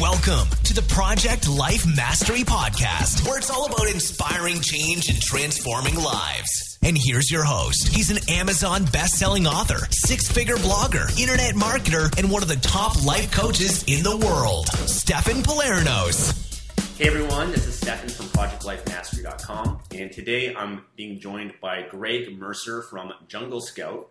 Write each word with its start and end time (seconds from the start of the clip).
Welcome 0.00 0.48
to 0.64 0.74
the 0.74 0.82
Project 0.88 1.48
Life 1.48 1.86
Mastery 1.86 2.40
Podcast, 2.40 3.24
where 3.28 3.38
it's 3.38 3.48
all 3.48 3.66
about 3.66 3.88
inspiring 3.88 4.60
change 4.60 5.08
and 5.08 5.22
transforming 5.22 5.94
lives. 5.94 6.78
And 6.82 6.98
here's 6.98 7.30
your 7.30 7.44
host. 7.44 7.94
He's 7.94 8.10
an 8.10 8.18
Amazon 8.28 8.86
best-selling 8.86 9.46
author, 9.46 9.86
six-figure 9.90 10.56
blogger, 10.56 11.16
internet 11.16 11.54
marketer, 11.54 12.16
and 12.18 12.28
one 12.28 12.42
of 12.42 12.48
the 12.48 12.56
top 12.56 13.04
life 13.04 13.30
coaches 13.30 13.84
in 13.86 14.02
the 14.02 14.16
world, 14.16 14.66
Stefan 14.66 15.44
Pylarinos. 15.44 16.98
Hey 16.98 17.06
everyone, 17.06 17.52
this 17.52 17.64
is 17.64 17.76
Stefan 17.76 18.08
from 18.08 18.26
ProjectLifeMastery.com, 18.26 19.80
and 19.92 20.10
today 20.10 20.56
I'm 20.56 20.86
being 20.96 21.20
joined 21.20 21.52
by 21.60 21.82
Greg 21.82 22.36
Mercer 22.36 22.82
from 22.82 23.12
Jungle 23.28 23.60
Scout. 23.60 24.10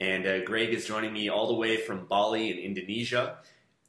And 0.00 0.26
uh, 0.26 0.44
Greg 0.44 0.70
is 0.70 0.86
joining 0.86 1.12
me 1.12 1.28
all 1.28 1.46
the 1.46 1.54
way 1.54 1.76
from 1.76 2.06
Bali 2.06 2.50
in 2.50 2.58
Indonesia. 2.58 3.36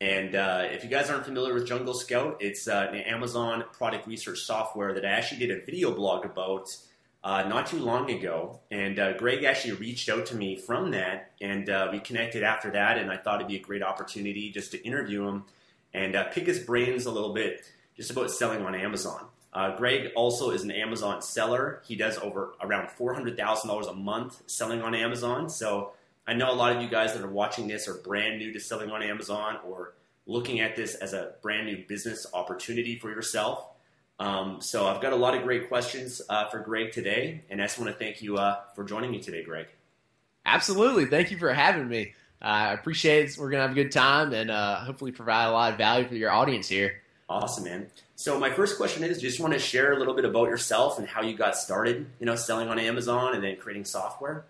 And 0.01 0.33
uh, 0.33 0.63
if 0.63 0.83
you 0.83 0.89
guys 0.89 1.11
aren't 1.11 1.25
familiar 1.25 1.53
with 1.53 1.67
Jungle 1.67 1.93
Scout, 1.93 2.37
it's 2.39 2.67
uh, 2.67 2.87
an 2.91 3.01
Amazon 3.01 3.63
product 3.71 4.07
research 4.07 4.39
software 4.39 4.95
that 4.95 5.05
I 5.05 5.09
actually 5.09 5.45
did 5.45 5.51
a 5.51 5.63
video 5.63 5.93
blog 5.93 6.25
about 6.25 6.75
uh, 7.23 7.43
not 7.43 7.67
too 7.67 7.77
long 7.77 8.09
ago. 8.09 8.59
And 8.71 8.97
uh, 8.97 9.13
Greg 9.13 9.43
actually 9.43 9.73
reached 9.73 10.09
out 10.09 10.25
to 10.25 10.35
me 10.35 10.55
from 10.55 10.89
that, 10.89 11.33
and 11.39 11.69
uh, 11.69 11.89
we 11.91 11.99
connected 11.99 12.41
after 12.41 12.71
that. 12.71 12.97
And 12.97 13.11
I 13.11 13.17
thought 13.17 13.35
it'd 13.35 13.47
be 13.47 13.57
a 13.57 13.61
great 13.61 13.83
opportunity 13.83 14.49
just 14.49 14.71
to 14.71 14.83
interview 14.83 15.27
him 15.27 15.43
and 15.93 16.15
uh, 16.15 16.23
pick 16.29 16.47
his 16.47 16.57
brains 16.57 17.05
a 17.05 17.11
little 17.11 17.35
bit 17.35 17.61
just 17.95 18.09
about 18.09 18.31
selling 18.31 18.65
on 18.65 18.73
Amazon. 18.73 19.27
Greg 19.77 20.13
also 20.15 20.49
is 20.49 20.63
an 20.63 20.71
Amazon 20.71 21.21
seller. 21.21 21.83
He 21.85 21.95
does 21.95 22.17
over 22.17 22.53
around 22.59 22.87
$400,000 22.87 23.89
a 23.89 23.93
month 23.93 24.41
selling 24.47 24.81
on 24.81 24.95
Amazon. 24.95 25.47
So 25.49 25.91
I 26.27 26.33
know 26.33 26.51
a 26.51 26.55
lot 26.55 26.75
of 26.75 26.81
you 26.81 26.87
guys 26.87 27.13
that 27.13 27.23
are 27.23 27.29
watching 27.29 27.67
this 27.67 27.87
are 27.87 27.95
brand 27.95 28.37
new 28.37 28.53
to 28.53 28.59
selling 28.59 28.91
on 28.91 29.01
Amazon 29.01 29.57
or 29.67 29.93
looking 30.25 30.59
at 30.59 30.75
this 30.75 30.95
as 30.95 31.13
a 31.13 31.33
brand 31.41 31.65
new 31.65 31.83
business 31.87 32.25
opportunity 32.33 32.97
for 32.97 33.09
yourself. 33.09 33.65
Um, 34.19 34.61
so 34.61 34.87
I've 34.87 35.01
got 35.01 35.13
a 35.13 35.15
lot 35.15 35.35
of 35.35 35.43
great 35.43 35.67
questions 35.67 36.21
uh, 36.29 36.47
for 36.49 36.59
Greg 36.59 36.91
today, 36.91 37.41
and 37.49 37.59
I 37.59 37.65
just 37.65 37.79
want 37.79 37.91
to 37.91 37.97
thank 37.97 38.21
you 38.21 38.37
uh, 38.37 38.59
for 38.75 38.83
joining 38.83 39.09
me 39.09 39.19
today, 39.19 39.43
Greg. 39.43 39.67
Absolutely, 40.45 41.05
thank 41.05 41.31
you 41.31 41.37
for 41.37 41.51
having 41.51 41.87
me. 41.87 42.13
Uh, 42.41 42.45
I 42.45 42.73
appreciate 42.73 43.29
it. 43.29 43.37
We're 43.37 43.49
gonna 43.49 43.63
have 43.63 43.71
a 43.71 43.75
good 43.75 43.91
time 43.91 44.33
and 44.33 44.49
uh, 44.49 44.77
hopefully 44.77 45.11
provide 45.11 45.45
a 45.45 45.51
lot 45.51 45.71
of 45.71 45.77
value 45.77 46.07
for 46.07 46.15
your 46.15 46.31
audience 46.31 46.67
here. 46.67 47.01
Awesome, 47.29 47.63
man. 47.63 47.87
So 48.15 48.39
my 48.39 48.49
first 48.49 48.77
question 48.77 49.03
is, 49.03 49.21
just 49.21 49.39
want 49.39 49.53
to 49.53 49.59
share 49.59 49.93
a 49.93 49.99
little 49.99 50.13
bit 50.13 50.25
about 50.25 50.49
yourself 50.49 50.99
and 50.99 51.07
how 51.07 51.21
you 51.21 51.35
got 51.35 51.55
started, 51.55 52.05
you 52.19 52.25
know, 52.25 52.35
selling 52.35 52.67
on 52.67 52.77
Amazon 52.77 53.33
and 53.33 53.43
then 53.43 53.55
creating 53.55 53.85
software. 53.85 54.45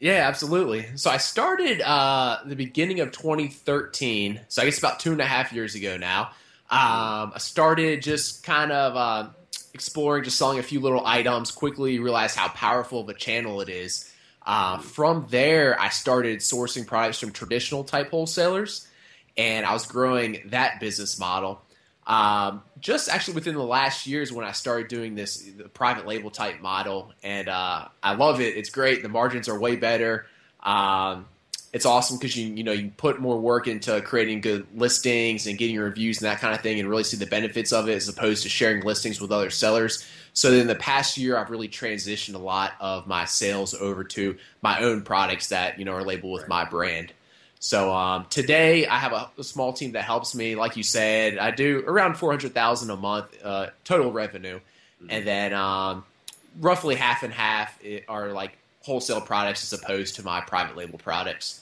Yeah, 0.00 0.26
absolutely. 0.26 0.86
So 0.96 1.10
I 1.10 1.18
started 1.18 1.82
uh, 1.82 2.38
the 2.46 2.56
beginning 2.56 3.00
of 3.00 3.12
2013. 3.12 4.40
So 4.48 4.62
I 4.62 4.64
guess 4.64 4.78
about 4.78 4.98
two 4.98 5.12
and 5.12 5.20
a 5.20 5.26
half 5.26 5.52
years 5.52 5.74
ago 5.74 5.98
now. 5.98 6.30
Um, 6.70 7.32
I 7.34 7.38
started 7.38 8.00
just 8.02 8.42
kind 8.42 8.72
of 8.72 8.96
uh, 8.96 9.28
exploring, 9.74 10.24
just 10.24 10.38
selling 10.38 10.58
a 10.58 10.62
few 10.62 10.80
little 10.80 11.04
items. 11.04 11.50
Quickly 11.50 11.98
realized 11.98 12.34
how 12.34 12.48
powerful 12.48 13.00
of 13.00 13.10
a 13.10 13.14
channel 13.14 13.60
it 13.60 13.68
is. 13.68 14.10
Uh, 14.46 14.78
from 14.78 15.26
there, 15.28 15.78
I 15.78 15.90
started 15.90 16.38
sourcing 16.38 16.86
products 16.86 17.18
from 17.18 17.32
traditional 17.32 17.84
type 17.84 18.10
wholesalers, 18.10 18.88
and 19.36 19.66
I 19.66 19.74
was 19.74 19.86
growing 19.86 20.44
that 20.46 20.80
business 20.80 21.18
model. 21.18 21.60
Um, 22.06 22.62
just 22.80 23.08
actually 23.08 23.34
within 23.34 23.54
the 23.54 23.62
last 23.62 24.06
years 24.06 24.32
when 24.32 24.44
I 24.44 24.52
started 24.52 24.88
doing 24.88 25.14
this 25.14 25.48
private 25.74 26.06
label 26.06 26.30
type 26.30 26.60
model, 26.60 27.12
and 27.22 27.48
uh, 27.48 27.88
I 28.02 28.14
love 28.14 28.40
it. 28.40 28.56
It's 28.56 28.70
great. 28.70 29.02
The 29.02 29.08
margins 29.08 29.48
are 29.48 29.58
way 29.58 29.76
better. 29.76 30.26
Um, 30.62 31.26
it's 31.72 31.86
awesome 31.86 32.18
because 32.18 32.36
you 32.36 32.52
you 32.52 32.64
know 32.64 32.72
you 32.72 32.90
put 32.96 33.20
more 33.20 33.38
work 33.38 33.68
into 33.68 34.00
creating 34.00 34.40
good 34.40 34.66
listings 34.74 35.46
and 35.46 35.56
getting 35.56 35.78
reviews 35.78 36.20
and 36.20 36.26
that 36.26 36.40
kind 36.40 36.54
of 36.54 36.60
thing, 36.62 36.80
and 36.80 36.88
really 36.88 37.04
see 37.04 37.16
the 37.16 37.26
benefits 37.26 37.72
of 37.72 37.88
it 37.88 37.94
as 37.94 38.08
opposed 38.08 38.42
to 38.42 38.48
sharing 38.48 38.82
listings 38.82 39.20
with 39.20 39.30
other 39.30 39.50
sellers. 39.50 40.04
So 40.32 40.52
in 40.52 40.66
the 40.66 40.74
past 40.74 41.16
year, 41.16 41.36
I've 41.36 41.50
really 41.50 41.68
transitioned 41.68 42.34
a 42.34 42.38
lot 42.38 42.72
of 42.80 43.06
my 43.06 43.24
sales 43.24 43.74
over 43.74 44.04
to 44.04 44.36
my 44.62 44.80
own 44.80 45.02
products 45.02 45.48
that 45.50 45.78
you 45.78 45.84
know 45.84 45.92
are 45.92 46.04
labeled 46.04 46.32
with 46.32 46.48
my 46.48 46.64
brand. 46.64 47.12
So 47.60 47.92
um, 47.92 48.24
today 48.30 48.86
I 48.86 48.96
have 48.98 49.12
a, 49.12 49.30
a, 49.38 49.44
small 49.44 49.74
team 49.74 49.92
that 49.92 50.02
helps 50.02 50.34
me. 50.34 50.56
Like 50.56 50.78
you 50.78 50.82
said, 50.82 51.36
I 51.36 51.50
do 51.50 51.84
around 51.86 52.14
four 52.14 52.30
hundred 52.30 52.54
thousand 52.54 52.88
a 52.88 52.96
month 52.96 53.26
uh, 53.44 53.66
total 53.84 54.10
revenue, 54.10 54.56
mm-hmm. 54.56 55.10
and 55.10 55.26
then 55.26 55.52
um, 55.52 56.04
roughly 56.58 56.94
half 56.94 57.22
and 57.22 57.32
half 57.32 57.78
are 58.08 58.32
like 58.32 58.56
wholesale 58.80 59.20
products 59.20 59.62
as 59.62 59.78
opposed 59.78 60.16
to 60.16 60.24
my 60.24 60.40
private 60.40 60.74
label 60.74 60.98
products. 60.98 61.60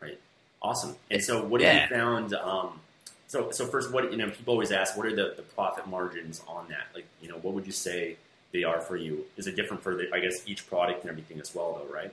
Right. 0.00 0.18
Awesome. 0.60 0.96
And 1.08 1.22
so, 1.22 1.44
what 1.44 1.60
have 1.60 1.72
yeah. 1.72 1.82
you 1.84 1.96
found? 1.96 2.34
Um, 2.34 2.80
so, 3.28 3.52
so 3.52 3.64
first, 3.64 3.92
what 3.92 4.10
you 4.10 4.18
know, 4.18 4.30
people 4.30 4.54
always 4.54 4.72
ask, 4.72 4.96
what 4.96 5.06
are 5.06 5.14
the, 5.14 5.34
the 5.36 5.42
profit 5.42 5.86
margins 5.86 6.42
on 6.48 6.66
that? 6.70 6.88
Like, 6.96 7.04
you 7.22 7.28
know, 7.28 7.36
what 7.36 7.54
would 7.54 7.64
you 7.64 7.72
say 7.72 8.16
they 8.52 8.64
are 8.64 8.80
for 8.80 8.96
you? 8.96 9.24
Is 9.36 9.46
it 9.46 9.54
different 9.54 9.84
for 9.84 9.94
the, 9.94 10.12
I 10.12 10.18
guess, 10.18 10.42
each 10.48 10.66
product 10.68 11.02
and 11.02 11.10
everything 11.10 11.38
as 11.38 11.54
well, 11.54 11.80
though, 11.80 11.94
right? 11.94 12.12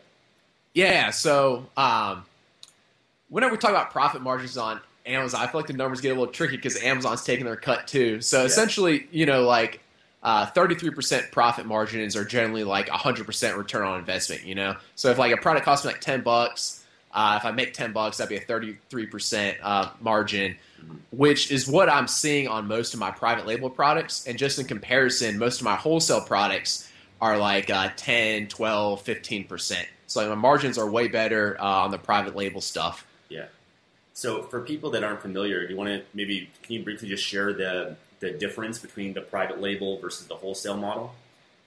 Yeah. 0.76 1.10
So. 1.10 1.66
Um, 1.76 2.26
whenever 3.30 3.54
we 3.54 3.58
talk 3.58 3.72
about 3.72 3.92
profit 3.92 4.22
margins 4.22 4.58
on 4.58 4.80
Amazon, 5.06 5.42
I 5.42 5.48
feel 5.48 5.60
like 5.60 5.68
the 5.68 5.74
numbers 5.74 6.02
get 6.02 6.10
a 6.10 6.20
little 6.20 6.34
tricky 6.34 6.56
because 6.56 6.82
Amazon's 6.82 7.24
taking 7.24 7.46
their 7.46 7.56
cut 7.56 7.88
too. 7.88 8.22
So 8.22 8.40
yeah. 8.40 8.46
essentially, 8.46 9.08
you 9.12 9.26
know, 9.26 9.44
like 9.44 9.82
uh, 10.24 10.48
33% 10.48 11.32
profit 11.32 11.66
margins 11.66 12.16
are 12.16 12.26
generally 12.26 12.64
like 12.64 12.88
100% 12.88 13.58
return 13.58 13.86
on 13.86 14.00
investment, 14.00 14.44
you 14.44 14.56
know? 14.56 14.76
So 14.96 15.12
if 15.12 15.20
like 15.20 15.32
a 15.32 15.38
product 15.38 15.66
costs 15.66 15.86
me 15.86 15.92
like 15.92 16.02
10 16.02 16.22
bucks, 16.22 16.84
uh, 17.14 17.38
if 17.40 17.46
I 17.46 17.52
make 17.52 17.74
10 17.74 17.94
bucks, 17.94 18.18
that'd 18.18 18.30
be 18.30 18.36
a 18.36 18.46
33% 18.46 19.56
uh, 19.62 19.90
margin, 20.02 20.58
which 21.12 21.52
is 21.52 21.68
what 21.68 21.90
I'm 21.90 22.08
seeing 22.08 22.48
on 22.48 22.68
most 22.68 22.94
of 22.94 23.00
my 23.00 23.12
private 23.12 23.46
label 23.46 23.70
products. 23.70 24.28
And 24.28 24.38
just 24.38 24.60
in 24.60 24.66
comparison, 24.66 25.38
most 25.38 25.62
of 25.62 25.66
my 25.66 25.76
wholesale 25.76 26.22
products 26.22 26.92
are 27.22 27.38
like 27.38 27.70
uh, 27.70 27.90
10, 27.96 28.48
12, 28.48 29.04
15%. 29.04 29.86
So 30.08 30.22
like, 30.22 30.30
my 30.30 30.36
margins 30.36 30.78
are 30.78 30.90
way 30.90 31.08
better 31.08 31.56
uh, 31.60 31.84
on 31.84 31.92
the 31.92 31.98
private 31.98 32.36
label 32.36 32.62
stuff. 32.62 33.05
Yeah. 33.30 33.46
So 34.14 34.44
for 34.44 34.62
people 34.62 34.92
that 34.92 35.04
aren't 35.04 35.22
familiar, 35.22 35.66
do 35.66 35.74
you 35.74 35.78
want 35.78 35.90
to 35.90 36.04
maybe 36.14 36.50
can 36.64 36.76
you 36.76 36.84
briefly 36.84 37.10
just 37.10 37.24
share 37.24 37.54
the 37.54 37.98
the 38.20 38.32
difference 38.32 38.80
between 38.80 39.14
the 39.14 39.22
private 39.22 39.60
label 39.60 40.00
versus 40.00 40.28
the 40.28 40.36
wholesale 40.36 40.78
model? 40.78 41.14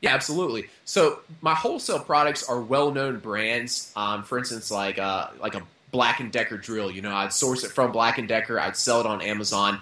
Yeah, 0.01 0.15
absolutely. 0.15 0.69
So 0.85 1.21
my 1.41 1.55
wholesale 1.55 1.99
products 1.99 2.49
are 2.49 2.61
well-known 2.61 3.19
brands. 3.19 3.93
Um, 3.97 4.23
for 4.23 4.39
instance, 4.39 4.71
like 4.71 4.99
uh, 4.99 5.29
like 5.41 5.55
a 5.55 5.63
Black 5.91 6.21
and 6.21 6.31
Decker 6.31 6.57
drill. 6.57 6.91
You 6.91 7.03
know, 7.03 7.15
I'd 7.15 7.33
source 7.33 7.65
it 7.65 7.71
from 7.71 7.93
Black 7.93 8.19
and 8.19 8.29
Decker. 8.29 8.61
I'd 8.61 8.77
sell 8.77 9.01
it 9.01 9.07
on 9.07 9.23
Amazon. 9.23 9.81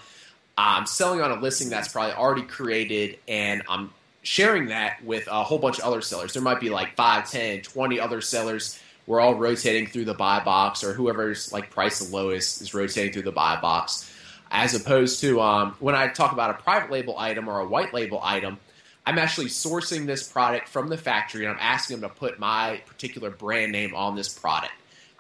I'm 0.59 0.87
selling 0.87 1.21
on 1.21 1.31
a 1.31 1.41
listing 1.41 1.69
that's 1.69 1.89
probably 1.89 2.15
already 2.15 2.43
created, 2.43 3.19
and 3.29 3.63
I'm 3.69 3.93
sharing 4.23 4.67
that 4.67 5.05
with 5.05 5.27
a 5.29 5.45
whole 5.45 5.59
bunch 5.59 5.79
of 5.79 5.85
other 5.85 6.01
sellers. 6.01 6.33
There 6.33 6.43
might 6.43 6.61
be 6.61 6.71
like 6.71 6.97
5, 6.97 7.31
10, 7.31 7.61
20 7.61 8.01
other 8.01 8.21
sellers 8.21 8.81
we're 9.07 9.21
all 9.21 9.35
rotating 9.35 9.87
through 9.87 10.05
the 10.05 10.15
buy 10.15 10.41
box, 10.41 10.83
or 10.83 10.93
whoever's 10.93 11.53
like 11.53 11.71
price 11.71 12.01
the 12.01 12.15
lowest 12.15 12.61
is 12.61 12.75
rotating 12.75 13.13
through 13.13 13.23
the 13.23 13.33
buy 13.33 13.61
box. 13.61 14.11
As 14.51 14.75
opposed 14.75 15.21
to 15.21 15.41
um, 15.41 15.77
when 15.81 15.95
I 15.95 16.09
talk 16.09 16.33
about 16.33 16.51
a 16.51 16.55
private 16.55 16.91
label 16.91 17.19
item 17.19 17.49
or 17.49 17.61
a 17.61 17.67
white 17.67 17.93
label 17.93 18.21
item, 18.23 18.59
I'm 19.05 19.19
actually 19.19 19.47
sourcing 19.47 20.07
this 20.07 20.27
product 20.27 20.69
from 20.69 20.89
the 20.89 20.97
factory 20.97 21.45
and 21.45 21.55
I'm 21.55 21.61
asking 21.61 22.01
them 22.01 22.11
to 22.11 22.17
put 22.17 22.41
my 22.41 22.83
particular 22.87 23.31
brand 23.31 23.73
name 23.73 23.95
on 23.95 24.17
this 24.17 24.29
product. 24.29 24.73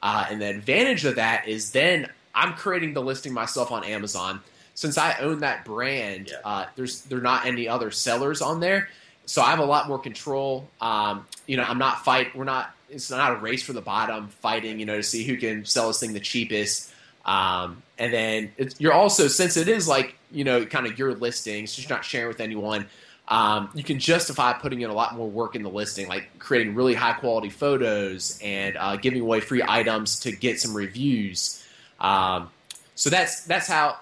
Uh, 0.02 0.26
and 0.28 0.42
the 0.42 0.50
advantage 0.50 1.04
of 1.04 1.16
that 1.16 1.46
is 1.48 1.70
then 1.70 2.10
I'm 2.34 2.54
creating 2.54 2.94
the 2.94 3.02
listing 3.02 3.32
myself 3.32 3.70
on 3.70 3.84
Amazon. 3.84 4.40
Since 4.74 4.98
I 4.98 5.16
own 5.20 5.40
that 5.40 5.64
brand, 5.64 6.28
yeah. 6.30 6.38
uh, 6.44 6.66
there's 6.76 7.02
there 7.02 7.18
are 7.18 7.22
not 7.22 7.46
any 7.46 7.66
other 7.66 7.90
sellers 7.90 8.42
on 8.42 8.60
there, 8.60 8.90
so 9.24 9.40
I 9.40 9.50
have 9.50 9.58
a 9.58 9.64
lot 9.64 9.88
more 9.88 9.98
control. 9.98 10.68
Um, 10.82 11.26
you 11.46 11.56
know, 11.56 11.62
I'm 11.62 11.78
not 11.78 12.04
fight. 12.04 12.36
We're 12.36 12.44
not 12.44 12.75
it's 12.90 13.10
not 13.10 13.32
a 13.32 13.36
race 13.36 13.62
for 13.62 13.72
the 13.72 13.80
bottom 13.80 14.28
fighting, 14.28 14.78
you 14.78 14.86
know, 14.86 14.96
to 14.96 15.02
see 15.02 15.24
who 15.24 15.36
can 15.36 15.64
sell 15.64 15.88
this 15.88 16.00
thing 16.00 16.12
the 16.12 16.20
cheapest. 16.20 16.92
Um, 17.24 17.82
and 17.98 18.12
then 18.12 18.52
you're 18.78 18.92
also 18.92 19.26
since 19.28 19.56
it 19.56 19.68
is 19.68 19.88
like 19.88 20.14
you 20.30 20.44
know 20.44 20.64
kind 20.64 20.86
of 20.86 20.98
your 20.98 21.14
listings, 21.14 21.74
just 21.74 21.90
not 21.90 22.04
sharing 22.04 22.28
with 22.28 22.40
anyone. 22.40 22.86
Um, 23.28 23.70
you 23.74 23.82
can 23.82 23.98
justify 23.98 24.52
putting 24.52 24.82
in 24.82 24.90
a 24.90 24.94
lot 24.94 25.16
more 25.16 25.28
work 25.28 25.56
in 25.56 25.64
the 25.64 25.68
listing, 25.68 26.06
like 26.06 26.38
creating 26.38 26.76
really 26.76 26.94
high 26.94 27.14
quality 27.14 27.50
photos 27.50 28.38
and 28.40 28.76
uh, 28.76 28.94
giving 28.96 29.20
away 29.20 29.40
free 29.40 29.64
items 29.66 30.20
to 30.20 30.30
get 30.30 30.60
some 30.60 30.74
reviews. 30.74 31.64
Um, 31.98 32.50
so 32.94 33.10
that's 33.10 33.42
that's 33.44 33.66
how 33.66 33.98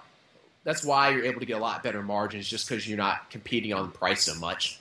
that's 0.63 0.83
why 0.83 1.09
you're 1.09 1.25
able 1.25 1.39
to 1.39 1.45
get 1.45 1.57
a 1.57 1.59
lot 1.59 1.81
better 1.81 2.03
margins 2.03 2.47
just 2.47 2.67
because 2.67 2.87
you're 2.87 2.97
not 2.97 3.29
competing 3.31 3.73
on 3.73 3.89
price 3.91 4.23
so 4.23 4.35
much. 4.35 4.79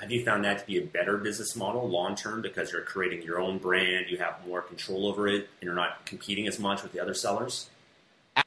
Have 0.00 0.10
you 0.10 0.24
found 0.24 0.44
that 0.44 0.58
to 0.58 0.66
be 0.66 0.78
a 0.78 0.84
better 0.84 1.16
business 1.16 1.54
model 1.54 1.88
long 1.88 2.16
term 2.16 2.42
because 2.42 2.72
you're 2.72 2.82
creating 2.82 3.22
your 3.22 3.40
own 3.40 3.58
brand, 3.58 4.06
you 4.08 4.18
have 4.18 4.44
more 4.46 4.60
control 4.60 5.06
over 5.06 5.28
it, 5.28 5.48
and 5.60 5.62
you're 5.62 5.74
not 5.74 6.04
competing 6.04 6.48
as 6.48 6.58
much 6.58 6.82
with 6.82 6.92
the 6.92 7.00
other 7.00 7.14
sellers? 7.14 7.70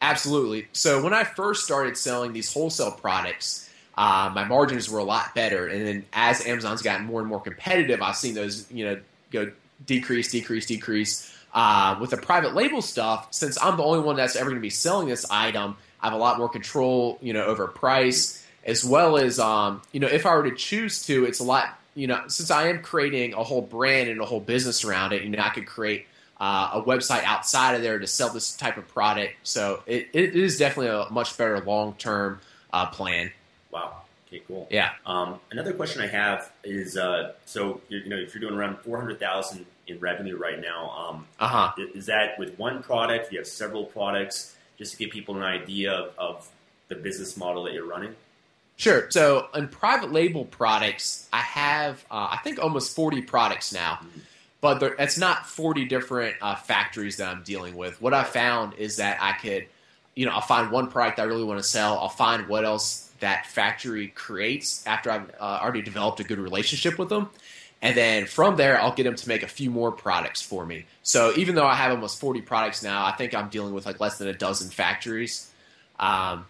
Absolutely. 0.02 0.68
So 0.74 1.02
when 1.02 1.14
I 1.14 1.24
first 1.24 1.64
started 1.64 1.96
selling 1.96 2.34
these 2.34 2.52
wholesale 2.52 2.92
products, 2.92 3.70
uh, 3.98 4.32
my 4.34 4.44
margins 4.44 4.90
were 4.90 5.00
a 5.00 5.04
lot 5.04 5.34
better, 5.34 5.68
and 5.68 5.86
then 5.86 6.06
as 6.12 6.46
Amazon's 6.46 6.82
gotten 6.82 7.06
more 7.06 7.22
and 7.22 7.30
more 7.30 7.40
competitive, 7.40 8.02
I've 8.02 8.18
seen 8.18 8.34
those 8.34 8.70
you 8.70 8.86
know 8.86 9.00
go 9.32 9.52
decrease, 9.86 10.32
decrease, 10.32 10.66
decrease. 10.66 11.30
Uh, 11.54 11.96
with 12.02 12.10
the 12.10 12.18
private 12.18 12.56
label 12.56 12.82
stuff, 12.82 13.28
since 13.30 13.62
I'm 13.62 13.78
the 13.78 13.84
only 13.84 14.00
one 14.00 14.16
that's 14.16 14.36
ever 14.36 14.50
going 14.50 14.58
to 14.58 14.62
be 14.62 14.72
selling 14.72 15.08
this 15.08 15.24
item, 15.30 15.78
I 16.02 16.08
have 16.08 16.14
a 16.14 16.18
lot 16.18 16.40
more 16.40 16.50
control, 16.50 17.20
you 17.22 17.32
know, 17.32 17.46
over 17.46 17.68
price 17.68 18.43
as 18.66 18.84
well 18.84 19.18
as 19.18 19.40
um, 19.40 19.82
you 19.92 20.00
know 20.00 20.08
if 20.08 20.26
I 20.26 20.36
were 20.36 20.50
to 20.50 20.56
choose 20.56 21.06
to, 21.08 21.26
it's 21.26 21.40
a 21.40 21.44
lot. 21.44 21.80
You 21.96 22.08
know, 22.08 22.24
since 22.28 22.50
I 22.50 22.70
am 22.70 22.82
creating 22.82 23.34
a 23.34 23.44
whole 23.44 23.62
brand 23.62 24.10
and 24.10 24.20
a 24.20 24.26
whole 24.26 24.40
business 24.40 24.84
around 24.84 25.14
it, 25.14 25.22
you 25.22 25.30
know, 25.30 25.40
I 25.40 25.50
could 25.50 25.68
create 25.68 26.08
uh, 26.40 26.72
a 26.74 26.82
website 26.82 27.24
outside 27.24 27.76
of 27.76 27.82
there 27.82 28.00
to 28.00 28.08
sell 28.08 28.30
this 28.30 28.56
type 28.56 28.78
of 28.78 28.88
product. 28.88 29.36
So 29.44 29.84
it, 29.86 30.10
it 30.12 30.36
is 30.36 30.58
definitely 30.58 30.88
a 30.88 31.06
much 31.12 31.38
better 31.38 31.60
long 31.60 31.94
term 31.94 32.42
uh, 32.72 32.88
plan. 32.88 33.32
Wow. 33.72 34.02
Okay, 34.28 34.42
cool. 34.48 34.68
Yeah. 34.72 34.92
Um, 35.06 35.40
another 35.52 35.74
question 35.74 36.02
I 36.02 36.08
have 36.08 36.52
is, 36.64 36.98
uh, 36.98 37.34
so 37.46 37.82
you 37.90 38.06
know, 38.10 38.18
if 38.18 38.34
you're 38.34 38.42
doing 38.42 38.56
around 38.56 38.80
four 38.80 38.98
hundred 38.98 39.20
thousand 39.20 39.68
in 39.86 40.00
revenue 40.00 40.38
right 40.38 40.60
now, 40.60 40.90
um, 40.90 41.28
uh-huh. 41.40 41.74
is 41.94 42.08
that 42.08 42.40
with 42.40 42.58
one 42.58 42.82
product? 42.82 43.32
You 43.32 43.38
have 43.38 43.48
several 43.48 43.86
products, 43.86 44.56
just 44.80 44.94
to 44.94 44.98
give 44.98 45.12
people 45.12 45.38
an 45.38 45.44
idea 45.44 45.92
of, 45.92 46.14
of 46.18 46.50
the 46.88 46.96
business 46.96 47.38
model 47.38 47.64
that 47.66 47.74
you're 47.74 47.88
running. 47.88 48.16
Sure. 48.84 49.10
So 49.12 49.48
in 49.56 49.70
private 49.70 50.12
label 50.12 50.44
products, 50.44 51.30
I 51.32 51.40
have 51.40 52.04
uh, 52.12 52.28
I 52.32 52.40
think 52.44 52.60
almost 52.60 52.94
forty 52.94 53.22
products 53.22 53.72
now, 53.72 54.02
but 54.60 54.82
there, 54.82 54.94
it's 55.00 55.18
not 55.18 55.46
forty 55.46 55.86
different 55.86 56.36
uh, 56.42 56.56
factories 56.56 57.16
that 57.16 57.30
I'm 57.30 57.44
dealing 57.44 57.78
with. 57.78 58.02
What 58.02 58.14
I 58.14 58.26
found 58.26 58.74
is 58.74 58.98
that 58.98 59.20
I 59.22 59.32
could, 59.42 59.68
you 60.16 60.26
know, 60.26 60.34
I'll 60.34 60.42
find 60.42 60.70
one 60.70 60.90
product 60.90 61.18
I 61.22 61.24
really 61.24 61.46
want 61.46 61.62
to 61.62 61.64
sell. 61.64 61.98
I'll 61.98 62.10
find 62.10 62.50
what 62.50 62.66
else 62.66 63.10
that 63.22 63.46
factory 63.46 64.10
creates 64.10 64.86
after 64.86 65.12
I've 65.12 65.30
uh, 65.40 65.60
already 65.62 65.82
developed 65.82 66.20
a 66.20 66.26
good 66.26 66.40
relationship 66.40 67.00
with 67.00 67.08
them. 67.08 67.30
And 67.82 67.96
then 67.96 68.26
from 68.26 68.58
there, 68.58 68.82
I'll 68.82 68.94
get 68.94 69.04
them 69.04 69.16
to 69.16 69.30
make 69.30 69.44
a 69.44 69.48
few 69.48 69.70
more 69.70 69.94
products 69.94 70.42
for 70.42 70.66
me. 70.66 70.88
So 71.04 71.32
even 71.38 71.56
though 71.56 71.66
I 71.66 71.76
have 71.76 71.92
almost 71.92 72.20
40 72.20 72.42
products 72.42 72.84
now, 72.84 73.06
I 73.06 73.14
think 73.14 73.34
I'm 73.34 73.48
dealing 73.48 73.74
with 73.74 73.86
like 73.86 74.02
less 74.02 74.18
than 74.18 74.28
a 74.28 74.34
dozen 74.34 74.70
factories. 74.70 75.50
Um, 76.02 76.48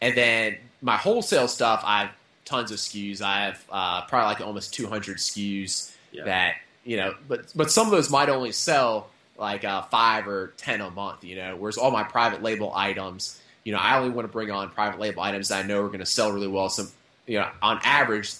and 0.00 0.16
then 0.16 0.56
my 0.82 0.96
wholesale 0.96 1.48
stuff, 1.48 1.82
I 1.84 2.02
have 2.02 2.10
tons 2.44 2.70
of 2.70 2.78
SKUs. 2.78 3.20
I 3.20 3.46
have 3.46 3.64
uh, 3.70 4.02
probably 4.06 4.34
like 4.34 4.40
almost 4.40 4.74
200 4.74 5.18
SKUs 5.18 5.92
yeah. 6.12 6.24
that 6.24 6.56
you 6.84 6.96
know, 6.96 7.14
but 7.28 7.52
but 7.54 7.70
some 7.70 7.86
of 7.86 7.90
those 7.90 8.10
might 8.10 8.30
only 8.30 8.52
sell 8.52 9.10
like 9.36 9.64
uh, 9.64 9.82
five 9.82 10.26
or 10.26 10.54
ten 10.56 10.80
a 10.80 10.90
month. 10.90 11.22
You 11.22 11.36
know, 11.36 11.56
whereas 11.56 11.76
all 11.76 11.90
my 11.90 12.02
private 12.02 12.42
label 12.42 12.72
items, 12.74 13.40
you 13.64 13.72
know, 13.72 13.78
I 13.78 13.98
only 13.98 14.10
want 14.10 14.26
to 14.26 14.32
bring 14.32 14.50
on 14.50 14.70
private 14.70 14.98
label 14.98 15.22
items 15.22 15.48
that 15.48 15.64
I 15.64 15.68
know 15.68 15.82
are 15.82 15.88
going 15.88 16.00
to 16.00 16.06
sell 16.06 16.32
really 16.32 16.48
well. 16.48 16.70
So 16.70 16.86
you 17.26 17.38
know, 17.38 17.48
on 17.60 17.78
average, 17.84 18.32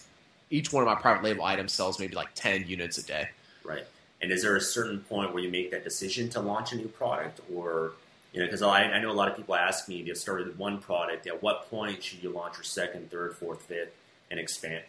each 0.50 0.72
one 0.72 0.82
of 0.82 0.86
my 0.88 0.94
private 0.94 1.22
label 1.22 1.44
items 1.44 1.72
sells 1.72 2.00
maybe 2.00 2.16
like 2.16 2.28
10 2.34 2.66
units 2.66 2.96
a 2.96 3.04
day. 3.04 3.28
Right. 3.62 3.84
And 4.22 4.32
is 4.32 4.42
there 4.42 4.56
a 4.56 4.60
certain 4.60 5.00
point 5.00 5.32
where 5.34 5.42
you 5.42 5.50
make 5.50 5.70
that 5.70 5.84
decision 5.84 6.30
to 6.30 6.40
launch 6.40 6.72
a 6.72 6.76
new 6.76 6.88
product, 6.88 7.40
or 7.54 7.92
you 8.38 8.44
know, 8.44 8.46
because 8.46 8.62
I, 8.62 8.84
I, 8.84 9.00
know 9.00 9.10
a 9.10 9.12
lot 9.12 9.28
of 9.28 9.36
people 9.36 9.56
ask 9.56 9.88
me, 9.88 9.98
if 9.98 10.06
you 10.06 10.14
started 10.14 10.46
with 10.46 10.56
one 10.56 10.78
product. 10.78 11.26
At 11.26 11.42
what 11.42 11.68
point 11.68 12.04
should 12.04 12.22
you 12.22 12.30
launch 12.30 12.54
your 12.54 12.62
second, 12.62 13.10
third, 13.10 13.34
fourth, 13.34 13.62
fifth, 13.62 13.90
and 14.30 14.38
expand? 14.38 14.84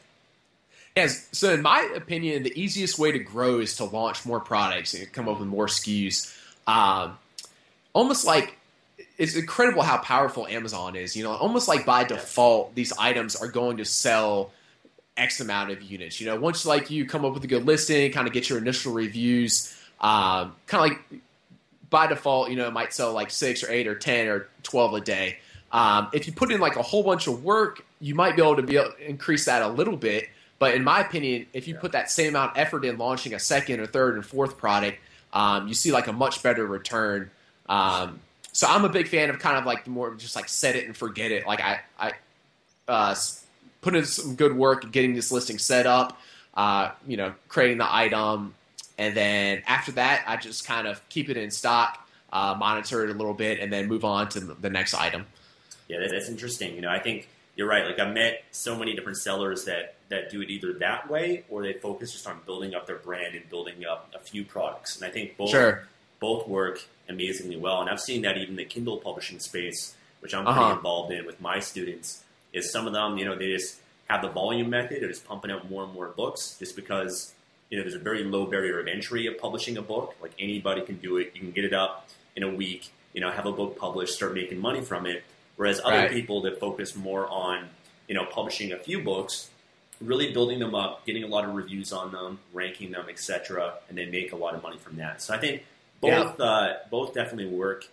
Yes. 0.96 1.28
So, 1.32 1.52
in 1.52 1.64
my 1.64 1.92
opinion, 1.96 2.44
the 2.44 2.54
easiest 2.56 3.00
way 3.00 3.12
to 3.12 3.18
grow 3.18 3.58
is 3.60 3.78
to 3.78 3.86
launch 3.86 4.24
more 4.24 4.40
products 4.40 4.94
and 4.94 5.12
come 5.12 5.28
up 5.28 5.40
with 5.40 5.48
more 5.48 5.66
SKUs. 5.66 6.32
Um, 6.68 7.18
almost 7.94 8.24
like 8.24 8.56
it's 9.18 9.36
incredible 9.36 9.82
how 9.82 9.98
powerful 9.98 10.46
Amazon 10.46 10.96
is. 10.96 11.16
You 11.16 11.24
know, 11.24 11.32
almost 11.32 11.68
like 11.68 11.88
by 11.88 12.04
default, 12.04 12.76
these 12.76 12.94
items 13.00 13.36
are 13.36 13.48
going 13.48 13.78
to 13.78 13.86
sell 13.86 14.52
X 15.18 15.40
amount 15.40 15.72
of 15.72 15.82
units. 15.82 16.22
You 16.22 16.28
know, 16.28 16.40
once 16.40 16.68
like 16.68 16.92
you 16.92 17.08
come 17.08 17.26
up 17.26 17.34
with 17.34 17.44
a 17.46 17.48
good 17.48 17.66
listing, 17.66 18.12
kind 18.12 18.28
of 18.28 18.34
get 18.34 18.48
your 18.48 18.60
initial 18.60 18.94
reviews, 18.94 19.76
um, 20.00 20.56
kind 20.68 20.92
of 20.94 20.98
like 21.12 21.22
by 21.90 22.08
default, 22.08 22.50
you 22.50 22.56
know, 22.56 22.68
it 22.68 22.74
might 22.74 22.94
sell 22.94 23.14
like 23.14 23.32
six 23.32 23.64
or 23.64 23.72
eight 23.72 23.88
or 23.88 23.96
10 23.96 24.28
or 24.28 24.48
12 24.64 24.94
a 24.94 25.02
day. 25.02 25.38
Um, 25.72 26.10
if 26.14 26.28
you 26.28 26.34
put 26.34 26.52
in 26.52 26.60
like 26.60 26.76
a 26.76 26.82
whole 26.82 27.04
bunch 27.04 27.28
of 27.28 27.44
work, 27.44 27.86
you 28.00 28.16
might 28.16 28.36
be 28.36 28.42
able 28.42 28.56
to 28.56 28.64
be 28.64 28.78
able 28.78 28.92
to 28.92 29.10
increase 29.10 29.46
that 29.46 29.62
a 29.62 29.68
little 29.68 29.98
bit. 29.98 30.30
But 30.58 30.76
in 30.76 30.84
my 30.84 31.00
opinion, 31.00 31.46
if 31.54 31.68
you 31.68 31.76
put 31.76 31.94
that 31.94 32.12
same 32.12 32.30
amount 32.30 32.52
of 32.52 32.58
effort 32.58 32.84
in 32.84 32.98
launching 32.98 33.34
a 33.34 33.40
second 33.40 33.80
or 33.80 33.86
third 33.86 34.16
and 34.16 34.26
fourth 34.26 34.58
product, 34.58 35.00
um, 35.32 35.68
you 35.68 35.74
see 35.74 35.92
like 35.92 36.08
a 36.08 36.14
much 36.14 36.44
better 36.44 36.66
return. 36.66 37.32
Um, 37.68 38.20
so 38.52 38.68
I'm 38.68 38.84
a 38.84 38.90
big 38.90 39.08
fan 39.08 39.30
of 39.30 39.40
kind 39.40 39.58
of 39.58 39.66
like 39.66 39.86
the 39.86 39.92
more 39.92 40.14
just 40.16 40.36
like 40.36 40.50
set 40.50 40.76
it 40.76 40.86
and 40.86 40.98
forget 40.98 41.32
it. 41.32 41.48
Like 41.48 41.62
I, 41.62 41.80
I 41.98 42.12
uh, 42.88 43.16
put 43.82 43.96
in 43.96 44.06
some 44.06 44.36
good 44.36 44.56
work 44.56 44.92
getting 44.92 45.14
this 45.14 45.32
listing 45.32 45.60
set 45.60 45.86
up, 45.86 46.20
uh, 46.56 46.92
you 47.08 47.16
know, 47.16 47.34
creating 47.48 47.78
the 47.78 47.94
item, 47.94 48.54
and 49.00 49.16
then 49.16 49.64
after 49.66 49.94
that, 49.94 50.26
I 50.28 50.36
just 50.36 50.68
kind 50.68 50.86
of 50.86 51.02
keep 51.08 51.30
it 51.30 51.38
in 51.38 51.50
stock, 51.52 52.06
uh, 52.34 52.54
monitor 52.60 53.06
it 53.06 53.10
a 53.10 53.14
little 53.14 53.34
bit, 53.34 53.60
and 53.62 53.72
then 53.72 53.88
move 53.88 54.04
on 54.04 54.28
to 54.30 54.42
the 54.42 54.70
next 54.70 54.94
item. 54.94 55.26
Yeah, 55.88 56.06
that's 56.12 56.28
interesting. 56.28 56.76
You 56.76 56.82
know, 56.82 56.90
I 56.90 57.00
think 57.00 57.30
you're 57.56 57.68
right. 57.68 57.86
Like 57.86 57.98
I've 57.98 58.14
met 58.14 58.44
so 58.52 58.78
many 58.78 58.94
different 58.94 59.18
sellers 59.18 59.64
that 59.66 59.96
that 60.10 60.30
do 60.30 60.42
it 60.42 60.50
either 60.50 60.74
that 60.74 61.10
way 61.10 61.46
or 61.50 61.64
they 61.64 61.74
focus 61.74 62.12
just 62.12 62.28
on 62.28 62.40
building 62.46 62.76
up 62.76 62.88
their 62.88 62.98
brand 62.98 63.36
and 63.36 63.50
building 63.50 63.86
up 63.86 64.12
a 64.14 64.20
few 64.20 64.44
products. 64.44 64.98
And 64.98 65.06
I 65.06 65.14
think 65.14 65.38
both 65.38 65.52
sure. 65.52 65.88
both 66.20 66.48
work 66.48 66.84
amazingly 67.08 67.56
well. 67.56 67.80
And 67.80 67.90
I've 67.90 68.02
seen 68.02 68.24
that 68.24 68.38
even 68.38 68.58
the 68.58 68.66
Kindle 68.66 68.98
publishing 68.98 69.40
space, 69.40 69.96
which 70.20 70.34
I'm 70.34 70.44
pretty 70.44 70.60
uh-huh. 70.60 70.76
involved 70.76 71.14
in 71.14 71.26
with 71.26 71.40
my 71.40 71.60
students. 71.60 72.24
Is 72.52 72.72
some 72.72 72.86
of 72.86 72.94
them, 72.94 73.18
you 73.18 73.26
know, 73.26 73.38
they 73.38 73.48
just 73.48 73.80
have 74.10 74.24
the 74.24 74.30
volume 74.30 74.70
method 74.70 75.04
of 75.04 75.10
just 75.10 75.26
pumping 75.26 75.52
out 75.52 75.70
more 75.70 75.84
and 75.84 75.94
more 75.94 76.08
books, 76.08 76.58
just 76.60 76.76
because 76.76 77.34
you 77.70 77.78
know, 77.78 77.84
there's 77.84 77.96
a 77.96 78.00
very 78.00 78.24
low 78.24 78.46
barrier 78.46 78.80
of 78.80 78.88
entry 78.88 79.28
of 79.28 79.38
publishing 79.38 79.78
a 79.78 79.82
book. 79.82 80.16
Like 80.22 80.32
anybody 80.40 80.82
can 80.82 80.98
do 80.98 81.18
it. 81.18 81.32
You 81.34 81.42
can 81.42 81.52
get 81.52 81.66
it 81.66 81.74
up 81.74 82.08
in 82.36 82.44
a 82.44 82.54
week, 82.54 82.92
you 83.14 83.22
know, 83.22 83.32
have 83.32 83.46
a 83.46 83.52
book 83.52 83.78
published, 83.78 84.14
start 84.14 84.34
making 84.34 84.60
money 84.60 84.82
from 84.82 85.06
it. 85.06 85.24
Whereas 85.56 85.80
other 85.84 85.98
right. 85.98 86.12
people 86.12 86.42
that 86.44 86.60
focus 86.60 86.96
more 86.96 87.28
on, 87.28 87.68
you 88.08 88.16
know, 88.16 88.26
publishing 88.26 88.72
a 88.72 88.78
few 88.78 89.04
books, 89.04 89.50
really 90.02 90.32
building 90.32 90.60
them 90.60 90.74
up, 90.74 91.06
getting 91.06 91.24
a 91.24 91.28
lot 91.28 91.44
of 91.44 91.54
reviews 91.54 91.92
on 91.92 92.12
them, 92.12 92.40
ranking 92.54 92.92
them, 92.92 93.08
etc., 93.10 93.74
and 93.90 93.98
they 93.98 94.06
make 94.06 94.32
a 94.32 94.36
lot 94.36 94.56
of 94.56 94.64
money 94.64 94.78
from 94.78 94.96
that. 94.98 95.22
So 95.22 95.34
I 95.34 95.38
think 95.38 95.64
both 96.00 96.40
yeah. 96.40 96.46
uh, 96.46 96.78
both 96.90 97.14
definitely 97.14 97.54
work, 97.54 97.86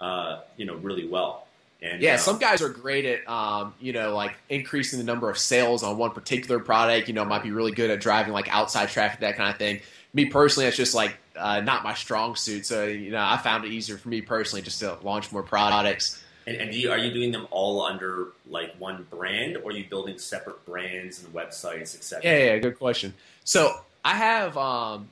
uh, 0.00 0.40
you 0.56 0.66
know, 0.66 0.74
really 0.74 1.06
well. 1.06 1.46
And, 1.82 2.00
yeah, 2.00 2.14
uh, 2.14 2.18
some 2.18 2.38
guys 2.38 2.62
are 2.62 2.68
great 2.68 3.04
at, 3.04 3.28
um, 3.28 3.74
you 3.80 3.92
know, 3.92 4.14
like 4.14 4.36
increasing 4.48 4.98
the 4.98 5.04
number 5.04 5.28
of 5.28 5.36
sales 5.36 5.82
on 5.82 5.98
one 5.98 6.12
particular 6.12 6.60
product. 6.60 7.08
You 7.08 7.14
know, 7.14 7.24
might 7.24 7.42
be 7.42 7.50
really 7.50 7.72
good 7.72 7.90
at 7.90 8.00
driving 8.00 8.32
like 8.32 8.48
outside 8.54 8.88
traffic, 8.88 9.20
that 9.20 9.36
kind 9.36 9.50
of 9.50 9.58
thing. 9.58 9.80
Me 10.14 10.26
personally, 10.26 10.68
it's 10.68 10.76
just 10.76 10.94
like 10.94 11.16
uh, 11.36 11.60
not 11.60 11.82
my 11.82 11.94
strong 11.94 12.36
suit. 12.36 12.66
So, 12.66 12.84
you 12.84 13.10
know, 13.10 13.22
I 13.22 13.36
found 13.38 13.64
it 13.64 13.72
easier 13.72 13.96
for 13.96 14.08
me 14.08 14.20
personally 14.20 14.62
just 14.62 14.78
to 14.80 14.96
launch 15.02 15.32
more 15.32 15.42
products. 15.42 16.22
And, 16.46 16.56
and 16.56 16.74
you, 16.74 16.90
are 16.90 16.98
you 16.98 17.12
doing 17.12 17.32
them 17.32 17.46
all 17.50 17.82
under 17.82 18.28
like 18.48 18.74
one 18.78 19.06
brand, 19.10 19.56
or 19.56 19.70
are 19.70 19.72
you 19.72 19.84
building 19.88 20.18
separate 20.18 20.64
brands 20.66 21.22
and 21.22 21.32
websites, 21.32 21.94
etc.? 21.94 22.20
Yeah, 22.24 22.44
yeah, 22.44 22.58
good 22.58 22.78
question. 22.78 23.14
So 23.44 23.72
I 24.04 24.14
have 24.14 24.56
um, 24.56 25.08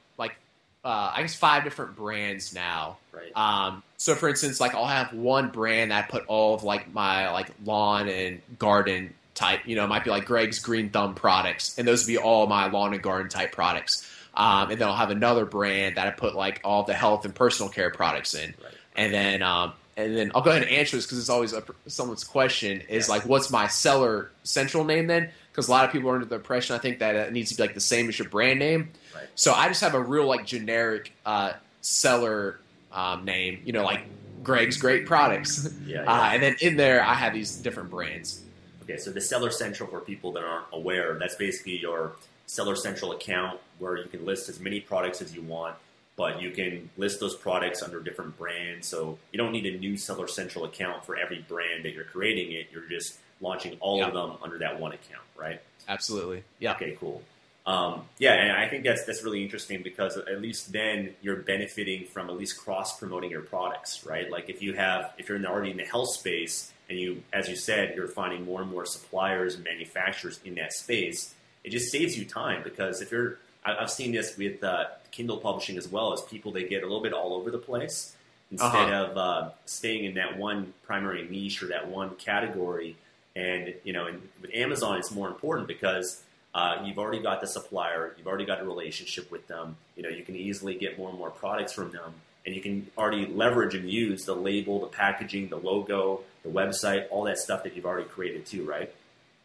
uh, 0.84 1.12
I 1.14 1.22
guess 1.22 1.34
five 1.34 1.64
different 1.64 1.96
brands 1.96 2.54
now. 2.54 2.98
Right. 3.12 3.32
Um, 3.36 3.82
so 3.96 4.14
for 4.14 4.28
instance, 4.28 4.60
like 4.60 4.74
I'll 4.74 4.86
have 4.86 5.12
one 5.12 5.50
brand 5.50 5.90
that 5.90 6.04
I 6.04 6.08
put 6.08 6.24
all 6.26 6.54
of 6.54 6.62
like 6.62 6.92
my 6.92 7.30
like 7.32 7.50
lawn 7.64 8.08
and 8.08 8.40
garden 8.58 9.14
type. 9.34 9.60
You 9.66 9.76
know, 9.76 9.84
it 9.84 9.88
might 9.88 10.04
be 10.04 10.10
like 10.10 10.24
Greg's 10.24 10.58
Green 10.58 10.90
Thumb 10.90 11.14
products, 11.14 11.78
and 11.78 11.86
those 11.86 12.04
would 12.06 12.12
be 12.12 12.18
all 12.18 12.46
my 12.46 12.70
lawn 12.70 12.94
and 12.94 13.02
garden 13.02 13.28
type 13.28 13.52
products. 13.52 14.08
Um, 14.32 14.70
and 14.70 14.80
then 14.80 14.88
I'll 14.88 14.96
have 14.96 15.10
another 15.10 15.44
brand 15.44 15.96
that 15.96 16.06
I 16.06 16.10
put 16.10 16.34
like 16.34 16.60
all 16.64 16.84
the 16.84 16.94
health 16.94 17.24
and 17.24 17.34
personal 17.34 17.70
care 17.70 17.90
products 17.90 18.34
in. 18.34 18.54
Right. 18.62 18.74
And 18.96 19.12
then 19.12 19.42
um, 19.42 19.72
and 19.96 20.16
then 20.16 20.32
I'll 20.34 20.42
go 20.42 20.50
ahead 20.50 20.62
and 20.62 20.70
answer 20.70 20.96
this 20.96 21.06
because 21.06 21.18
it's 21.18 21.28
always 21.28 21.52
a, 21.52 21.62
someone's 21.86 22.24
question 22.24 22.80
is 22.88 23.08
like, 23.08 23.26
what's 23.26 23.50
my 23.50 23.66
seller 23.66 24.30
central 24.44 24.84
name 24.84 25.08
then? 25.08 25.30
Because 25.50 25.68
a 25.68 25.70
lot 25.70 25.84
of 25.84 25.92
people 25.92 26.10
are 26.10 26.14
under 26.14 26.26
the 26.26 26.36
impression 26.36 26.76
I 26.76 26.78
think 26.78 27.00
that 27.00 27.16
it 27.16 27.32
needs 27.32 27.50
to 27.50 27.56
be 27.56 27.62
like 27.62 27.74
the 27.74 27.80
same 27.80 28.08
as 28.08 28.18
your 28.18 28.28
brand 28.28 28.58
name. 28.58 28.90
Right. 29.14 29.26
So 29.34 29.52
I 29.52 29.68
just 29.68 29.80
have 29.80 29.94
a 29.94 30.00
real 30.00 30.26
like 30.26 30.46
generic 30.46 31.12
uh, 31.26 31.54
seller 31.80 32.60
um, 32.92 33.24
name, 33.24 33.62
you 33.64 33.72
know, 33.72 33.84
like 33.84 34.02
Greg's 34.42 34.76
Great 34.76 35.06
Products. 35.06 35.68
Yeah, 35.86 36.04
yeah. 36.04 36.12
Uh, 36.12 36.30
and 36.32 36.42
then 36.42 36.56
in 36.60 36.76
there, 36.76 37.02
I 37.02 37.14
have 37.14 37.32
these 37.32 37.56
different 37.56 37.90
brands. 37.90 38.42
Okay, 38.82 38.96
so 38.96 39.10
the 39.10 39.20
Seller 39.20 39.50
Central, 39.50 39.88
for 39.88 40.00
people 40.00 40.32
that 40.32 40.44
aren't 40.44 40.66
aware, 40.72 41.18
that's 41.18 41.34
basically 41.34 41.78
your 41.78 42.12
Seller 42.46 42.76
Central 42.76 43.12
account 43.12 43.58
where 43.78 43.96
you 43.96 44.08
can 44.08 44.24
list 44.24 44.48
as 44.48 44.60
many 44.60 44.80
products 44.80 45.20
as 45.20 45.34
you 45.34 45.42
want, 45.42 45.74
but 46.16 46.40
you 46.40 46.50
can 46.50 46.90
list 46.96 47.18
those 47.18 47.34
products 47.34 47.82
under 47.82 48.00
different 48.00 48.38
brands. 48.38 48.86
So 48.86 49.18
you 49.32 49.38
don't 49.38 49.52
need 49.52 49.66
a 49.66 49.78
new 49.78 49.96
Seller 49.96 50.28
Central 50.28 50.64
account 50.64 51.04
for 51.04 51.16
every 51.16 51.44
brand 51.48 51.84
that 51.84 51.94
you're 51.94 52.04
creating 52.04 52.52
it. 52.52 52.68
You're 52.72 52.88
just 52.88 53.18
launching 53.40 53.76
all 53.80 53.98
Yeah. 53.98 54.08
of 54.08 54.14
them 54.14 54.32
under 54.42 54.58
that 54.58 54.78
one 54.80 54.92
account, 54.92 55.22
right? 55.36 55.60
Absolutely. 55.88 56.44
Yeah. 56.58 56.72
Okay, 56.74 56.96
cool. 57.00 57.22
Um, 57.66 58.02
yeah, 58.18 58.32
and 58.34 58.52
I 58.52 58.68
think 58.68 58.84
that's 58.84 59.04
that's 59.04 59.22
really 59.22 59.42
interesting 59.42 59.82
because 59.82 60.16
at 60.16 60.40
least 60.40 60.72
then 60.72 61.14
you're 61.22 61.36
benefiting 61.36 62.06
from 62.06 62.30
at 62.30 62.36
least 62.36 62.56
cross 62.58 62.98
promoting 62.98 63.30
your 63.30 63.42
products, 63.42 64.04
right? 64.06 64.30
Like 64.30 64.48
if 64.48 64.62
you 64.62 64.72
have 64.74 65.12
if 65.18 65.28
you're 65.28 65.36
in 65.36 65.42
the, 65.42 65.48
already 65.50 65.70
in 65.70 65.76
the 65.76 65.84
health 65.84 66.08
space 66.10 66.72
and 66.88 66.98
you, 66.98 67.22
as 67.32 67.48
you 67.48 67.56
said, 67.56 67.94
you're 67.94 68.08
finding 68.08 68.44
more 68.44 68.62
and 68.62 68.70
more 68.70 68.86
suppliers 68.86 69.54
and 69.54 69.62
manufacturers 69.64 70.40
in 70.44 70.54
that 70.56 70.72
space, 70.72 71.34
it 71.62 71.70
just 71.70 71.92
saves 71.92 72.18
you 72.18 72.24
time 72.24 72.62
because 72.64 73.02
if 73.02 73.12
you're 73.12 73.38
I've 73.64 73.90
seen 73.90 74.12
this 74.12 74.38
with 74.38 74.64
uh, 74.64 74.86
Kindle 75.10 75.36
publishing 75.36 75.76
as 75.76 75.86
well 75.86 76.14
as 76.14 76.22
people 76.22 76.50
they 76.52 76.64
get 76.64 76.82
a 76.82 76.86
little 76.86 77.02
bit 77.02 77.12
all 77.12 77.34
over 77.34 77.50
the 77.50 77.58
place 77.58 78.16
instead 78.50 78.68
Uh-huh. 78.90 79.04
of 79.10 79.16
uh, 79.18 79.50
staying 79.66 80.06
in 80.06 80.14
that 80.14 80.38
one 80.38 80.72
primary 80.82 81.28
niche 81.28 81.62
or 81.62 81.66
that 81.66 81.88
one 81.88 82.14
category. 82.16 82.96
And 83.36 83.74
you 83.84 83.92
know, 83.92 84.06
and 84.06 84.20
with 84.40 84.50
Amazon, 84.54 84.98
it's 84.98 85.10
more 85.10 85.28
important 85.28 85.68
because 85.68 86.22
uh, 86.54 86.82
you've 86.84 86.98
already 86.98 87.22
got 87.22 87.40
the 87.40 87.46
supplier, 87.46 88.14
you've 88.18 88.26
already 88.26 88.44
got 88.44 88.60
a 88.60 88.64
relationship 88.64 89.30
with 89.30 89.46
them. 89.46 89.76
You 89.96 90.02
know, 90.02 90.08
you 90.08 90.24
can 90.24 90.34
easily 90.36 90.74
get 90.74 90.98
more 90.98 91.08
and 91.10 91.18
more 91.18 91.30
products 91.30 91.72
from 91.72 91.92
them, 91.92 92.12
and 92.44 92.54
you 92.54 92.60
can 92.60 92.88
already 92.98 93.26
leverage 93.26 93.74
and 93.74 93.88
use 93.88 94.24
the 94.24 94.34
label, 94.34 94.80
the 94.80 94.86
packaging, 94.88 95.48
the 95.48 95.58
logo, 95.58 96.22
the 96.42 96.48
website, 96.50 97.06
all 97.10 97.24
that 97.24 97.38
stuff 97.38 97.62
that 97.62 97.76
you've 97.76 97.86
already 97.86 98.08
created 98.08 98.46
too, 98.46 98.64
right? 98.64 98.92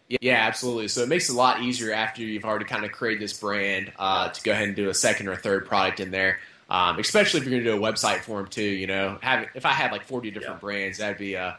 Yeah, 0.08 0.36
absolutely. 0.36 0.88
So 0.88 1.02
it 1.02 1.10
makes 1.10 1.30
it 1.30 1.34
a 1.34 1.36
lot 1.36 1.62
easier 1.62 1.92
after 1.94 2.22
you've 2.22 2.46
already 2.46 2.66
kind 2.66 2.86
of 2.86 2.92
created 2.92 3.22
this 3.22 3.34
brand 3.40 3.92
uh, 3.98 4.30
to 4.30 4.44
go 4.44 4.52
ahead 4.52 4.68
and 4.68 4.76
do 4.76 4.90
a 4.90 4.94
second 4.94 5.28
or 5.28 5.36
third 5.36 5.66
product 5.68 6.00
in 6.00 6.12
there. 6.12 6.40
Um, 6.70 6.98
especially 7.00 7.40
if 7.40 7.46
you're 7.46 7.52
going 7.52 7.64
to 7.64 7.72
do 7.72 7.78
a 7.78 7.92
website 7.92 8.22
for 8.22 8.38
them 8.38 8.48
too. 8.48 8.64
You 8.64 8.88
know, 8.88 9.18
have 9.22 9.48
if 9.54 9.66
I 9.66 9.72
had 9.72 9.92
like 9.92 10.04
40 10.06 10.32
different 10.32 10.56
Yeah. 10.56 10.60
brands, 10.60 10.98
that'd 11.00 11.18
be. 11.20 11.36
Uh, 11.38 11.54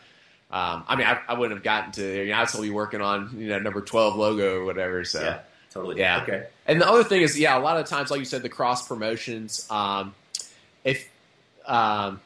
um, 0.50 0.84
I 0.86 0.96
mean, 0.96 1.06
I, 1.06 1.20
I 1.28 1.34
wouldn't 1.34 1.58
have 1.58 1.64
gotten 1.64 1.92
to. 1.92 2.24
You 2.24 2.30
know, 2.30 2.38
I'd 2.38 2.48
still 2.48 2.62
be 2.62 2.70
working 2.70 3.00
on 3.00 3.34
you 3.36 3.48
know 3.48 3.58
number 3.58 3.80
12 3.80 4.16
logo 4.16 4.60
or 4.60 4.64
whatever. 4.64 5.04
So 5.04 5.20
Yeah, 5.20 5.40
totally. 5.70 5.98
Yeah. 5.98 6.22
Okay. 6.22 6.46
And 6.66 6.80
the 6.80 6.88
other 6.88 7.04
thing 7.04 7.22
is, 7.22 7.38
yeah, 7.38 7.58
a 7.58 7.60
lot 7.60 7.78
of 7.78 7.86
times, 7.86 8.10
like 8.10 8.20
you 8.20 8.24
said, 8.24 8.42
the 8.42 8.48
cross 8.48 8.86
promotions. 8.86 9.66
Um, 9.70 10.14
if 10.84 11.08
um, 11.66 12.20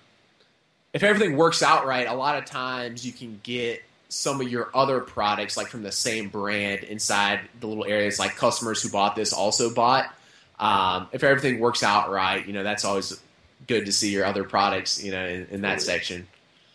if 0.92 1.02
everything 1.02 1.36
works 1.36 1.62
out 1.62 1.86
right, 1.86 2.06
a 2.06 2.14
lot 2.14 2.36
of 2.36 2.44
times 2.44 3.06
you 3.06 3.12
can 3.12 3.40
get 3.42 3.82
some 4.10 4.40
of 4.40 4.48
your 4.48 4.68
other 4.74 5.00
products, 5.00 5.56
like 5.56 5.68
from 5.68 5.82
the 5.82 5.92
same 5.92 6.28
brand, 6.28 6.84
inside 6.84 7.40
the 7.60 7.66
little 7.66 7.86
areas. 7.86 8.18
Like 8.18 8.36
customers 8.36 8.82
who 8.82 8.90
bought 8.90 9.16
this 9.16 9.32
also 9.32 9.72
bought. 9.72 10.14
Um, 10.58 11.08
if 11.12 11.24
everything 11.24 11.58
works 11.58 11.82
out 11.82 12.10
right, 12.10 12.46
you 12.46 12.52
know 12.52 12.62
that's 12.64 12.84
always 12.84 13.18
good 13.66 13.86
to 13.86 13.92
see 13.92 14.10
your 14.10 14.26
other 14.26 14.44
products, 14.44 15.02
you 15.02 15.10
know, 15.10 15.24
in, 15.24 15.46
in 15.50 15.60
that 15.62 15.78
Totally. 15.78 15.86
section. 15.86 16.26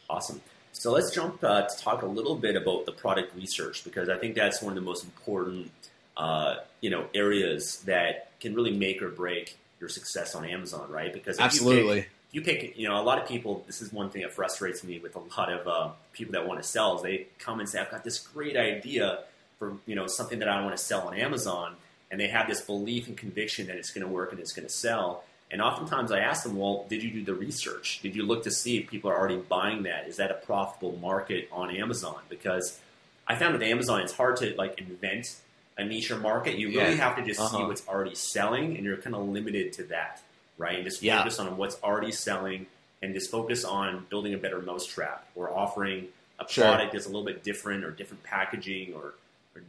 Awesome. 0.10 0.42
So 0.78 0.92
let's 0.92 1.10
jump 1.10 1.42
uh, 1.42 1.62
to 1.64 1.78
talk 1.78 2.02
a 2.02 2.06
little 2.06 2.36
bit 2.36 2.58
about 2.58 2.86
the 2.86 2.92
product 2.92 3.34
research 3.36 3.84
because 3.86 4.10
I 4.10 4.18
think 4.18 4.36
that's 4.36 4.62
one 4.62 4.72
of 4.72 4.76
the 4.76 4.82
most 4.82 5.06
important, 5.06 5.72
uh, 6.18 6.58
you 6.82 6.90
know, 6.90 7.08
areas 7.16 7.78
that 7.86 8.30
can 8.42 8.54
really 8.54 8.76
make 8.76 9.02
or 9.02 9.10
break 9.10 9.58
your 9.80 9.88
success 9.90 10.36
on 10.36 10.46
Amazon, 10.46 10.92
right? 10.92 11.14
Because 11.14 11.38
if 11.38 11.40
You 11.40 11.46
Absolutely. 11.46 12.02
pick, 12.02 12.10
you 12.34 12.42
pick, 12.42 12.78
you 12.78 12.90
know, 12.90 13.00
a 13.00 13.04
lot 13.04 13.20
of 13.20 13.28
people. 13.28 13.64
This 13.66 13.82
is 13.82 13.94
one 13.94 14.10
thing 14.10 14.22
that 14.24 14.34
frustrates 14.34 14.84
me 14.84 15.00
with 15.00 15.16
a 15.16 15.20
lot 15.20 15.52
of 15.52 15.66
uh, 15.66 15.90
people 16.12 16.34
that 16.34 16.46
want 16.46 16.62
to 16.62 16.68
sell. 16.68 16.98
Is 16.98 17.04
they 17.04 17.28
come 17.40 17.62
and 17.62 17.70
say, 17.70 17.80
"I've 17.80 17.90
got 17.90 18.04
this 18.04 18.20
great 18.20 18.58
idea 18.58 19.20
for 19.58 19.78
you 19.86 19.96
know 19.96 20.08
something 20.08 20.40
that 20.40 20.50
I 20.50 20.62
want 20.62 20.76
to 20.76 20.84
sell 20.84 21.08
on 21.08 21.14
Amazon," 21.18 21.78
and 22.12 22.20
they 22.20 22.28
have 22.28 22.48
this 22.48 22.60
belief 22.60 23.08
and 23.08 23.16
conviction 23.16 23.68
that 23.68 23.78
it's 23.78 23.92
going 23.92 24.06
to 24.06 24.12
work 24.12 24.32
and 24.32 24.42
it's 24.42 24.52
going 24.52 24.68
to 24.68 24.74
sell. 24.74 25.24
And 25.52 25.62
oftentimes 25.62 26.12
I 26.12 26.20
ask 26.20 26.44
them, 26.44 26.58
well, 26.58 26.86
did 26.90 27.04
you 27.04 27.12
do 27.12 27.24
the 27.24 27.34
research? 27.34 28.00
Did 28.02 28.16
you 28.16 28.24
look 28.24 28.44
to 28.44 28.52
see 28.52 28.78
if 28.78 28.90
people 28.90 29.10
are 29.12 29.18
already 29.18 29.38
buying 29.38 29.84
that? 29.84 30.08
Is 30.08 30.18
that 30.18 30.32
a 30.32 30.34
profitable 30.36 30.98
market 30.98 31.48
on 31.52 31.76
Amazon? 31.76 32.18
Because 32.30 32.80
I 33.28 33.36
found 33.36 33.54
with 33.54 33.62
Amazon, 33.64 34.02
it's 34.02 34.14
hard 34.14 34.38
to 34.38 34.56
like 34.58 34.80
invent 34.80 35.36
a 35.78 35.86
niche 35.86 36.10
or 36.10 36.18
market. 36.18 36.58
You 36.58 36.70
really 36.70 36.96
Yeah. 36.96 37.10
have 37.10 37.16
to 37.18 37.24
just 37.24 37.40
see 37.40 37.58
Uh-huh. 37.58 37.68
what's 37.68 37.88
already 37.88 38.16
selling, 38.16 38.76
and 38.76 38.86
you're 38.86 38.98
kind 38.98 39.16
of 39.16 39.28
limited 39.28 39.74
to 39.74 39.84
that, 39.86 40.22
right? 40.58 40.76
And 40.78 40.84
just 40.86 41.02
Yeah. 41.04 41.20
focus 41.20 41.40
on 41.40 41.58
what's 41.58 41.82
already 41.84 42.12
selling, 42.12 42.66
and 43.02 43.14
just 43.14 43.30
focus 43.30 43.64
on 43.64 44.06
building 44.10 44.34
a 44.34 44.38
better 44.38 44.62
mousetrap 44.62 45.28
or 45.36 45.52
offering 45.52 46.08
a 46.40 46.48
Sure. 46.50 46.66
product 46.66 46.94
that's 46.94 47.06
a 47.06 47.10
little 47.10 47.24
bit 47.26 47.44
different 47.44 47.84
or 47.84 47.92
different 47.92 48.24
packaging 48.24 48.94
or 48.94 49.14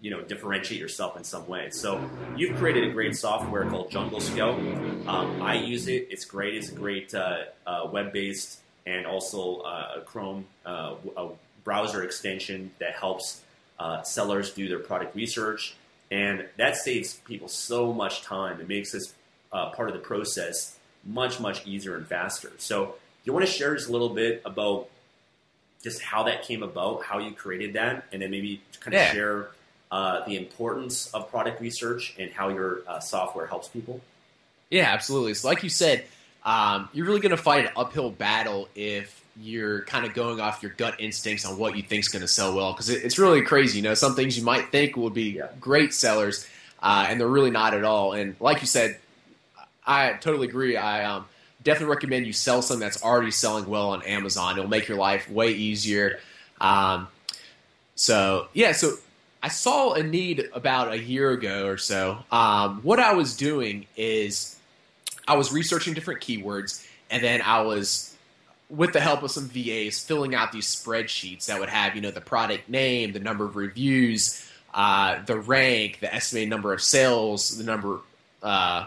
you 0.00 0.11
know 0.11 0.21
differentiate 0.23 0.81
yourself 0.81 1.16
in 1.16 1.25
some 1.25 1.47
way. 1.47 1.71
So 1.71 2.00
you've 2.37 2.57
created 2.59 2.85
a 2.85 2.93
great 2.93 3.16
software 3.16 3.64
called 3.69 3.90
Jungle 3.90 4.21
Scout. 4.21 4.59
Um, 5.07 5.43
I 5.43 5.55
use 5.55 5.88
it. 5.88 6.09
It's 6.11 6.25
great. 6.25 6.55
It's 6.55 6.71
a 6.71 6.75
great 6.75 7.14
uh, 7.14 7.45
uh, 7.66 7.88
web-based 7.93 8.61
and 8.87 9.07
also 9.07 9.59
uh, 9.61 9.99
a 9.99 10.00
Chrome 10.02 10.47
uh, 10.64 10.95
a 11.16 11.28
browser 11.64 12.02
extension 12.05 12.71
that 12.78 12.95
helps 12.95 13.40
uh, 13.78 14.02
sellers 14.02 14.50
do 14.52 14.69
their 14.69 14.78
product 14.78 15.14
research, 15.16 15.75
and 16.11 16.47
that 16.57 16.76
saves 16.76 17.14
people 17.14 17.49
so 17.49 17.93
much 17.93 18.23
time. 18.23 18.61
It 18.61 18.69
makes 18.69 18.93
this 18.93 19.12
uh, 19.52 19.71
part 19.71 19.88
of 19.88 19.95
the 19.95 20.00
process 20.00 20.76
much 21.05 21.38
much 21.40 21.66
easier 21.66 21.97
and 21.97 22.07
faster. 22.07 22.50
So 22.59 22.95
you 23.25 23.33
want 23.33 23.45
to 23.47 23.50
share 23.50 23.75
just 23.75 23.88
a 23.88 23.93
little 23.93 24.09
bit 24.11 24.43
about 24.45 24.88
just 25.83 26.00
how 26.02 26.25
that 26.25 26.43
came 26.43 26.62
about, 26.62 27.05
how 27.05 27.19
you 27.19 27.31
created 27.33 27.75
that, 27.75 28.07
and 28.12 28.23
then 28.23 28.31
maybe 28.31 28.61
kind 28.81 28.95
of 28.95 29.00
Yeah. 29.00 29.12
share 29.12 29.49
uh, 29.90 30.25
the 30.26 30.37
importance 30.37 31.12
of 31.14 31.31
product 31.31 31.61
research 31.61 32.14
and 32.19 32.31
how 32.31 32.49
your 32.49 32.81
uh, 32.87 32.99
software 33.00 33.47
helps 33.47 33.69
people. 33.69 34.00
Yeah, 34.71 34.85
absolutely. 34.93 35.35
So, 35.35 35.49
like 35.49 35.62
you 35.62 35.69
said, 35.69 36.05
um, 36.45 36.88
you're 36.93 37.07
really 37.07 37.21
going 37.21 37.31
to 37.31 37.37
fight 37.37 37.66
an 37.66 37.73
uphill 37.76 38.11
battle 38.11 38.69
if 38.75 39.23
you're 39.38 39.83
kind 39.83 40.07
of 40.07 40.14
going 40.14 40.40
off 40.40 40.62
your 40.62 40.73
gut 40.73 40.97
instincts 40.99 41.45
on 41.45 41.59
what 41.59 41.76
you 41.76 41.83
think's 41.83 42.09
going 42.09 42.23
to 42.23 42.28
sell 42.28 42.55
well. 42.55 42.73
Because 42.73 42.88
it, 42.88 43.05
it's 43.05 43.19
really 43.19 43.43
crazy. 43.43 43.78
You 43.78 43.83
know, 43.85 43.95
some 43.95 44.14
things 44.14 44.37
you 44.37 44.45
might 44.45 44.71
think 44.71 44.97
would 44.97 45.14
be 45.14 45.31
Yeah. 45.33 45.49
great 45.61 45.93
sellers, 45.95 46.47
uh, 46.83 47.07
and 47.09 47.21
they're 47.21 47.28
really 47.28 47.50
not 47.50 47.75
at 47.75 47.85
all. 47.85 48.12
And 48.12 48.35
like 48.40 48.61
you 48.61 48.66
said, 48.66 48.99
I 49.87 50.14
totally 50.14 50.49
agree. 50.49 50.76
I 50.76 51.05
um, 51.05 51.26
definitely 51.62 51.95
recommend 51.95 52.26
you 52.26 52.33
sell 52.33 52.61
something 52.62 52.81
that's 52.81 53.02
already 53.05 53.31
selling 53.31 53.66
well 53.66 53.90
on 53.90 54.02
Amazon. 54.02 54.59
It'll 54.59 54.69
make 54.71 54.88
your 54.88 54.99
life 54.99 55.31
way 55.31 55.52
easier. 55.52 56.19
Um, 56.61 57.07
so 57.95 58.49
yeah, 58.52 58.73
so 58.73 58.95
I 59.47 59.49
saw 59.49 59.93
a 59.93 60.03
need 60.03 60.50
about 60.55 60.91
a 60.91 60.99
year 60.99 61.31
ago 61.31 61.69
or 61.69 61.76
so. 61.76 62.19
Um, 62.33 62.81
what 62.83 62.99
I 62.99 63.15
was 63.15 63.37
doing 63.37 63.87
is 63.97 64.59
I 65.29 65.37
was 65.37 65.53
researching 65.53 65.95
different 65.95 66.21
keywords, 66.21 66.85
and 67.12 67.23
then 67.23 67.41
I 67.43 67.61
was, 67.62 68.12
with 68.69 68.93
the 68.93 68.99
help 68.99 69.23
of 69.23 69.31
some 69.31 69.49
VAs, 69.49 70.00
filling 70.00 70.35
out 70.35 70.50
these 70.50 70.67
spreadsheets 70.67 71.47
that 71.47 71.61
would 71.61 71.69
have 71.69 71.95
you 71.95 72.00
know 72.00 72.11
the 72.11 72.21
product 72.21 72.69
name, 72.69 73.12
the 73.12 73.21
number 73.21 73.45
of 73.45 73.55
reviews, 73.55 74.45
uh, 74.75 75.23
the 75.26 75.38
rank, 75.38 76.00
the 76.00 76.12
estimated 76.12 76.50
number 76.50 76.73
of 76.73 76.83
sales, 76.83 77.57
the 77.57 77.62
number, 77.62 78.00
uh, 78.43 78.87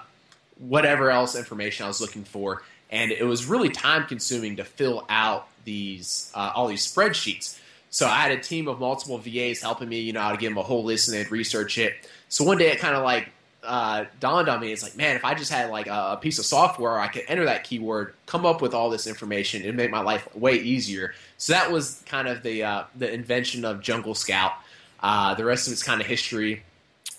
whatever 0.58 1.10
else 1.10 1.38
information 1.38 1.86
I 1.86 1.88
was 1.88 2.02
looking 2.02 2.26
for, 2.26 2.64
and 2.92 3.14
it 3.14 3.24
was 3.24 3.46
really 3.46 3.70
time 3.70 4.08
consuming 4.08 4.58
to 4.58 4.66
fill 4.66 5.06
out 5.08 5.48
these 5.64 6.34
uh, 6.36 6.52
all 6.54 6.68
these 6.68 6.86
spreadsheets. 6.86 7.58
So 7.90 8.08
I 8.08 8.18
had 8.18 8.32
a 8.32 8.40
team 8.40 8.68
of 8.68 8.80
multiple 8.80 9.18
VAs 9.18 9.62
helping 9.62 9.90
me, 9.90 10.00
you 10.00 10.14
know, 10.14 10.22
how 10.22 10.32
to 10.32 10.38
give 10.38 10.52
them 10.52 10.58
a 10.58 10.64
whole 10.64 10.84
list 10.84 11.08
and 11.08 11.18
they'd 11.18 11.32
research 11.32 11.78
it. 11.78 12.08
So 12.30 12.44
one 12.44 12.58
day 12.58 12.72
it 12.72 12.80
kind 12.80 12.96
of 12.96 13.04
like 13.04 13.32
uh, 13.64 14.06
dawned 14.20 14.48
on 14.48 14.60
me. 14.60 14.72
It's 14.72 14.84
like, 14.84 14.96
man, 14.96 15.16
if 15.16 15.26
I 15.26 15.34
just 15.34 15.52
had 15.52 15.70
like 15.70 15.88
a, 15.88 16.18
piece 16.22 16.40
of 16.40 16.46
software, 16.46 17.00
I 17.00 17.08
could 17.08 17.24
enter 17.28 17.46
that 17.46 17.64
keyword, 17.64 18.14
come 18.26 18.46
up 18.46 18.62
with 18.62 18.74
all 18.74 18.90
this 18.90 19.08
information, 19.08 19.62
it'd 19.62 19.76
make 19.76 19.92
my 19.92 20.02
life 20.02 20.34
way 20.36 20.56
easier. 20.56 21.14
So 21.38 21.54
that 21.54 21.72
was 21.72 22.04
kind 22.06 22.28
of 22.28 22.44
the 22.44 22.64
uh, 22.64 22.84
the 22.96 23.12
invention 23.12 23.66
of 23.66 23.82
Jungle 23.82 24.16
Scout. 24.16 24.54
Uh, 25.02 25.34
the 25.36 25.46
rest 25.46 25.68
of 25.68 25.74
it's 25.74 25.84
kind 25.84 26.02
of 26.02 26.08
history. 26.08 26.64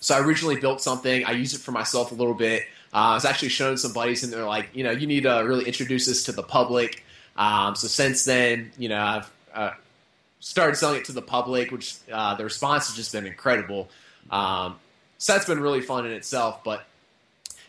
So 0.01 0.15
I 0.15 0.21
originally 0.21 0.57
built 0.57 0.81
something. 0.81 1.25
I 1.25 1.33
used 1.33 1.55
it 1.55 1.61
for 1.61 1.73
myself 1.73 2.13
a 2.13 2.15
little 2.15 2.35
bit. 2.35 2.63
Uh, 2.93 2.97
I 2.97 3.15
was 3.15 3.25
actually 3.25 3.51
showing 3.51 3.77
some 3.77 3.93
buddies, 3.93 4.23
and 4.23 4.33
they're 4.33 4.45
like, 4.45 4.69
you 4.75 4.85
know, 4.85 4.91
you 4.91 5.07
need 5.07 5.23
to 5.23 5.43
really 5.47 5.67
introduce 5.67 6.07
this 6.07 6.25
to 6.25 6.33
the 6.33 6.43
public. 6.43 7.05
Um, 7.37 7.75
so 7.75 7.87
since 7.87 8.25
then, 8.25 8.73
you 8.79 8.89
know, 8.89 9.01
I've 9.01 9.31
uh, 9.55 9.71
started 10.41 10.77
selling 10.77 10.99
it 10.99 11.05
to 11.05 11.13
the 11.13 11.23
public, 11.23 11.71
which 11.71 11.97
uh, 12.13 12.35
the 12.35 12.45
response 12.45 12.89
has 12.89 12.97
just 12.97 13.13
been 13.13 13.27
incredible. 13.27 13.89
Um, 14.31 14.79
so 15.19 15.35
that's 15.35 15.45
been 15.45 15.61
really 15.61 15.83
fun 15.83 16.07
in 16.07 16.13
itself. 16.13 16.65
But 16.65 16.85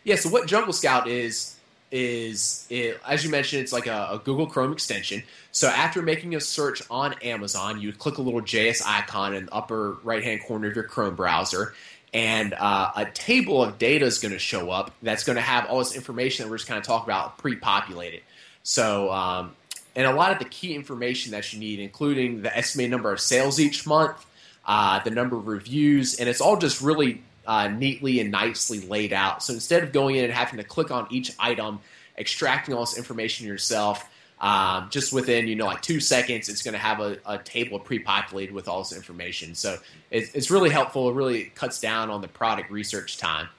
yeah, 0.04 0.16
so 0.16 0.30
what 0.30 0.48
Jungle 0.48 0.74
Scout 0.74 1.08
is 1.08 1.58
is 1.92 2.66
it, 2.70 3.00
as 3.06 3.24
you 3.26 3.30
mentioned, 3.30 3.62
it's 3.62 3.74
like 3.74 3.86
a, 3.86 4.08
a 4.12 4.22
Google 4.24 4.48
Chrome 4.48 4.72
extension. 4.72 5.24
So 5.52 5.68
after 5.68 6.02
making 6.02 6.36
a 6.36 6.40
search 6.40 6.82
on 6.90 7.14
Amazon, 7.22 7.82
you 7.82 7.92
click 7.92 8.18
a 8.18 8.22
little 8.22 8.42
JS 8.42 8.82
icon 8.86 9.36
in 9.36 9.48
the 9.48 9.54
upper 9.54 9.98
right 10.04 10.24
hand 10.24 10.42
corner 10.48 10.70
of 10.70 10.76
your 10.76 10.86
Chrome 10.86 11.16
browser, 11.16 11.74
and 12.14 12.54
uh, 12.54 12.92
a 12.96 13.06
table 13.06 13.62
of 13.62 13.78
data 13.78 14.06
is 14.06 14.20
going 14.20 14.32
to 14.32 14.40
show 14.40 14.72
up 14.72 14.92
that's 15.02 15.26
going 15.26 15.36
to 15.36 15.42
have 15.42 15.66
all 15.66 15.80
this 15.80 15.96
information 15.96 16.46
that 16.46 16.50
we're 16.50 16.58
just 16.58 16.70
kind 16.70 16.80
of 16.80 16.86
talking 16.86 17.06
about 17.06 17.38
pre-populated. 17.38 18.22
So 18.64 19.12
um, 19.12 19.56
and 19.96 20.06
a 20.06 20.14
lot 20.14 20.32
of 20.32 20.40
the 20.40 20.46
key 20.46 20.74
information 20.74 21.32
that 21.32 21.52
you 21.54 21.60
need, 21.60 21.80
including 21.80 22.42
the 22.42 22.56
estimated 22.56 22.92
number 22.92 23.12
of 23.12 23.20
sales 23.20 23.60
each 23.60 23.86
month, 23.86 24.26
uh, 24.66 25.04
the 25.04 25.12
number 25.12 25.36
of 25.36 25.48
reviews, 25.48 26.20
and 26.20 26.30
it's 26.30 26.42
all 26.42 26.58
just 26.58 26.82
really 26.82 27.22
uh, 27.46 27.68
neatly 27.68 28.20
and 28.20 28.32
nicely 28.32 28.80
laid 28.82 29.12
out. 29.12 29.44
So 29.44 29.54
instead 29.54 29.84
of 29.84 29.92
going 29.92 30.16
in 30.16 30.26
and 30.26 30.34
having 30.34 30.58
to 30.58 30.64
click 30.64 30.92
on 30.92 31.08
each 31.10 31.32
item 31.40 31.80
extracting 32.18 32.74
all 32.74 32.82
this 32.82 32.98
information 32.98 33.48
yourself. 33.48 34.08
Um, 34.40 34.88
just 34.90 35.14
within 35.14 35.48
you 35.48 35.56
know 35.56 35.68
like 35.68 35.84
two 35.84 36.00
seconds, 36.00 36.50
it's 36.50 36.64
going 36.64 36.74
to 36.74 36.80
have 36.80 37.00
a, 37.00 37.20
a, 37.28 37.38
table 37.38 37.78
pre-populated 37.78 38.56
with 38.56 38.68
all 38.68 38.80
this 38.80 38.92
information. 38.92 39.54
So 39.54 39.78
it, 40.10 40.32
it's 40.34 40.50
really 40.50 40.72
helpful. 40.72 41.10
It 41.10 41.14
really 41.14 41.44
cuts 41.54 41.80
down 41.80 42.10
on 42.10 42.22
the 42.22 42.28
product 42.28 42.72
research 42.72 43.18
time. 43.18 43.50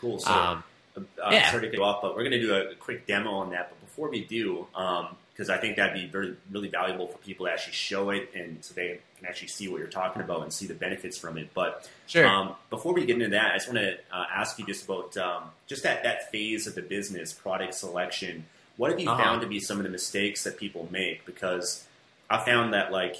Cool. 0.00 0.18
So, 0.18 0.32
um, 0.32 0.64
uh, 0.96 1.02
yeah. 1.30 1.52
sorry 1.52 1.70
to 1.70 1.76
go 1.76 1.84
off, 1.84 2.02
but 2.02 2.16
we're 2.16 2.24
going 2.24 2.32
to 2.32 2.40
do 2.40 2.52
a 2.52 2.74
quick 2.74 3.06
demo 3.06 3.30
on 3.30 3.50
that. 3.50 3.70
But 3.70 3.80
before 3.80 4.10
we 4.10 4.24
do, 4.24 4.66
because 5.34 5.50
I 5.50 5.58
think 5.58 5.76
that'd 5.76 5.94
be 5.94 6.06
very 6.06 6.36
really 6.50 6.68
valuable 6.68 7.08
for 7.08 7.18
people 7.18 7.46
to 7.46 7.52
actually 7.52 7.74
show 7.74 8.10
it, 8.10 8.30
and 8.34 8.64
so 8.64 8.72
they 8.74 9.00
can 9.18 9.26
actually 9.26 9.48
see 9.48 9.68
what 9.68 9.78
you're 9.78 9.88
talking 9.88 10.22
about 10.22 10.42
and 10.42 10.52
see 10.52 10.66
the 10.66 10.74
benefits 10.74 11.18
from 11.18 11.36
it. 11.36 11.50
But 11.52 11.90
sure. 12.06 12.26
Um, 12.26 12.54
before 12.70 12.94
we 12.94 13.04
get 13.04 13.14
into 13.14 13.30
that, 13.30 13.52
I 13.52 13.56
just 13.56 13.68
want 13.68 13.78
to 13.78 13.94
uh, 14.12 14.24
ask 14.32 14.58
you 14.58 14.64
just 14.66 14.84
about 14.84 15.16
um, 15.16 15.42
just 15.66 15.82
that 15.82 16.04
that 16.04 16.30
phase 16.30 16.66
of 16.66 16.74
the 16.74 16.82
business, 16.82 17.32
product 17.32 17.74
selection 17.74 18.44
what 18.76 18.90
have 18.90 19.00
you 19.00 19.08
uh-huh. 19.08 19.22
found 19.22 19.40
to 19.42 19.46
be 19.46 19.60
some 19.60 19.78
of 19.78 19.84
the 19.84 19.90
mistakes 19.90 20.44
that 20.44 20.58
people 20.58 20.88
make? 20.90 21.24
Because 21.24 21.86
I 22.28 22.44
found 22.44 22.74
that 22.74 22.92
like, 22.92 23.16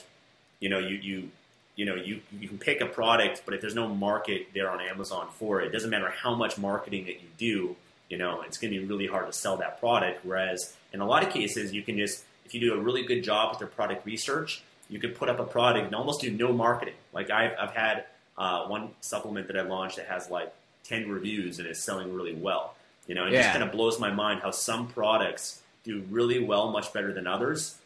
you 0.60 0.68
know, 0.68 0.78
you 0.78 0.96
you 0.96 1.30
you 1.76 1.84
know 1.86 1.94
you 1.94 2.20
you 2.38 2.48
can 2.48 2.58
pick 2.58 2.80
a 2.80 2.86
product, 2.86 3.42
but 3.44 3.54
if 3.54 3.60
there's 3.60 3.74
no 3.74 3.88
market 3.88 4.48
there 4.54 4.70
on 4.70 4.80
Amazon 4.80 5.28
for 5.38 5.60
it, 5.60 5.68
it 5.68 5.72
doesn't 5.72 5.90
matter 5.90 6.10
how 6.10 6.34
much 6.34 6.58
marketing 6.58 7.04
that 7.04 7.14
you 7.14 7.28
do. 7.38 7.76
You 8.08 8.18
know, 8.18 8.42
it's 8.42 8.58
going 8.58 8.72
to 8.72 8.80
be 8.80 8.84
really 8.84 9.06
hard 9.06 9.26
to 9.26 9.32
sell 9.32 9.56
that 9.58 9.80
product. 9.80 10.24
Whereas 10.24 10.74
in 10.92 11.00
a 11.00 11.06
lot 11.06 11.22
of 11.22 11.32
cases, 11.32 11.72
you 11.72 11.82
can 11.82 11.96
just 11.96 12.24
if 12.44 12.54
you 12.54 12.60
do 12.60 12.74
a 12.74 12.78
really 12.78 13.04
good 13.04 13.22
job 13.24 13.52
with 13.52 13.60
your 13.60 13.68
product 13.68 14.04
research, 14.06 14.62
you 14.88 14.98
could 14.98 15.16
put 15.16 15.28
up 15.28 15.38
a 15.38 15.44
product 15.44 15.86
and 15.86 15.94
almost 15.94 16.20
do 16.20 16.30
no 16.30 16.52
marketing. 16.52 16.94
Like 17.12 17.30
I've 17.30 17.52
I've 17.58 17.74
had 17.74 18.04
uh, 18.36 18.66
one 18.66 18.90
supplement 19.00 19.46
that 19.48 19.56
I 19.56 19.62
launched 19.62 19.96
that 19.96 20.06
has 20.06 20.30
like 20.30 20.52
10 20.84 21.08
reviews 21.08 21.58
and 21.58 21.68
is 21.68 21.82
selling 21.82 22.12
really 22.14 22.34
well. 22.34 22.74
You 23.06 23.14
know, 23.14 23.26
it 23.26 23.32
yeah. 23.32 23.42
just 23.42 23.52
kind 23.52 23.62
of 23.62 23.72
blows 23.72 23.98
my 24.00 24.10
mind 24.10 24.40
how 24.42 24.50
some 24.50 24.88
products 24.88 25.60
do 25.84 26.02
really 26.10 26.42
well, 26.42 26.70
much 26.70 26.92
better 26.92 27.12
than 27.12 27.26
others, 27.26 27.76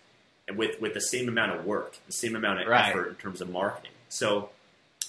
with 0.54 0.80
with 0.80 0.94
the 0.94 1.00
same 1.00 1.28
amount 1.28 1.52
of 1.52 1.64
work, 1.64 1.96
the 2.06 2.12
same 2.12 2.36
amount 2.36 2.60
of 2.60 2.68
right. 2.68 2.90
effort 2.90 3.08
in 3.08 3.14
terms 3.16 3.40
of 3.40 3.50
marketing. 3.50 3.90
So, 4.08 4.50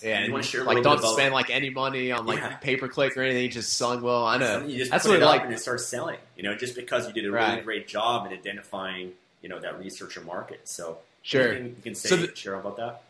yeah, 0.04 0.26
you 0.26 0.32
want 0.32 0.44
to 0.44 0.50
share 0.50 0.64
like 0.64 0.84
don't 0.84 1.00
about, 1.00 1.14
spend 1.14 1.34
like 1.34 1.50
any 1.50 1.70
money 1.70 2.12
on 2.12 2.26
like 2.26 2.40
yeah. 2.40 2.56
pay 2.58 2.76
per 2.76 2.88
click 2.88 3.16
or 3.18 3.22
anything. 3.22 3.50
Just 3.52 3.74
selling 3.74 4.02
well. 4.02 4.26
I 4.26 4.38
know 4.38 4.66
you 4.66 4.80
just 4.80 4.92
that's 4.92 5.06
what 5.06 5.22
it 5.22 5.26
like 5.26 5.44
and 5.44 5.54
it 5.54 5.60
starts 5.60 5.88
selling. 5.88 6.18
You 6.36 6.44
know, 6.44 6.56
just 6.56 6.76
because 6.76 7.08
you 7.08 7.14
did 7.14 7.26
a 7.26 7.32
right. 7.32 7.52
really 7.52 7.62
great 7.64 7.88
job 7.88 8.26
in 8.26 8.34
identifying 8.34 9.14
you 9.42 9.50
know 9.50 9.60
that 9.60 9.80
researcher 9.80 10.22
market. 10.22 10.68
So, 10.68 10.98
sure, 11.22 11.54
you 11.54 11.76
can 11.84 11.96
say 11.96 12.10
so 12.10 12.16
the, 12.18 12.36
share 12.36 12.56
about 12.56 12.78
that. 12.78 13.04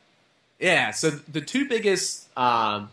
Yeah. 0.60 0.92
So 0.92 1.10
the 1.10 1.42
two 1.42 1.68
biggest 1.68 2.28
um, 2.38 2.90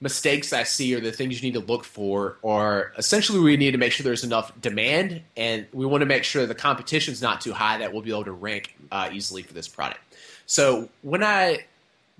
mistakes 0.00 0.52
I 0.52 0.62
see 0.62 0.94
or 0.94 1.00
the 1.00 1.12
things 1.12 1.42
you 1.42 1.50
need 1.50 1.58
to 1.58 1.66
look 1.66 1.84
for 1.84 2.36
are 2.44 2.92
essentially 2.96 3.40
we 3.40 3.56
need 3.56 3.72
to 3.72 3.78
make 3.78 3.92
sure 3.92 4.04
there's 4.04 4.24
enough 4.24 4.52
demand 4.60 5.22
and 5.36 5.66
we 5.72 5.84
want 5.86 6.02
to 6.02 6.06
make 6.06 6.24
sure 6.24 6.46
the 6.46 6.54
competition 6.54 7.12
is 7.12 7.22
not 7.22 7.40
too 7.40 7.52
high 7.52 7.78
that 7.78 7.92
we'll 7.92 8.02
be 8.02 8.10
able 8.10 8.24
to 8.24 8.32
rank 8.32 8.76
uh, 8.92 9.10
easily 9.12 9.42
for 9.42 9.52
this 9.52 9.68
product. 9.68 10.00
So 10.46 10.88
when 11.02 11.22
I, 11.24 11.64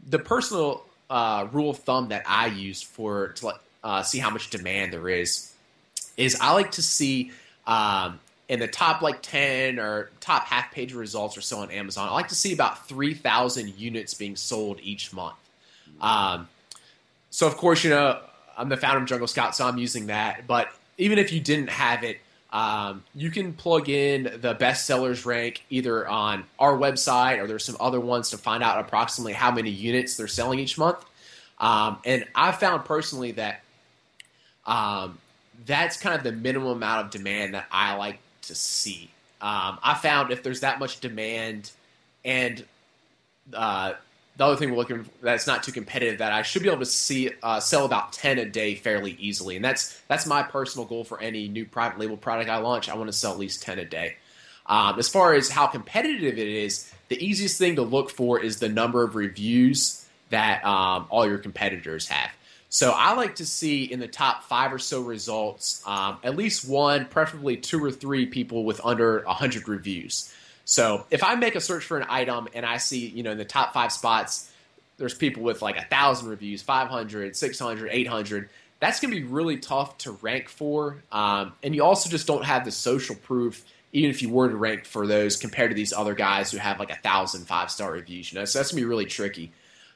the 0.09 0.19
personal 0.19 0.85
uh, 1.11 1.47
rule 1.53 1.71
of 1.71 1.79
thumb 1.79 2.09
that 2.09 2.25
I 2.27 2.47
use 2.47 2.83
for 2.83 3.29
to 3.29 3.53
uh, 3.85 4.03
see 4.03 4.19
how 4.19 4.31
much 4.31 4.51
demand 4.51 4.93
there 4.93 5.09
is, 5.09 5.53
is 6.17 6.37
I 6.41 6.53
like 6.53 6.73
to 6.73 6.83
see 6.83 7.33
um, 7.67 8.21
in 8.49 8.61
the 8.61 8.69
top 8.69 9.03
like 9.03 9.23
10 9.23 9.79
or 9.79 10.11
top 10.21 10.45
half 10.45 10.73
page 10.73 10.93
results 10.93 11.37
or 11.37 11.41
so 11.41 11.59
on 11.59 11.71
Amazon, 11.71 12.09
I 12.09 12.13
like 12.13 12.29
to 12.29 12.35
see 12.35 12.53
about 12.53 12.89
3,000 12.89 13.79
units 13.79 14.15
being 14.15 14.37
sold 14.37 14.79
each 14.83 15.13
month. 15.13 15.37
Um, 16.01 16.49
so 17.31 17.47
of 17.47 17.57
course, 17.57 17.83
you 17.85 17.91
know, 17.91 18.21
I'm 18.57 18.69
the 18.69 18.77
founder 18.77 18.99
of 18.99 19.07
Jungle 19.07 19.27
Scout, 19.27 19.55
so 19.55 19.67
I'm 19.67 19.79
using 19.79 20.07
that. 20.07 20.47
But 20.47 20.69
even 20.99 21.19
if 21.19 21.33
you 21.33 21.41
didn't 21.41 21.71
have 21.71 22.05
it, 22.05 22.19
um, 22.57 23.05
you 23.15 23.31
can 23.31 23.53
plug 23.53 23.91
in 23.91 24.23
the 24.23 24.55
bestsellers 24.55 25.27
rank 25.27 25.63
either 25.69 26.09
on 26.09 26.45
our 26.59 26.75
website 26.75 27.39
or 27.39 27.47
there's 27.47 27.67
some 27.67 27.77
other 27.79 28.01
ones 28.01 28.31
to 28.31 28.39
find 28.39 28.63
out 28.63 28.79
approximately 28.79 29.35
how 29.35 29.51
many 29.51 29.69
units 29.69 30.17
they're 30.17 30.27
selling 30.27 30.59
each 30.59 30.79
month. 30.79 31.05
Um, 31.61 31.99
and 32.07 32.25
I 32.35 32.53
found 32.53 32.87
personally 32.87 33.33
that 33.33 33.61
um, 34.65 35.19
that's 35.67 35.99
kind 35.99 36.17
of 36.17 36.23
the 36.23 36.33
minimum 36.33 36.69
amount 36.71 37.05
of 37.05 37.11
demand 37.11 37.53
that 37.53 37.67
I 37.71 37.95
like 37.97 38.21
to 38.45 38.55
see. 38.55 39.11
Um, 39.43 39.79
I 39.83 39.93
found 39.93 40.33
if 40.33 40.43
there's 40.43 40.61
that 40.61 40.79
much 40.79 41.01
demand 41.01 41.71
and 42.25 42.65
uh, 43.53 43.93
the 44.37 44.45
other 44.45 44.57
thing 44.57 44.71
we're 44.71 44.77
looking 44.77 45.07
that's 45.23 45.47
not 45.47 45.63
too 45.63 45.73
competitive 45.73 46.19
that 46.19 46.33
I 46.33 46.43
should 46.43 46.63
be 46.63 46.69
able 46.69 46.81
to 46.81 46.87
see 46.87 47.31
uh, 47.43 47.61
sell 47.61 47.85
about 47.85 48.13
ten 48.13 48.39
a 48.39 48.45
day 48.45 48.75
fairly 48.75 49.17
easily, 49.19 49.57
and 49.57 49.65
that's 49.65 50.01
that's 50.09 50.27
my 50.27 50.43
personal 50.43 50.87
goal 50.87 51.05
for 51.05 51.21
any 51.21 51.49
new 51.49 51.65
private 51.65 51.99
label 51.99 52.17
product 52.17 52.51
I 52.51 52.59
launch. 52.59 52.89
I 52.89 52.97
want 52.97 53.09
to 53.09 53.13
sell 53.13 53.33
at 53.33 53.39
least 53.39 53.63
ten 53.63 53.79
a 53.79 53.85
day. 53.85 54.17
Um, 54.67 54.99
as 54.99 55.09
far 55.09 55.35
as 55.35 55.49
how 55.49 55.67
competitive 55.69 56.39
it 56.39 56.49
is, 56.49 56.93
the 57.09 57.25
easiest 57.25 57.59
thing 57.59 57.77
to 57.77 57.83
look 57.83 58.11
for 58.11 58.41
is 58.41 58.59
the 58.59 58.69
number 58.69 59.03
of 59.05 59.15
reviews 59.15 60.05
that 60.31 60.65
um, 60.65 61.07
all 61.09 61.27
your 61.27 61.39
competitors 61.39 62.09
have. 62.09 62.31
So 62.69 62.91
I 62.91 63.15
like 63.15 63.37
to 63.37 63.47
see 63.47 63.85
in 63.85 64.01
the 64.01 64.09
top 64.09 64.43
five 64.45 64.73
or 64.73 64.79
so 64.79 65.01
results 65.01 65.83
um, 65.87 66.19
at 66.25 66.37
least 66.37 66.69
one, 66.69 67.07
preferably 67.07 67.57
two 67.57 67.83
or 67.83 67.93
three 67.93 68.27
people 68.27 68.65
with 68.65 68.81
under 68.85 69.23
100 69.25 69.69
reviews. 69.69 70.33
So 70.67 71.07
if 71.11 71.23
I 71.23 71.37
make 71.37 71.55
a 71.55 71.61
search 71.61 71.85
for 71.85 71.97
an 71.97 72.07
item 72.11 72.49
and 72.53 72.67
I 72.67 72.79
see, 72.79 73.07
you 73.07 73.23
know, 73.23 73.31
in 73.31 73.39
the 73.39 73.45
top 73.45 73.73
five 73.73 73.93
spots, 73.93 74.51
there's 74.99 75.15
people 75.15 75.45
with 75.45 75.63
like 75.63 75.77
a 75.79 75.85
thousand 75.85 76.29
reviews, 76.29 76.61
500, 76.61 77.37
600, 77.37 77.89
800. 77.91 78.49
That's 78.81 79.01
going 79.01 79.15
to 79.15 79.21
be 79.21 79.27
really 79.27 79.59
tough 79.59 79.97
to 79.99 80.13
rank 80.13 80.49
for. 80.49 81.03
Um, 81.13 81.53
and 81.63 81.75
you 81.75 81.85
also 81.85 82.11
just 82.11 82.27
don't 82.27 82.45
have 82.45 82.65
the 82.65 82.73
social 82.73 83.15
proof, 83.15 83.65
even 83.93 84.11
if 84.11 84.23
you 84.23 84.29
were 84.29 84.49
to 84.49 84.57
rank 84.57 84.87
for 84.87 85.07
those 85.07 85.37
compared 85.37 85.71
to 85.71 85.77
these 85.77 85.93
other 85.93 86.15
guys 86.15 86.51
who 86.51 86.59
have 86.59 86.81
like 86.81 86.91
a 86.91 86.97
thousand 86.97 87.45
five 87.45 87.71
star 87.71 87.93
reviews. 87.93 88.33
You 88.33 88.41
know, 88.41 88.45
so 88.45 88.59
that's 88.59 88.73
going 88.73 88.81
to 88.81 88.85
be 88.85 88.89
really 88.89 89.07
tricky. 89.07 89.53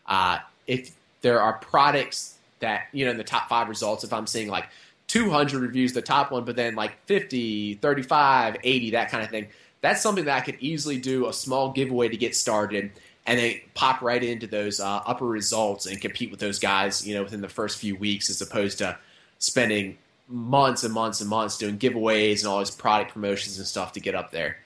Uh, 0.06 0.38
if 0.68 0.94
there 1.20 1.42
are 1.42 1.54
products 1.54 2.38
that, 2.61 2.87
you 2.92 3.06
know, 3.06 3.11
in 3.11 3.16
the 3.16 3.24
top 3.24 3.48
five 3.48 3.68
results, 3.68 4.04
if 4.04 4.12
I'm 4.12 4.28
seeing 4.28 4.48
like 4.48 4.68
200 5.09 5.61
reviews, 5.61 5.94
the 5.94 6.00
top 6.00 6.30
one, 6.30 6.44
but 6.44 6.54
then 6.54 6.76
like 6.76 7.04
50, 7.06 7.74
35, 7.74 8.59
80, 8.62 8.90
that 8.92 9.11
kind 9.11 9.24
of 9.24 9.30
thing 9.30 9.48
that's 9.80 10.02
something 10.02 10.26
that 10.26 10.36
I 10.36 10.40
could 10.40 10.56
easily 10.60 10.98
do 10.98 11.28
a 11.28 11.32
small 11.32 11.72
giveaway 11.72 12.08
to 12.08 12.16
get 12.16 12.36
started 12.36 12.90
and 13.26 13.38
then 13.38 13.60
pop 13.74 14.02
right 14.02 14.22
into 14.22 14.46
those 14.46 14.80
uh, 14.80 15.02
upper 15.06 15.26
results 15.26 15.86
and 15.86 16.00
compete 16.00 16.30
with 16.30 16.40
those 16.40 16.58
guys, 16.58 17.06
you 17.06 17.14
know, 17.14 17.22
within 17.22 17.40
the 17.40 17.48
first 17.48 17.78
few 17.78 17.96
weeks 17.96 18.30
as 18.30 18.40
opposed 18.40 18.78
to 18.78 18.98
spending 19.38 19.98
months 20.28 20.84
and 20.84 20.94
months 20.94 21.20
and 21.20 21.28
months 21.28 21.58
doing 21.58 21.78
giveaways 21.78 22.40
and 22.40 22.48
all 22.48 22.58
these 22.58 22.70
product 22.70 23.12
promotions 23.12 23.58
and 23.58 23.66
stuff 23.66 23.92
to 23.92 24.00
get 24.00 24.14
up 24.14 24.30
there. 24.30 24.58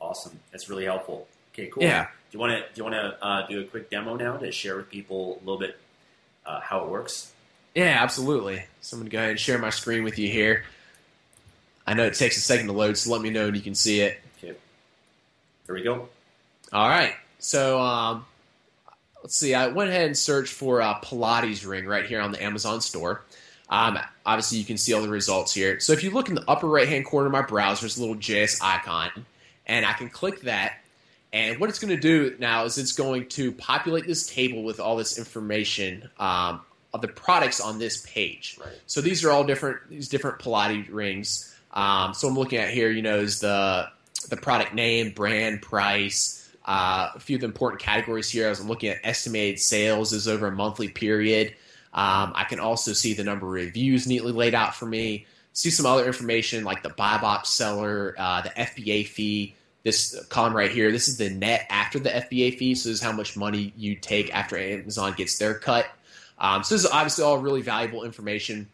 Awesome. 0.00 0.38
That's 0.52 0.68
really 0.68 0.84
helpful. 0.84 1.26
Okay, 1.52 1.66
cool. 1.66 1.82
Yeah. 1.82 2.04
Do 2.30 2.36
you 2.36 2.40
want 2.40 2.52
to 2.52 2.58
do 2.60 2.66
you 2.74 2.84
want 2.84 2.94
to 2.94 3.24
uh, 3.24 3.46
do 3.46 3.60
a 3.60 3.64
quick 3.64 3.90
demo 3.90 4.16
now 4.16 4.36
to 4.36 4.52
share 4.52 4.76
with 4.76 4.90
people 4.90 5.38
a 5.40 5.44
little 5.44 5.58
bit 5.58 5.78
uh, 6.44 6.60
how 6.60 6.84
it 6.84 6.90
works? 6.90 7.32
Yeah, 7.74 7.98
absolutely. 8.00 8.64
So 8.80 8.96
I'm 8.96 9.00
going 9.00 9.10
to 9.10 9.12
go 9.12 9.18
ahead 9.18 9.30
and 9.30 9.40
share 9.40 9.58
my 9.58 9.70
screen 9.70 10.04
with 10.04 10.18
you 10.18 10.28
here. 10.28 10.64
I 11.86 11.94
know 11.94 12.04
it 12.04 12.14
takes 12.14 12.36
a 12.36 12.40
second 12.40 12.66
to 12.66 12.72
load, 12.72 12.98
so 12.98 13.10
let 13.10 13.22
me 13.22 13.30
know 13.30 13.46
when 13.46 13.54
you 13.54 13.60
can 13.60 13.74
see 13.74 14.00
it. 14.00 14.20
There 15.68 15.74
we 15.74 15.82
go. 15.82 16.08
All 16.72 16.88
right. 16.88 17.12
So 17.38 17.78
um, 17.78 18.24
let's 19.22 19.36
see. 19.36 19.52
I 19.52 19.66
went 19.66 19.90
ahead 19.90 20.06
and 20.06 20.16
searched 20.16 20.54
for 20.54 20.80
a 20.80 20.98
Pilates 21.04 21.66
ring 21.66 21.84
right 21.84 22.06
here 22.06 22.22
on 22.22 22.32
the 22.32 22.42
Amazon 22.42 22.80
store. 22.80 23.22
Um, 23.68 23.98
obviously, 24.24 24.56
you 24.56 24.64
can 24.64 24.78
see 24.78 24.94
all 24.94 25.02
the 25.02 25.10
results 25.10 25.52
here. 25.52 25.78
So 25.78 25.92
if 25.92 26.02
you 26.02 26.10
look 26.10 26.30
in 26.30 26.36
the 26.36 26.44
upper 26.48 26.66
right 26.66 26.88
hand 26.88 27.04
corner 27.04 27.26
of 27.26 27.32
my 27.32 27.42
browser, 27.42 27.82
there's 27.82 27.98
a 27.98 28.00
little 28.00 28.16
JS 28.16 28.60
icon, 28.62 29.10
and 29.66 29.84
I 29.84 29.92
can 29.92 30.08
click 30.08 30.40
that. 30.42 30.78
And 31.34 31.60
what 31.60 31.68
it's 31.68 31.78
going 31.78 31.94
to 31.94 32.00
do 32.00 32.34
now 32.38 32.64
is 32.64 32.78
it's 32.78 32.92
going 32.92 33.28
to 33.28 33.52
populate 33.52 34.06
this 34.06 34.26
table 34.26 34.62
with 34.62 34.80
all 34.80 34.96
this 34.96 35.18
information 35.18 36.08
um, 36.18 36.62
of 36.94 37.02
the 37.02 37.08
products 37.08 37.60
on 37.60 37.78
this 37.78 38.06
page. 38.06 38.56
Right. 38.58 38.72
So 38.86 39.02
these 39.02 39.22
are 39.22 39.30
all 39.30 39.44
different 39.44 39.90
these 39.90 40.08
different 40.08 40.38
Pilates 40.38 40.88
rings. 40.90 41.54
Um, 41.74 42.14
so 42.14 42.26
I'm 42.26 42.34
looking 42.34 42.58
at 42.58 42.70
here, 42.70 42.90
you 42.90 43.02
know, 43.02 43.18
is 43.18 43.40
the 43.40 43.90
the 44.26 44.36
product 44.36 44.74
name, 44.74 45.10
brand, 45.10 45.62
price, 45.62 46.38
uh, 46.64 47.12
a 47.14 47.20
few 47.20 47.36
of 47.36 47.40
the 47.40 47.46
important 47.46 47.80
categories 47.80 48.28
here. 48.28 48.46
I 48.46 48.50
was 48.50 48.64
looking 48.64 48.90
at 48.90 48.98
estimated 49.02 49.58
sales 49.58 50.12
is 50.12 50.28
over 50.28 50.48
a 50.48 50.52
monthly 50.52 50.88
period. 50.88 51.54
Um, 51.94 52.32
I 52.34 52.44
can 52.44 52.60
also 52.60 52.92
see 52.92 53.14
the 53.14 53.24
number 53.24 53.46
of 53.46 53.52
reviews 53.52 54.06
neatly 54.06 54.32
laid 54.32 54.54
out 54.54 54.74
for 54.74 54.86
me. 54.86 55.26
See 55.54 55.70
some 55.70 55.86
other 55.86 56.06
information 56.06 56.64
like 56.64 56.82
the 56.82 56.90
buy 56.90 57.18
box 57.18 57.48
seller, 57.48 58.14
uh, 58.18 58.42
the 58.42 58.50
FBA 58.50 59.06
fee. 59.08 59.54
This 59.82 60.22
column 60.28 60.54
right 60.54 60.70
here, 60.70 60.92
this 60.92 61.08
is 61.08 61.16
the 61.16 61.30
net 61.30 61.66
after 61.70 61.98
the 61.98 62.10
FBA 62.10 62.58
fee. 62.58 62.74
So 62.74 62.90
this 62.90 62.98
is 62.98 63.02
how 63.02 63.12
much 63.12 63.36
money 63.36 63.72
you 63.76 63.94
take 63.94 64.34
after 64.34 64.58
Amazon 64.58 65.14
gets 65.16 65.38
their 65.38 65.54
cut. 65.54 65.86
Um, 66.38 66.62
so 66.62 66.74
this 66.74 66.84
is 66.84 66.90
obviously 66.90 67.24
all 67.24 67.38
really 67.38 67.62
valuable 67.62 68.04
information. 68.04 68.68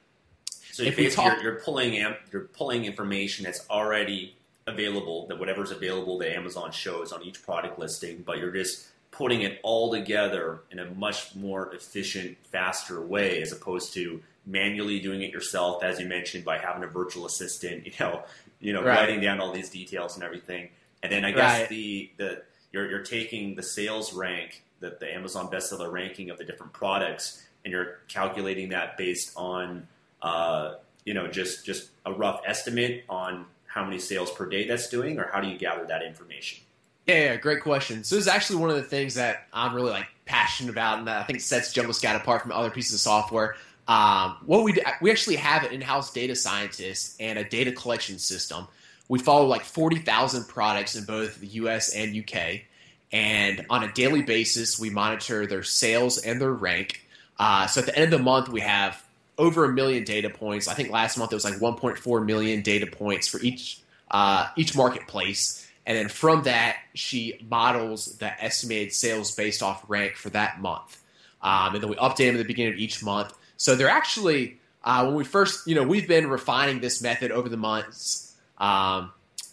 So 0.73 0.83
if 0.83 0.97
basically 0.97 1.31
talk, 1.31 1.43
you're, 1.43 1.53
you're 1.53 1.61
pulling 1.61 1.95
you're 2.33 2.49
pulling 2.53 2.85
information 2.85 3.45
that's 3.45 3.65
already 3.71 4.35
available, 4.67 5.27
that 5.29 5.39
whatever's 5.39 5.71
available 5.71 6.19
that 6.19 6.35
Amazon 6.35 6.73
shows 6.73 7.13
on 7.13 7.23
each 7.23 7.43
product 7.43 7.79
listing, 7.79 8.23
but 8.25 8.39
you're 8.39 8.51
just 8.53 8.87
putting 9.11 9.43
it 9.43 9.61
all 9.63 9.93
together 9.93 10.61
in 10.71 10.79
a 10.79 10.87
much 10.91 11.35
more 11.37 11.73
efficient, 11.75 12.37
faster 12.51 13.01
way, 13.01 13.41
as 13.43 13.53
opposed 13.53 13.93
to 13.95 14.21
manually 14.47 14.99
doing 15.01 15.23
it 15.23 15.31
yourself, 15.31 15.83
as 15.85 16.01
you 16.01 16.07
mentioned, 16.07 16.45
by 16.45 16.59
having 16.59 16.83
a 16.83 16.87
virtual 16.87 17.25
assistant, 17.27 17.87
you 17.87 17.93
know, 18.01 18.23
you 18.61 18.73
know, 18.73 18.83
Right. 18.83 18.97
writing 19.01 19.21
down 19.21 19.41
all 19.41 19.53
these 19.53 19.71
details 19.71 20.15
and 20.17 20.25
everything. 20.25 20.69
And 21.03 21.13
then 21.13 21.25
I 21.25 21.33
guess 21.33 21.61
Right. 21.61 21.69
the 21.69 22.11
the 22.17 22.43
you're 22.73 22.89
you're 22.91 23.03
taking 23.03 23.55
the 23.55 23.63
sales 23.63 24.13
rank, 24.15 24.63
the, 24.81 24.97
the 24.99 25.13
Amazon 25.15 25.49
bestseller 25.49 25.93
ranking 25.93 26.31
of 26.31 26.39
the 26.39 26.45
different 26.45 26.73
products, 26.73 27.43
and 27.65 27.71
you're 27.73 27.99
calculating 28.09 28.71
that 28.71 28.97
based 28.97 29.33
on 29.37 29.87
uh, 30.23 30.75
you 31.05 31.13
know 31.15 31.29
just 31.29 31.65
just 31.67 31.91
a 32.07 32.13
rough 32.13 32.41
estimate 32.47 33.05
on 33.09 33.45
how 33.75 33.85
many 33.85 33.99
sales 33.99 34.31
per 34.31 34.47
day 34.47 34.69
that's 34.69 34.89
doing, 34.89 35.19
or 35.19 35.29
how 35.33 35.41
do 35.41 35.49
you 35.49 35.59
gather 35.59 35.85
that 35.85 36.03
information? 36.05 36.63
Yeah, 37.09 37.17
yeah, 37.17 37.37
great 37.37 37.61
question. 37.61 38.05
So 38.05 38.15
this 38.15 38.27
is 38.27 38.29
actually 38.29 38.61
one 38.61 38.71
of 38.71 38.77
the 38.77 38.85
things 38.85 39.15
that 39.17 39.49
I'm 39.53 39.75
really 39.75 39.91
like 39.91 40.07
passionate 40.27 40.71
about, 40.71 40.99
and 40.99 41.09
that 41.09 41.21
I 41.21 41.25
think 41.25 41.41
sets 41.41 41.73
Jungle 41.73 41.93
Scout 41.93 42.15
apart 42.15 42.43
from 42.43 42.53
other 42.53 42.71
pieces 42.71 42.95
of 42.95 43.01
software. 43.01 43.57
Um, 43.89 44.37
what 44.47 44.63
we 44.63 44.73
do, 44.73 44.83
we 45.03 45.11
actually 45.11 45.37
have 45.37 45.65
an 45.65 45.73
in-house 45.73 46.13
data 46.13 46.37
scientist 46.37 47.17
and 47.21 47.37
a 47.37 47.45
data 47.45 47.73
collection 47.73 48.19
system. 48.21 48.69
We 49.09 49.19
follow 49.19 49.45
like 49.45 49.65
40,000 49.65 50.45
products 50.49 50.95
in 50.95 51.05
both 51.05 51.41
the 51.41 51.49
U.S. 51.49 51.93
and 51.95 52.15
U.K. 52.15 52.65
And 53.13 53.67
on 53.69 53.83
a 53.83 53.93
daily 53.93 54.23
basis, 54.23 54.79
we 54.79 54.89
monitor 54.89 55.47
their 55.47 55.65
sales 55.65 56.19
and 56.19 56.41
their 56.41 56.53
rank. 56.53 57.07
Uh, 57.39 57.67
so 57.67 57.81
at 57.81 57.87
the 57.87 57.97
end 57.97 58.15
of 58.15 58.21
the 58.21 58.25
month, 58.25 58.49
we 58.49 58.61
have 58.61 59.04
over 59.39 59.65
a 59.65 59.73
million 59.73 60.05
data 60.05 60.31
points. 60.31 60.69
I 60.69 60.75
think 60.75 60.91
last 60.91 61.19
month 61.19 61.33
it 61.33 61.37
was 61.37 61.45
like 61.45 61.55
1.4 61.55 62.25
million 62.25 62.63
data 62.63 62.87
points 62.87 63.29
for 63.29 63.41
each 63.41 63.81
uh, 64.11 64.49
each 64.57 64.77
marketplace. 64.77 65.69
And 65.87 65.99
then 65.99 66.09
from 66.09 66.45
that, 66.45 66.77
she 66.95 67.45
models 67.49 68.17
the 68.19 68.43
estimated 68.43 68.93
sales 68.93 69.35
based 69.35 69.63
off 69.63 69.85
rank 69.89 70.17
for 70.17 70.31
that 70.31 70.61
month. 70.61 71.03
Um, 71.43 71.75
and 71.75 71.83
then 71.83 71.91
we 71.91 71.97
update 71.97 72.27
them 72.27 72.37
at 72.37 72.39
the 72.39 72.45
beginning 72.45 72.73
of 72.73 72.79
each 72.79 73.03
month. 73.03 73.37
So 73.59 73.75
they're 73.75 73.91
actually, 73.91 74.59
uh, 74.83 75.05
when 75.05 75.15
we 75.15 75.25
first, 75.25 75.67
you 75.67 75.75
know, 75.75 75.83
we've 75.83 76.09
been 76.09 76.29
refining 76.29 76.81
this 76.81 77.03
method 77.03 77.33
over 77.33 77.49
the 77.49 77.59
months. 77.59 78.35
Um, 78.57 79.13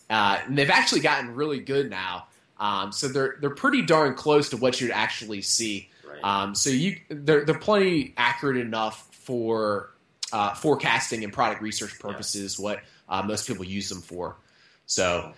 uh, 0.10 0.40
and 0.46 0.58
they've 0.58 0.70
actually 0.70 1.02
gotten 1.02 1.36
really 1.36 1.60
good 1.60 1.90
now. 1.90 2.28
Um, 2.60 2.92
so 2.92 3.08
they're 3.08 3.38
they're 3.42 3.50
pretty 3.50 3.82
darn 3.82 4.14
close 4.14 4.50
to 4.50 4.58
what 4.58 4.80
you'd 4.80 4.92
actually 4.92 5.42
see. 5.42 5.90
Right. 6.08 6.24
Um, 6.24 6.54
so 6.54 6.70
you 6.70 6.98
they're 7.10 7.44
they're 7.44 7.58
plenty 7.58 8.14
accurate 8.18 8.58
enough 8.58 9.11
for 9.24 9.92
uh, 10.34 10.54
forecasting 10.54 11.24
and 11.24 11.34
product 11.34 11.62
research 11.62 12.00
purposes. 12.00 12.60
What 12.60 12.82
uh, 13.10 13.22
most 13.24 13.48
people 13.48 13.66
use 13.66 13.90
them 13.90 14.02
for. 14.02 14.38
So 14.86 15.34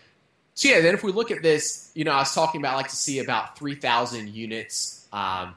so 0.56 0.69
yeah, 0.69 0.82
then 0.82 0.93
if 0.93 1.04
we 1.04 1.12
look 1.12 1.32
at 1.32 1.41
this, 1.41 1.91
you 1.96 2.04
know, 2.04 2.12
I 2.12 2.19
was 2.19 2.34
talking 2.34 2.62
about 2.62 2.74
I 2.74 2.78
like 2.78 2.89
to 2.89 2.96
see 2.96 3.19
about 3.19 3.58
three 3.58 3.76
thousand 3.76 4.30
units 4.30 5.08
um, 5.12 5.56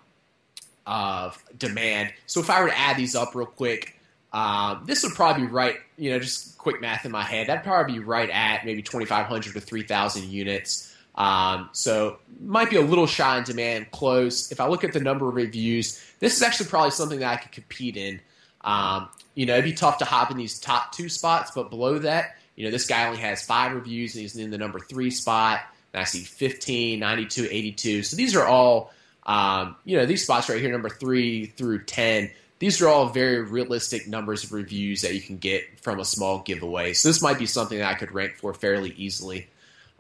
of 0.86 1.42
demand. 1.56 2.12
So 2.26 2.40
if 2.40 2.48
I 2.48 2.62
were 2.62 2.68
to 2.68 2.78
add 2.78 2.96
these 2.96 3.14
up 3.14 3.34
real 3.34 3.46
quick, 3.46 3.98
um, 4.32 4.84
this 4.86 5.02
would 5.02 5.14
probably 5.14 5.46
be 5.46 5.52
right. 5.52 5.76
You 5.98 6.12
know, 6.12 6.18
just 6.18 6.56
quick 6.56 6.80
math 6.80 7.04
in 7.04 7.12
my 7.12 7.22
head. 7.22 7.48
That'd 7.48 7.64
probably 7.64 7.94
be 7.94 7.98
right 8.00 8.30
at 8.30 8.64
maybe 8.64 8.82
twenty 8.82 9.06
five 9.06 9.26
hundred 9.26 9.52
to 9.54 9.60
three 9.60 9.82
thousand 9.82 10.30
units. 10.30 10.94
Um, 11.16 11.70
so 11.72 12.18
might 12.40 12.68
be 12.68 12.76
a 12.76 12.82
little 12.82 13.06
shy 13.06 13.38
in 13.38 13.44
demand, 13.44 13.90
close. 13.90 14.52
If 14.52 14.60
I 14.60 14.68
look 14.68 14.84
at 14.84 14.92
the 14.92 15.00
number 15.00 15.28
of 15.28 15.34
reviews, 15.34 16.02
this 16.20 16.36
is 16.36 16.42
actually 16.42 16.68
probably 16.68 16.90
something 16.90 17.20
that 17.20 17.32
I 17.32 17.36
could 17.36 17.52
compete 17.52 17.96
in. 17.96 18.20
Um, 18.62 19.08
you 19.34 19.46
know, 19.46 19.54
it'd 19.54 19.64
be 19.64 19.72
tough 19.72 19.98
to 19.98 20.04
hop 20.04 20.30
in 20.30 20.36
these 20.36 20.58
top 20.58 20.92
two 20.92 21.08
spots, 21.08 21.52
but 21.54 21.70
below 21.70 21.98
that, 22.00 22.36
you 22.56 22.64
know, 22.64 22.70
this 22.70 22.86
guy 22.86 23.06
only 23.06 23.20
has 23.20 23.44
five 23.44 23.72
reviews 23.72 24.14
and 24.14 24.22
he's 24.22 24.36
in 24.36 24.50
the 24.50 24.58
number 24.58 24.78
three 24.78 25.10
spot. 25.10 25.60
And 25.92 26.00
I 26.00 26.04
see 26.04 26.20
15, 26.20 26.98
92, 26.98 27.48
82. 27.50 28.02
So 28.02 28.16
these 28.16 28.34
are 28.34 28.46
all, 28.46 28.92
um, 29.24 29.76
you 29.84 29.96
know, 29.96 30.04
these 30.04 30.24
spots 30.24 30.48
right 30.48 30.60
here, 30.60 30.72
number 30.72 30.88
three 30.88 31.46
through 31.46 31.84
10, 31.84 32.30
these 32.58 32.80
are 32.80 32.88
all 32.88 33.10
very 33.10 33.42
realistic 33.42 34.08
numbers 34.08 34.44
of 34.44 34.52
reviews 34.52 35.02
that 35.02 35.14
you 35.14 35.20
can 35.20 35.36
get 35.36 35.80
from 35.80 36.00
a 36.00 36.04
small 36.04 36.40
giveaway. 36.40 36.94
So 36.94 37.08
this 37.08 37.22
might 37.22 37.38
be 37.38 37.46
something 37.46 37.78
that 37.78 37.90
I 37.90 37.94
could 37.94 38.12
rank 38.12 38.36
for 38.36 38.54
fairly 38.54 38.94
easily. 38.96 39.48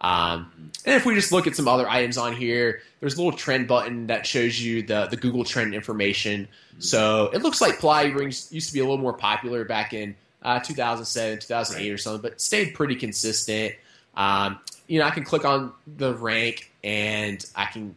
Um, 0.00 0.70
and 0.84 0.94
if 0.94 1.06
we 1.06 1.14
just 1.14 1.32
look 1.32 1.46
at 1.46 1.56
some 1.56 1.68
other 1.68 1.88
items 1.88 2.18
on 2.18 2.34
here, 2.36 2.82
there's 3.00 3.14
a 3.14 3.16
little 3.22 3.36
trend 3.36 3.66
button 3.66 4.08
that 4.08 4.26
shows 4.26 4.60
you 4.60 4.82
the, 4.82 5.06
the 5.06 5.16
Google 5.16 5.44
trend 5.44 5.74
information. 5.74 6.48
So 6.78 7.30
it 7.32 7.42
looks 7.42 7.60
like 7.60 7.78
Ply 7.78 8.04
rings 8.04 8.52
used 8.52 8.68
to 8.68 8.74
be 8.74 8.80
a 8.80 8.84
little 8.84 8.98
more 8.98 9.14
popular 9.14 9.64
back 9.64 9.94
in 9.94 10.14
uh, 10.42 10.60
2007, 10.60 11.38
2008 11.40 11.90
or 11.92 11.98
something, 11.98 12.22
but 12.22 12.40
stayed 12.40 12.74
pretty 12.74 12.94
consistent. 12.96 13.74
Um, 14.16 14.58
you 14.86 14.98
know, 15.00 15.06
I 15.06 15.10
can 15.10 15.24
click 15.24 15.44
on 15.44 15.72
the 15.86 16.14
rank 16.14 16.70
and 16.84 17.44
I 17.56 17.64
can, 17.66 17.96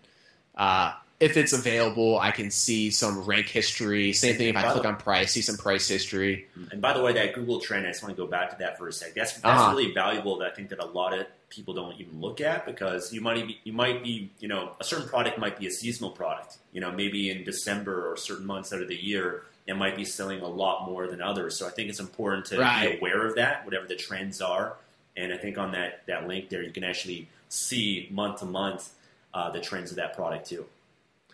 uh, 0.57 0.93
if 1.19 1.35
it's 1.35 1.51
available, 1.51 2.17
I 2.17 2.31
can 2.31 2.49
see 2.49 2.91
some 2.91 3.25
rank 3.25 3.47
history. 3.49 4.13
Same 4.13 4.37
thing 4.37 4.47
if 4.47 4.55
I 4.55 4.71
click 4.71 4.85
on 4.85 4.95
price, 4.95 5.33
see 5.33 5.41
some 5.41 5.57
price 5.57 5.85
history. 5.87 6.47
And 6.71 6.81
by 6.81 6.93
the 6.93 7.03
way, 7.03 7.11
that 7.13 7.33
Google 7.35 7.59
trend, 7.59 7.85
I 7.85 7.89
just 7.89 8.01
want 8.01 8.15
to 8.15 8.21
go 8.21 8.27
back 8.27 8.51
to 8.51 8.55
that 8.59 8.77
for 8.77 8.87
a 8.87 8.93
sec. 8.93 9.13
That's 9.15 9.33
that's 9.33 9.45
Uh-huh. 9.45 9.71
really 9.71 9.93
valuable. 9.93 10.37
That 10.37 10.51
I 10.53 10.55
think 10.55 10.69
that 10.69 10.79
a 10.79 10.85
lot 10.85 11.13
of 11.13 11.27
people 11.49 11.73
don't 11.73 11.99
even 11.99 12.21
look 12.21 12.41
at 12.41 12.65
because 12.65 13.11
you 13.11 13.21
might 13.21 13.45
be, 13.47 13.59
you 13.63 13.73
might 13.73 14.03
be, 14.03 14.29
you 14.39 14.47
know, 14.47 14.71
a 14.79 14.83
certain 14.83 15.07
product 15.07 15.37
might 15.39 15.59
be 15.59 15.67
a 15.67 15.71
seasonal 15.71 16.11
product. 16.11 16.57
You 16.73 16.81
know, 16.81 16.91
maybe 16.91 17.29
in 17.29 17.43
December 17.43 18.11
or 18.11 18.17
certain 18.17 18.45
months 18.45 18.71
out 18.71 18.81
of 18.81 18.87
the 18.87 18.95
year, 18.95 19.43
it 19.67 19.75
might 19.75 19.95
be 19.95 20.05
selling 20.05 20.41
a 20.41 20.47
lot 20.47 20.87
more 20.87 21.07
than 21.07 21.21
others. 21.21 21.57
So 21.57 21.67
I 21.67 21.69
think 21.69 21.89
it's 21.89 21.99
important 21.99 22.45
to 22.47 22.59
Right. 22.59 22.91
be 22.93 22.97
aware 22.97 23.25
of 23.25 23.35
that, 23.35 23.65
whatever 23.65 23.87
the 23.87 23.95
trends 23.95 24.41
are. 24.41 24.75
And 25.17 25.33
I 25.33 25.37
think 25.37 25.57
on 25.57 25.71
that 25.73 26.05
that 26.07 26.27
link 26.27 26.49
there, 26.49 26.63
you 26.63 26.71
can 26.71 26.83
actually 26.83 27.27
see 27.49 28.07
month 28.11 28.39
to 28.39 28.45
month 28.45 28.89
uh, 29.33 29.49
the 29.51 29.59
trends 29.59 29.91
of 29.91 29.97
that 29.97 30.15
product 30.15 30.47
too. 30.49 30.65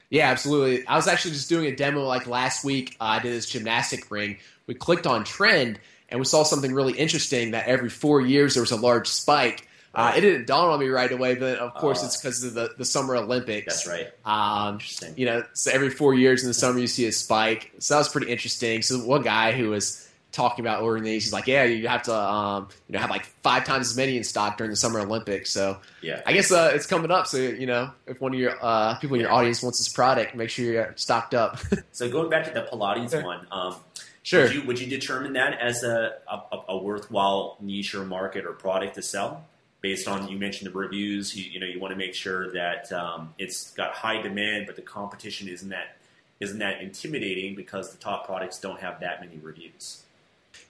Yeah, 0.09 0.29
absolutely. 0.29 0.85
I 0.87 0.95
was 0.95 1.07
actually 1.07 1.31
just 1.31 1.49
doing 1.49 1.65
a 1.67 1.75
demo 1.75 2.03
like 2.05 2.27
last 2.27 2.63
week. 2.63 2.95
Uh, 2.99 3.05
I 3.05 3.19
did 3.19 3.33
this 3.33 3.47
gymnastic 3.47 4.09
ring. 4.11 4.37
We 4.67 4.73
clicked 4.73 5.07
on 5.07 5.23
trend 5.23 5.79
and 6.09 6.19
we 6.19 6.25
saw 6.25 6.43
something 6.43 6.73
really 6.73 6.93
interesting 6.93 7.51
that 7.51 7.67
every 7.67 7.89
four 7.89 8.21
years 8.21 8.53
there 8.53 8.61
was 8.61 8.71
a 8.71 8.75
large 8.77 9.07
spike. 9.07 9.67
Uh, 9.95 10.13
it 10.15 10.21
didn't 10.21 10.45
dawn 10.47 10.69
on 10.69 10.79
me 10.79 10.87
right 10.87 11.11
away, 11.11 11.35
but 11.35 11.57
of 11.59 11.73
course 11.75 12.03
Uh, 12.03 12.07
it's 12.07 12.17
because 12.17 12.43
of 12.43 12.53
the, 12.53 12.73
the 12.77 12.85
Summer 12.85 13.15
Olympics. 13.15 13.83
That's 13.83 13.87
right. 13.87 14.11
Um, 14.25 14.73
Interesting. 14.75 15.13
you 15.17 15.25
know, 15.25 15.43
so 15.53 15.71
every 15.71 15.89
four 15.89 16.13
years 16.13 16.43
in 16.43 16.49
the 16.49 16.53
summer 16.53 16.79
you 16.79 16.87
see 16.87 17.05
a 17.05 17.11
spike. 17.11 17.71
So 17.79 17.93
that 17.93 17.99
was 17.99 18.09
pretty 18.09 18.31
interesting. 18.31 18.81
So 18.81 18.99
one 18.99 19.21
guy 19.21 19.51
who 19.53 19.69
was 19.69 20.01
talking 20.31 20.65
about 20.65 20.81
ordering 20.83 21.03
these, 21.05 21.23
he's 21.23 21.31
like, 21.31 21.47
"Yeah, 21.47 21.63
you 21.63 21.87
have 21.87 22.03
to, 22.03 22.13
um, 22.13 22.67
you 22.89 22.93
know, 22.93 22.99
have 22.99 23.09
like 23.09 23.25
five 23.41 23.63
times 23.63 23.89
as 23.91 23.95
many 23.95 24.17
in 24.17 24.25
stock 24.25 24.57
during 24.57 24.69
the 24.69 24.75
Summer 24.75 24.99
Olympics." 24.99 25.49
So 25.49 25.77
Yeah. 26.01 26.21
I 26.25 26.33
guess 26.33 26.51
uh, 26.51 26.71
it's 26.75 26.85
coming 26.85 27.09
up. 27.09 27.25
So 27.27 27.37
you 27.37 27.65
know, 27.65 27.91
if 28.05 28.19
one 28.19 28.33
of 28.33 28.39
your 28.39 28.53
uh, 28.61 28.95
people 28.95 29.15
in 29.15 29.21
your 29.21 29.31
audience 29.31 29.63
wants 29.63 29.77
this 29.79 29.87
product, 29.87 30.35
make 30.35 30.49
sure 30.49 30.65
you're 30.65 30.93
stocked 30.97 31.33
up. 31.33 31.57
So 31.93 32.09
going 32.09 32.29
back 32.29 32.43
to 32.45 32.51
the 32.51 32.63
Pilates 32.69 33.23
one, 33.23 33.47
um, 33.49 33.77
sure. 34.23 34.43
Would 34.43 34.53
you, 34.53 34.63
would 34.63 34.79
you 34.81 34.87
determine 34.87 35.31
that 35.33 35.57
as 35.61 35.83
a, 35.83 36.15
a, 36.29 36.57
a 36.69 36.77
worthwhile 36.77 37.55
niche 37.61 37.95
or 37.95 38.03
market 38.03 38.45
or 38.45 38.51
product 38.51 38.95
to 38.95 39.01
sell? 39.01 39.45
Based 39.85 40.07
on 40.07 40.27
you 40.27 40.39
mentioned 40.39 40.73
the 40.73 40.75
reviews, 40.75 41.35
you, 41.35 41.43
you 41.43 41.59
know 41.59 41.67
you 41.67 41.79
want 41.79 41.91
to 41.91 41.95
make 41.95 42.15
sure 42.15 42.51
that 42.53 42.91
um, 42.91 43.35
it's 43.37 43.69
got 43.73 43.93
high 43.93 44.19
demand, 44.19 44.65
but 44.65 44.75
the 44.75 44.81
competition 44.81 45.47
isn't 45.47 45.69
that 45.69 45.97
isn't 46.39 46.57
that 46.57 46.81
intimidating 46.81 47.53
because 47.53 47.91
the 47.91 47.99
top 47.99 48.25
products 48.25 48.59
don't 48.59 48.79
have 48.79 48.99
that 49.01 49.21
many 49.21 49.37
reviews. 49.43 50.01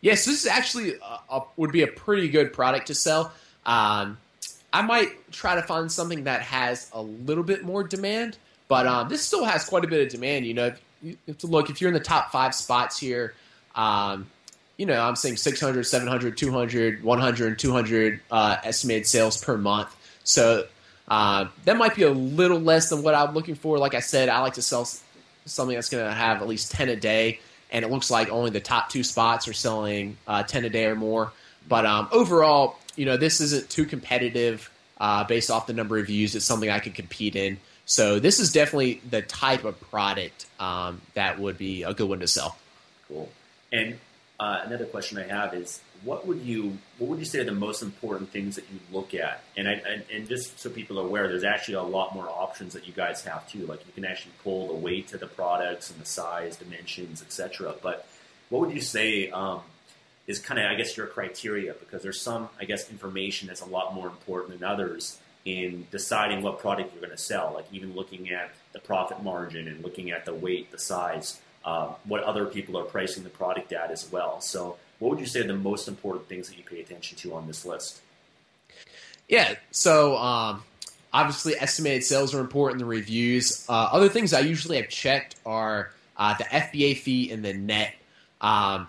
Yes, 0.02 0.26
this 0.26 0.44
is 0.44 0.48
actually 0.48 0.96
a, 0.96 1.20
a, 1.34 1.44
would 1.56 1.72
be 1.72 1.84
a 1.84 1.88
pretty 1.88 2.28
good 2.28 2.52
product 2.52 2.88
to 2.88 2.94
sell. 2.94 3.32
Um, 3.66 4.18
I 4.74 4.82
might 4.82 5.32
try 5.32 5.56
to 5.56 5.62
find 5.62 5.90
something 5.90 6.26
that 6.26 6.42
has 6.42 6.90
a 6.92 7.02
little 7.02 7.46
bit 7.46 7.64
more 7.64 7.86
demand, 7.86 8.38
but 8.68 8.86
um, 8.86 9.08
this 9.08 9.22
still 9.22 9.46
has 9.46 9.64
quite 9.64 9.86
a 9.86 9.88
bit 9.88 10.06
of 10.06 10.12
demand. 10.12 10.46
You 10.46 10.56
know, 10.56 10.66
if 10.66 10.82
you 11.02 11.34
to 11.36 11.48
look 11.48 11.70
if 11.70 11.80
you're 11.80 11.88
in 11.88 11.94
the 11.94 12.02
top 12.02 12.34
five 12.34 12.54
spots 12.54 13.00
here. 13.00 13.34
Um, 13.76 14.28
you 14.78 14.86
know, 14.86 15.00
I'm 15.00 15.16
saying 15.16 15.38
600, 15.38 15.84
700, 15.84 16.38
200, 16.38 17.04
100, 17.04 17.60
200 17.60 18.20
uh, 18.30 18.58
estimated 18.64 19.08
sales 19.08 19.42
per 19.44 19.58
month. 19.58 19.96
So 20.24 20.66
uh, 21.08 21.48
that 21.66 21.78
might 21.78 21.96
be 21.96 22.04
a 22.04 22.12
little 22.12 22.60
less 22.60 22.90
than 22.90 23.04
what 23.04 23.16
I'm 23.16 23.34
looking 23.34 23.56
for. 23.56 23.78
Like 23.78 23.94
I 23.94 24.00
said, 24.00 24.30
I 24.30 24.40
like 24.42 24.56
to 24.56 24.62
sell 24.62 24.88
something 25.46 25.76
that's 25.76 25.90
going 25.90 26.06
to 26.06 26.12
have 26.12 26.42
at 26.42 26.48
least 26.48 26.72
10 26.72 26.90
a 26.90 26.96
day, 26.96 27.40
and 27.72 27.86
it 27.86 27.92
looks 27.92 28.10
like 28.10 28.30
only 28.30 28.50
the 28.50 28.60
top 28.60 28.90
two 28.90 29.04
spots 29.04 29.48
are 29.48 29.54
selling 29.54 30.18
uh, 30.28 30.44
10 30.44 30.66
a 30.66 30.70
day 30.70 30.86
or 30.86 30.96
more. 30.96 31.32
But 31.68 31.86
um, 31.86 32.08
overall, 32.12 32.78
you 32.96 33.06
know, 33.06 33.18
this 33.18 33.42
isn't 33.42 33.70
too 33.70 33.86
competitive 33.86 34.70
uh, 35.00 35.24
based 35.24 35.50
off 35.50 35.68
the 35.68 35.74
number 35.74 35.98
of 35.98 36.08
views. 36.08 36.36
It's 36.36 36.46
something 36.46 36.70
I 36.70 36.80
could 36.80 36.96
compete 36.96 37.36
in. 37.36 37.58
So 37.86 38.20
this 38.20 38.40
is 38.40 38.52
definitely 38.52 39.02
the 39.10 39.22
type 39.22 39.64
of 39.64 39.80
product 39.80 40.48
um, 40.60 41.02
that 41.14 41.40
would 41.40 41.58
be 41.58 41.84
a 41.84 41.94
good 41.94 42.10
one 42.10 42.20
to 42.20 42.28
sell. 42.28 42.58
Cool. 43.08 43.30
And 43.72 44.00
uh, 44.40 44.62
another 44.66 44.86
question 44.86 45.18
I 45.18 45.28
have 45.28 45.54
is, 45.54 45.80
what 46.04 46.28
would 46.28 46.42
you 46.42 46.78
what 47.00 47.10
would 47.10 47.20
you 47.20 47.26
say 47.26 47.40
are 47.40 47.46
the 47.46 47.52
most 47.54 47.82
important 47.82 48.30
things 48.32 48.56
that 48.56 48.66
you 48.72 48.80
look 48.92 49.14
at? 49.14 49.44
And 49.58 49.68
I 49.68 49.74
and, 49.74 50.04
and 50.14 50.28
just 50.28 50.60
so 50.60 50.70
people 50.70 51.00
are 51.00 51.06
aware, 51.06 51.28
there's 51.28 51.44
actually 51.46 51.76
a 51.76 51.84
lot 51.84 52.14
more 52.14 52.28
options 52.30 52.74
that 52.74 52.86
you 52.86 52.94
guys 52.94 53.24
have 53.24 53.50
too. 53.50 53.66
Like 53.66 53.86
you 53.88 53.94
can 53.94 54.06
actually 54.06 54.34
pull 54.44 54.68
the 54.68 54.76
weight 54.76 55.14
of 55.14 55.22
the 55.22 55.28
products 55.28 55.90
and 55.90 56.00
the 56.00 56.06
size, 56.06 56.58
dimensions, 56.58 57.22
etc. 57.22 57.76
But 57.82 58.08
what 58.50 58.62
would 58.62 58.76
you 58.76 58.82
say 58.82 59.30
um, 59.32 59.62
is 60.28 60.40
kind 60.40 60.60
of 60.60 60.70
I 60.70 60.76
guess 60.76 60.96
your 60.98 61.08
criteria? 61.08 61.74
Because 61.74 62.04
there's 62.04 62.22
some 62.22 62.50
I 62.60 62.66
guess 62.66 62.92
information 62.92 63.48
that's 63.48 63.62
a 63.62 63.66
lot 63.70 63.96
more 63.96 64.08
important 64.08 64.60
than 64.60 64.68
others. 64.68 65.18
in 65.46 65.86
deciding 65.92 66.42
what 66.42 66.60
product 66.60 66.92
you're 66.92 67.02
going 67.02 67.16
to 67.16 67.22
sell. 67.22 67.52
Like 67.54 67.68
even 67.72 67.94
looking 67.96 68.32
at 68.32 68.52
the 68.74 68.80
profit 68.80 69.24
margin 69.24 69.68
and 69.68 69.84
looking 69.84 70.12
at 70.12 70.26
the 70.26 70.34
weight, 70.34 70.72
the 70.72 70.80
size, 70.80 71.40
uh, 71.66 71.88
what 72.06 72.24
other 72.24 72.46
people 72.46 72.78
are 72.78 72.84
pricing 72.84 73.24
the 73.24 73.30
product 73.30 73.74
at 73.74 73.92
as 73.92 74.10
well. 74.12 74.40
So, 74.40 74.78
what 75.00 75.10
would 75.10 75.20
you 75.20 75.26
say 75.26 75.42
are 75.42 75.48
the 75.48 75.56
most 75.56 75.88
important 75.88 76.28
things 76.28 76.48
that 76.48 76.58
you 76.58 76.64
pay 76.64 76.80
attention 76.80 77.18
to 77.18 77.34
on 77.34 77.48
this 77.48 77.66
list? 77.66 78.00
Yeah. 79.28 79.56
So 79.72 80.16
um, 80.18 80.64
obviously, 81.12 81.56
estimated 81.60 82.04
sales 82.04 82.34
are 82.34 82.40
important. 82.40 82.80
The 82.80 82.86
reviews. 82.86 83.66
Uh, 83.68 83.90
other 83.92 84.10
things 84.10 84.34
I 84.34 84.42
usually 84.42 84.78
have 84.78 84.90
checked 84.90 85.36
are 85.46 85.92
uh, 86.18 86.36
the 86.38 86.46
FBA 86.46 86.98
fee 86.98 87.32
and 87.32 87.44
the 87.44 87.54
net. 87.54 87.94
Um, 88.42 88.88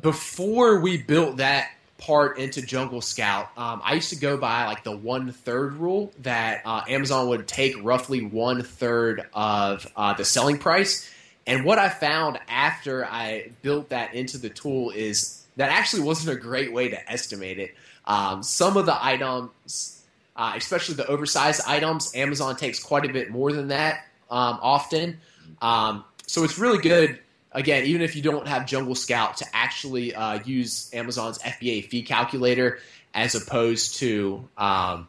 before 0.00 0.80
we 0.80 1.02
built 1.02 1.38
that 1.38 1.70
part 1.98 2.38
into 2.38 2.62
Jungle 2.62 3.00
Scout, 3.00 3.50
um, 3.56 3.82
I 3.84 3.94
used 3.94 4.10
to 4.10 4.16
go 4.16 4.36
by 4.36 4.66
like 4.66 4.84
the 4.84 4.96
one 4.96 5.32
third 5.32 5.74
rule 5.74 6.12
that 6.20 6.62
uh, 6.64 6.82
Amazon 6.88 7.28
would 7.28 7.46
take 7.46 7.74
roughly 7.82 8.24
one 8.24 8.62
third 8.62 9.26
of 9.34 9.86
uh, 9.96 10.14
the 10.14 10.24
selling 10.24 10.58
price. 10.58 11.11
And 11.46 11.64
what 11.64 11.78
I 11.78 11.88
found 11.88 12.38
after 12.48 13.04
I 13.04 13.50
built 13.62 13.88
that 13.88 14.14
into 14.14 14.38
the 14.38 14.48
tool 14.48 14.90
is 14.90 15.44
that 15.56 15.70
actually 15.70 16.02
wasn't 16.02 16.36
a 16.36 16.40
great 16.40 16.72
way 16.72 16.88
to 16.88 17.10
estimate 17.10 17.58
it. 17.58 17.74
Um, 18.04 18.42
some 18.42 18.76
of 18.76 18.86
the 18.86 19.04
items, 19.04 20.02
uh, 20.36 20.52
especially 20.56 20.94
the 20.94 21.06
oversized 21.06 21.62
items, 21.66 22.14
Amazon 22.14 22.56
takes 22.56 22.82
quite 22.82 23.08
a 23.08 23.12
bit 23.12 23.30
more 23.30 23.52
than 23.52 23.68
that 23.68 24.06
um, 24.30 24.58
often. 24.62 25.18
Um, 25.60 26.04
so 26.26 26.44
it's 26.44 26.58
really 26.58 26.78
good, 26.78 27.18
again, 27.52 27.84
even 27.84 28.02
if 28.02 28.16
you 28.16 28.22
don't 28.22 28.46
have 28.48 28.66
Jungle 28.66 28.94
Scout, 28.94 29.36
to 29.38 29.46
actually 29.52 30.14
uh, 30.14 30.40
use 30.44 30.90
Amazon's 30.94 31.38
FBA 31.38 31.88
fee 31.88 32.02
calculator 32.02 32.78
as 33.14 33.34
opposed 33.34 33.96
to 33.96 34.48
um, 34.56 35.08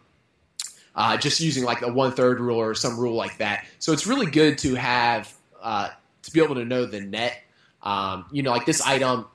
uh, 0.96 1.18
just 1.18 1.40
using 1.40 1.64
like 1.64 1.82
a 1.82 1.92
one 1.92 2.12
third 2.12 2.40
rule 2.40 2.60
or 2.60 2.76
some 2.76 3.00
rule 3.00 3.16
like 3.16 3.38
that. 3.38 3.66
So 3.80 3.94
it's 3.94 4.06
really 4.06 4.30
good 4.30 4.58
to 4.60 4.76
have 4.76 5.34
uh, 5.62 5.90
to 6.24 6.32
be 6.32 6.42
able 6.44 6.56
to 6.56 6.66
know 6.66 6.86
the 6.86 7.02
net. 7.02 7.42
Um, 7.82 8.26
you 8.32 8.44
know, 8.44 8.52
like 8.52 8.66
this 8.66 8.82
item, 8.82 9.26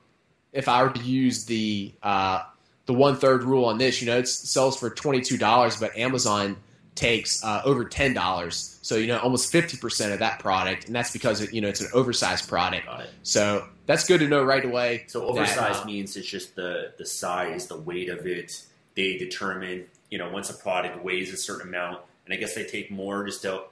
if 0.51 0.67
I 0.67 0.83
were 0.83 0.89
to 0.89 1.01
use 1.01 1.45
the 1.45 1.93
uh, 2.01 2.43
the 2.89 2.93
one 2.93 3.15
third 3.15 3.43
rule 3.43 3.65
on 3.65 3.77
this. 3.77 4.01
You 4.01 4.07
know, 4.07 4.17
it 4.17 4.27
sells 4.27 4.79
for 4.79 4.89
twenty 4.89 5.21
two 5.21 5.37
dollars, 5.37 5.77
but 5.77 5.95
Amazon 5.95 6.57
takes 6.95 7.43
uh, 7.43 7.61
over 7.63 7.85
ten 7.85 8.15
dollars. 8.15 8.79
So 8.81 8.95
you 8.95 9.05
know, 9.05 9.19
almost 9.19 9.51
fifty 9.51 9.77
percent 9.77 10.11
of 10.11 10.19
that 10.19 10.39
product, 10.39 10.87
and 10.87 10.95
that's 10.95 11.13
because 11.13 11.39
it, 11.39 11.53
you 11.53 11.61
know 11.61 11.67
it's 11.67 11.81
an 11.81 11.89
oversized 11.93 12.49
product. 12.49 12.87
So 13.21 13.67
that's 13.85 14.07
good 14.07 14.21
to 14.21 14.27
know 14.27 14.43
right 14.43 14.65
away. 14.65 15.03
So 15.05 15.23
oversized 15.23 15.59
that, 15.59 15.83
uh, 15.83 15.85
means 15.85 16.17
it's 16.17 16.27
just 16.27 16.55
the 16.55 16.93
the 16.97 17.05
size, 17.05 17.67
the 17.67 17.77
weight 17.77 18.09
of 18.09 18.25
it. 18.25 18.63
They 18.95 19.17
determine, 19.17 19.85
you 20.09 20.17
know, 20.17 20.31
once 20.31 20.49
a 20.49 20.55
product 20.55 21.03
weighs 21.05 21.31
a 21.31 21.37
certain 21.37 21.67
amount, 21.67 22.01
and 22.25 22.33
I 22.33 22.37
guess 22.37 22.55
they 22.55 22.63
take 22.63 22.89
more 22.89 23.23
just 23.23 23.43
to 23.43 23.65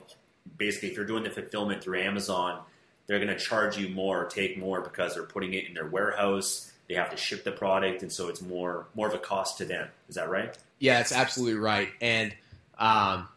basically 0.60 0.90
if 0.90 0.96
you're 0.96 1.06
doing 1.06 1.24
the 1.24 1.32
fulfillment 1.32 1.84
through 1.84 2.02
Amazon, 2.02 2.62
they're 3.08 3.20
going 3.20 3.36
to 3.36 3.40
charge 3.40 3.78
you 3.78 3.90
more, 3.90 4.26
take 4.26 4.58
more 4.58 4.82
because 4.82 5.16
they're 5.16 5.24
putting 5.24 5.54
it 5.54 5.66
in 5.66 5.74
their 5.74 5.88
warehouse 5.88 6.72
they 6.88 6.96
have 6.96 7.10
to 7.10 7.18
ship 7.18 7.44
the 7.44 7.52
product, 7.52 8.02
and 8.02 8.12
so 8.12 8.30
it's 8.30 8.42
more 8.42 8.88
more 8.96 9.08
of 9.08 9.14
a 9.14 9.20
cost 9.20 9.58
to 9.58 9.66
them. 9.66 9.88
Is 10.10 10.16
that 10.16 10.30
right? 10.30 10.58
Yeah, 10.80 11.00
it's 11.00 11.12
absolutely 11.12 11.60
right. 11.60 11.90
And 12.00 12.34
um, 12.80 13.28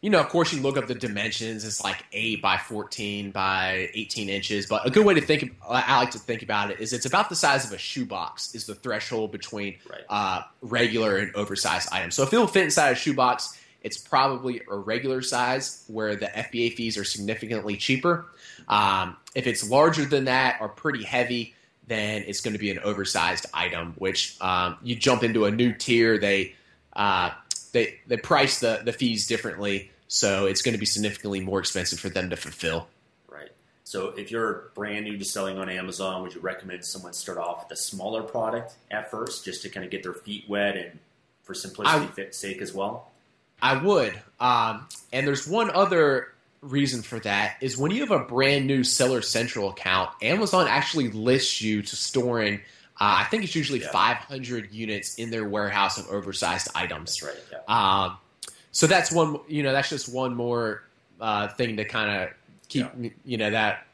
you 0.00 0.10
know, 0.10 0.20
of 0.20 0.28
course, 0.28 0.52
you 0.52 0.62
look 0.62 0.76
up 0.76 0.86
the 0.86 0.94
dimensions. 0.94 1.64
It's 1.64 1.82
like 1.82 2.04
eight 2.12 2.40
by 2.40 2.56
fourteen 2.56 3.32
by 3.32 3.90
eighteen 3.94 4.28
inches. 4.28 4.66
But 4.66 4.86
a 4.86 4.90
good 4.90 5.04
way 5.04 5.14
to 5.14 5.20
think, 5.20 5.56
I 5.68 5.98
like 5.98 6.12
to 6.12 6.20
think 6.20 6.42
about 6.42 6.70
it, 6.70 6.78
is 6.78 6.92
it's 6.92 7.06
about 7.06 7.30
the 7.30 7.36
size 7.36 7.64
of 7.64 7.72
a 7.72 7.78
shoebox. 7.78 8.54
Is 8.54 8.66
the 8.66 8.76
threshold 8.76 9.32
between 9.32 9.76
right. 9.90 10.02
uh, 10.08 10.42
regular 10.62 11.16
and 11.16 11.34
oversized 11.34 11.88
items. 11.90 12.14
So 12.14 12.22
if 12.22 12.32
it'll 12.32 12.46
fit 12.46 12.64
inside 12.64 12.90
a 12.90 12.94
shoebox, 12.94 13.58
it's 13.82 13.98
probably 13.98 14.62
a 14.70 14.76
regular 14.76 15.20
size 15.20 15.84
where 15.88 16.14
the 16.14 16.26
FBA 16.26 16.74
fees 16.74 16.96
are 16.96 17.04
significantly 17.04 17.76
cheaper. 17.76 18.26
Um, 18.68 19.16
if 19.34 19.46
it's 19.46 19.68
larger 19.68 20.04
than 20.04 20.24
that 20.26 20.58
or 20.60 20.68
pretty 20.68 21.02
heavy, 21.02 21.54
then 21.86 22.24
it's 22.26 22.40
going 22.40 22.54
to 22.54 22.58
be 22.58 22.70
an 22.70 22.78
oversized 22.80 23.46
item, 23.52 23.94
which 23.98 24.36
um, 24.40 24.76
you 24.82 24.96
jump 24.96 25.22
into 25.22 25.44
a 25.44 25.50
new 25.50 25.72
tier. 25.72 26.18
They 26.18 26.54
uh, 26.94 27.30
they 27.72 27.98
they 28.06 28.16
price 28.16 28.60
the 28.60 28.82
the 28.84 28.92
fees 28.92 29.26
differently, 29.26 29.90
so 30.08 30.46
it's 30.46 30.62
going 30.62 30.74
to 30.74 30.78
be 30.78 30.86
significantly 30.86 31.40
more 31.40 31.60
expensive 31.60 32.00
for 32.00 32.08
them 32.08 32.30
to 32.30 32.36
fulfill. 32.36 32.88
Right. 33.28 33.50
So 33.84 34.08
if 34.08 34.30
you're 34.30 34.70
brand 34.74 35.04
new 35.04 35.18
to 35.18 35.24
selling 35.24 35.58
on 35.58 35.68
Amazon, 35.68 36.22
would 36.22 36.34
you 36.34 36.40
recommend 36.40 36.84
someone 36.84 37.12
start 37.12 37.38
off 37.38 37.64
with 37.64 37.78
a 37.78 37.80
smaller 37.80 38.22
product 38.22 38.74
at 38.90 39.10
first, 39.10 39.44
just 39.44 39.62
to 39.62 39.68
kind 39.68 39.84
of 39.84 39.90
get 39.90 40.02
their 40.02 40.14
feet 40.14 40.44
wet 40.48 40.76
and 40.76 40.98
for 41.42 41.54
simplicity's 41.54 42.36
sake 42.36 42.62
as 42.62 42.72
well? 42.72 43.10
I 43.60 43.76
would. 43.76 44.20
Um, 44.40 44.88
and 45.12 45.26
there's 45.26 45.46
one 45.46 45.70
other 45.70 46.33
reason 46.64 47.02
for 47.02 47.18
that 47.20 47.56
is 47.60 47.76
when 47.76 47.90
you 47.90 48.00
have 48.00 48.10
a 48.10 48.24
brand 48.24 48.66
new 48.66 48.84
Seller 48.84 49.22
Central 49.22 49.70
account, 49.70 50.10
Amazon 50.22 50.66
actually 50.68 51.10
lists 51.10 51.60
you 51.60 51.82
to 51.82 51.96
storing. 51.96 52.60
Uh, 53.00 53.22
I 53.22 53.24
think 53.24 53.44
it's 53.44 53.54
usually 53.54 53.80
yeah. 53.80 53.90
500 53.90 54.72
units 54.72 55.16
in 55.16 55.30
their 55.30 55.48
warehouse 55.48 55.98
of 55.98 56.08
oversized 56.08 56.68
items. 56.74 57.18
That's 57.18 57.22
right. 57.22 57.44
Yeah. 57.68 58.04
Um, 58.04 58.16
so 58.72 58.86
that's 58.86 59.12
one. 59.12 59.38
You 59.48 59.62
know, 59.62 59.72
that's 59.72 59.88
just 59.88 60.12
one 60.12 60.34
more 60.34 60.82
uh, 61.20 61.48
thing 61.48 61.76
to 61.76 61.84
kind 61.84 62.22
of 62.22 62.30
keep. 62.68 62.86
Yeah. 62.98 63.10
You 63.24 63.36
know 63.38 63.50
that 63.50 63.86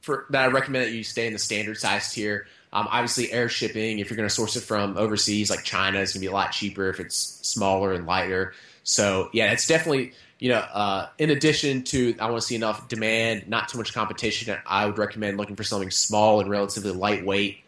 for 0.00 0.26
that 0.30 0.44
I 0.44 0.46
recommend 0.48 0.86
that 0.86 0.92
you 0.92 1.04
stay 1.04 1.26
in 1.26 1.32
the 1.32 1.38
standard 1.38 1.76
size 1.76 2.12
tier. 2.12 2.46
Um, 2.72 2.86
obviously, 2.90 3.32
air 3.32 3.48
shipping, 3.48 3.98
if 3.98 4.10
you're 4.10 4.16
going 4.16 4.28
to 4.28 4.34
source 4.34 4.56
it 4.56 4.60
from 4.60 4.96
overseas, 4.98 5.50
like 5.50 5.64
China, 5.64 6.00
is 6.00 6.12
going 6.12 6.20
to 6.20 6.26
be 6.26 6.30
a 6.30 6.32
lot 6.32 6.52
cheaper 6.52 6.90
if 6.90 7.00
it's 7.00 7.16
smaller 7.16 7.92
and 7.92 8.06
lighter. 8.06 8.52
So, 8.84 9.30
yeah, 9.32 9.52
it's 9.52 9.66
definitely 9.66 10.12
you 10.38 10.50
know, 10.50 10.58
uh, 10.58 11.08
in 11.18 11.30
addition 11.30 11.82
to 11.84 12.14
I 12.20 12.30
want 12.30 12.40
to 12.40 12.46
see 12.46 12.54
enough 12.54 12.88
demand, 12.88 13.48
not 13.48 13.68
too 13.68 13.78
much 13.78 13.92
competition. 13.92 14.56
I 14.66 14.86
would 14.86 14.98
recommend 14.98 15.36
looking 15.36 15.56
for 15.56 15.64
something 15.64 15.90
small 15.90 16.40
and 16.40 16.48
relatively 16.48 16.92
lightweight. 16.92 17.58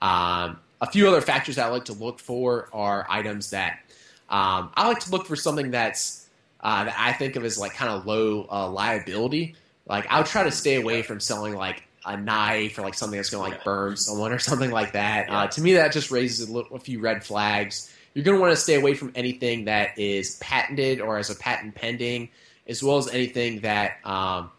Um, 0.00 0.58
a 0.80 0.90
few 0.90 1.08
other 1.08 1.20
factors 1.20 1.58
I 1.58 1.66
like 1.68 1.86
to 1.86 1.92
look 1.92 2.20
for 2.20 2.68
are 2.72 3.06
items 3.08 3.50
that 3.50 3.80
um, 4.28 4.70
I 4.74 4.86
like 4.86 5.00
to 5.00 5.10
look 5.10 5.26
for 5.26 5.36
something 5.36 5.72
that's 5.72 6.28
uh, 6.60 6.84
that 6.84 6.94
I 6.96 7.12
think 7.12 7.36
of 7.36 7.44
as 7.44 7.58
like 7.58 7.74
kind 7.74 7.90
of 7.90 8.06
low 8.06 8.46
uh, 8.50 8.70
liability. 8.70 9.56
Like 9.86 10.06
I 10.08 10.18
would 10.18 10.26
try 10.26 10.44
to 10.44 10.52
stay 10.52 10.76
away 10.76 11.02
from 11.02 11.18
selling 11.18 11.54
like 11.54 11.82
a 12.06 12.16
knife 12.16 12.78
or 12.78 12.82
like 12.82 12.94
something 12.94 13.18
that's 13.18 13.30
going 13.30 13.44
to 13.44 13.56
like 13.56 13.64
burn 13.64 13.96
someone 13.96 14.32
or 14.32 14.38
something 14.38 14.70
like 14.70 14.92
that. 14.92 15.28
Uh, 15.28 15.46
to 15.48 15.60
me, 15.60 15.74
that 15.74 15.92
just 15.92 16.10
raises 16.10 16.48
a, 16.48 16.52
little, 16.52 16.76
a 16.76 16.80
few 16.80 17.00
red 17.00 17.24
flags 17.24 17.92
you're 18.14 18.24
going 18.24 18.36
to 18.36 18.40
want 18.40 18.52
to 18.52 18.60
stay 18.60 18.74
away 18.74 18.94
from 18.94 19.12
anything 19.14 19.66
that 19.66 19.98
is 19.98 20.36
patented 20.36 21.00
or 21.00 21.16
has 21.16 21.30
a 21.30 21.36
patent 21.36 21.74
pending, 21.74 22.30
as 22.66 22.82
well 22.82 22.98
as 22.98 23.08
anything 23.08 23.60
that 23.60 23.98
um, 24.04 24.50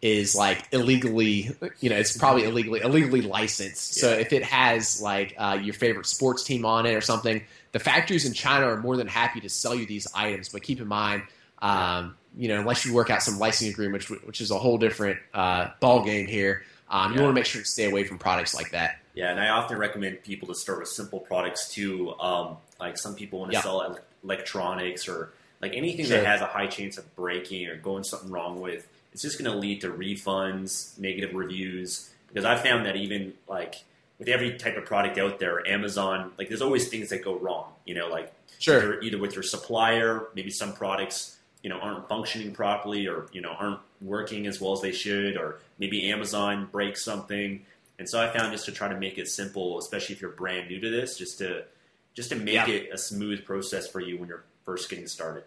is 0.00 0.34
like 0.34 0.66
illegally, 0.72 1.50
you 1.80 1.90
know, 1.90 1.96
it's 1.96 2.16
probably 2.16 2.44
illegally 2.44 2.80
illegally 2.80 3.22
licensed. 3.22 3.96
Yeah. 3.96 4.00
So 4.00 4.08
if 4.10 4.32
it 4.32 4.42
has 4.42 5.00
like 5.00 5.34
uh, 5.38 5.58
your 5.62 5.74
favorite 5.74 6.06
sports 6.06 6.42
team 6.42 6.64
on 6.64 6.86
it 6.86 6.94
or 6.94 7.00
something, 7.00 7.42
the 7.70 7.78
factories 7.78 8.26
in 8.26 8.32
China 8.32 8.66
are 8.66 8.80
more 8.80 8.96
than 8.96 9.06
happy 9.06 9.40
to 9.40 9.48
sell 9.48 9.74
you 9.74 9.86
these 9.86 10.08
items. 10.14 10.48
But 10.48 10.62
keep 10.62 10.80
in 10.80 10.88
mind, 10.88 11.22
um, 11.60 12.16
you 12.36 12.48
know, 12.48 12.58
unless 12.58 12.84
you 12.84 12.92
work 12.92 13.10
out 13.10 13.22
some 13.22 13.38
licensing 13.38 13.72
agreement, 13.72 14.08
which, 14.08 14.22
which 14.22 14.40
is 14.40 14.50
a 14.50 14.58
whole 14.58 14.78
different 14.78 15.20
uh, 15.32 15.68
ball 15.80 16.04
game 16.04 16.26
here, 16.26 16.64
um, 16.90 17.14
you 17.14 17.20
want 17.20 17.30
to 17.30 17.34
make 17.34 17.46
sure 17.46 17.62
to 17.62 17.66
stay 17.66 17.88
away 17.88 18.04
from 18.04 18.18
products 18.18 18.54
like 18.54 18.72
that. 18.72 18.98
Yeah, 19.14 19.30
and 19.30 19.40
I 19.40 19.48
often 19.48 19.78
recommend 19.78 20.22
people 20.22 20.48
to 20.48 20.54
start 20.54 20.78
with 20.78 20.88
simple 20.88 21.20
products 21.20 21.72
too. 21.72 22.14
Um, 22.18 22.56
like 22.80 22.96
some 22.96 23.14
people 23.14 23.40
want 23.40 23.52
to 23.52 23.58
yeah. 23.58 23.62
sell 23.62 23.98
electronics 24.24 25.08
or 25.08 25.32
like 25.60 25.74
anything 25.74 26.06
sure. 26.06 26.18
that 26.18 26.26
has 26.26 26.40
a 26.40 26.46
high 26.46 26.66
chance 26.66 26.98
of 26.98 27.14
breaking 27.14 27.68
or 27.68 27.76
going 27.76 28.04
something 28.04 28.30
wrong 28.30 28.60
with. 28.60 28.88
It's 29.12 29.22
just 29.22 29.38
going 29.38 29.50
to 29.50 29.56
lead 29.56 29.82
to 29.82 29.90
refunds, 29.90 30.98
negative 30.98 31.34
reviews. 31.34 32.10
Because 32.28 32.46
I 32.46 32.56
found 32.56 32.86
that 32.86 32.96
even 32.96 33.34
like 33.46 33.84
with 34.18 34.28
every 34.28 34.56
type 34.56 34.76
of 34.76 34.86
product 34.86 35.18
out 35.18 35.38
there, 35.38 35.66
Amazon, 35.66 36.32
like 36.38 36.48
there's 36.48 36.62
always 36.62 36.88
things 36.88 37.10
that 37.10 37.22
go 37.22 37.36
wrong. 37.38 37.72
You 37.84 37.94
know, 37.94 38.08
like 38.08 38.32
sure. 38.58 38.78
either, 38.78 39.00
either 39.02 39.18
with 39.18 39.34
your 39.34 39.42
supplier, 39.42 40.28
maybe 40.34 40.50
some 40.50 40.72
products 40.72 41.38
you 41.62 41.70
know 41.70 41.78
aren't 41.78 42.08
functioning 42.08 42.52
properly 42.52 43.06
or 43.06 43.26
you 43.32 43.40
know 43.40 43.50
aren't 43.50 43.80
working 44.00 44.46
as 44.46 44.60
well 44.60 44.72
as 44.72 44.80
they 44.80 44.92
should, 44.92 45.36
or 45.36 45.58
maybe 45.78 46.10
Amazon 46.10 46.68
breaks 46.72 47.04
something. 47.04 47.64
And 48.02 48.08
so 48.08 48.20
I 48.20 48.36
found 48.36 48.50
just 48.50 48.64
to 48.64 48.72
try 48.72 48.88
to 48.88 48.98
make 48.98 49.16
it 49.16 49.28
simple, 49.28 49.78
especially 49.78 50.16
if 50.16 50.20
you're 50.20 50.32
brand 50.32 50.68
new 50.68 50.80
to 50.80 50.90
this, 50.90 51.16
just 51.16 51.38
to 51.38 51.66
just 52.14 52.30
to 52.30 52.34
make 52.34 52.54
yeah. 52.54 52.66
it 52.66 52.90
a 52.92 52.98
smooth 52.98 53.44
process 53.44 53.86
for 53.86 54.00
you 54.00 54.18
when 54.18 54.28
you're 54.28 54.42
first 54.64 54.90
getting 54.90 55.06
started. 55.06 55.44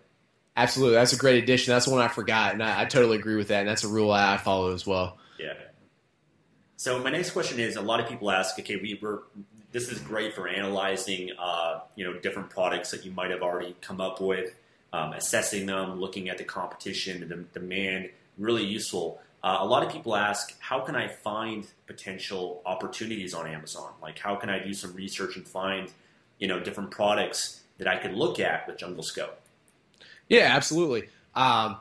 Absolutely, 0.55 0.95
that's 0.95 1.11
a 1.11 1.17
great 1.17 1.43
addition. 1.43 1.73
That's 1.73 1.85
one 1.85 1.99
I 1.99 2.07
forgot, 2.07 2.53
and 2.53 2.63
I, 2.63 2.83
I 2.83 2.85
totally 2.85 3.17
agree 3.17 3.35
with 3.35 3.49
that. 3.49 3.59
And 3.59 3.67
that's 3.67 3.83
a 3.83 3.89
rule 3.89 4.09
I 4.09 4.37
follow 4.37 4.73
as 4.73 4.87
well. 4.87 5.17
Yeah. 5.37 5.51
So 6.77 7.03
my 7.03 7.09
next 7.09 7.31
question 7.31 7.59
is: 7.59 7.75
a 7.75 7.81
lot 7.81 7.99
of 7.99 8.07
people 8.07 8.31
ask, 8.31 8.57
okay, 8.57 8.77
we 8.77 8.97
were 9.01 9.23
this 9.73 9.89
is 9.89 9.99
great 9.99 10.33
for 10.33 10.47
analyzing, 10.47 11.31
uh, 11.37 11.81
you 11.97 12.05
know, 12.05 12.17
different 12.21 12.49
products 12.49 12.91
that 12.91 13.03
you 13.03 13.11
might 13.11 13.31
have 13.31 13.41
already 13.41 13.75
come 13.81 13.99
up 13.99 14.21
with, 14.21 14.57
um, 14.93 15.11
assessing 15.11 15.65
them, 15.65 15.99
looking 15.99 16.29
at 16.29 16.37
the 16.37 16.45
competition, 16.45 17.27
the 17.27 17.59
demand, 17.59 18.11
really 18.37 18.63
useful. 18.63 19.19
Uh, 19.45 19.59
a 19.61 19.65
lot 19.65 19.83
of 19.85 19.91
people 19.91 20.15
ask, 20.15 20.59
how 20.59 20.79
can 20.79 20.95
I 20.95 21.07
find 21.07 21.67
potential 21.85 22.63
opportunities 22.65 23.33
on 23.33 23.47
Amazon? 23.47 23.91
Like, 24.01 24.17
how 24.17 24.35
can 24.35 24.49
I 24.49 24.57
do 24.59 24.73
some 24.73 24.93
research 24.93 25.37
and 25.37 25.47
find 25.47 25.89
you 26.39 26.47
know 26.47 26.59
different 26.59 26.91
products 26.91 27.61
that 27.77 27.87
I 27.87 27.97
could 27.97 28.13
look 28.13 28.39
at 28.39 28.67
with 28.67 28.77
Jungle 28.77 29.03
Scout. 29.03 29.39
Yeah, 30.29 30.55
absolutely. 30.55 31.09
Um, 31.33 31.77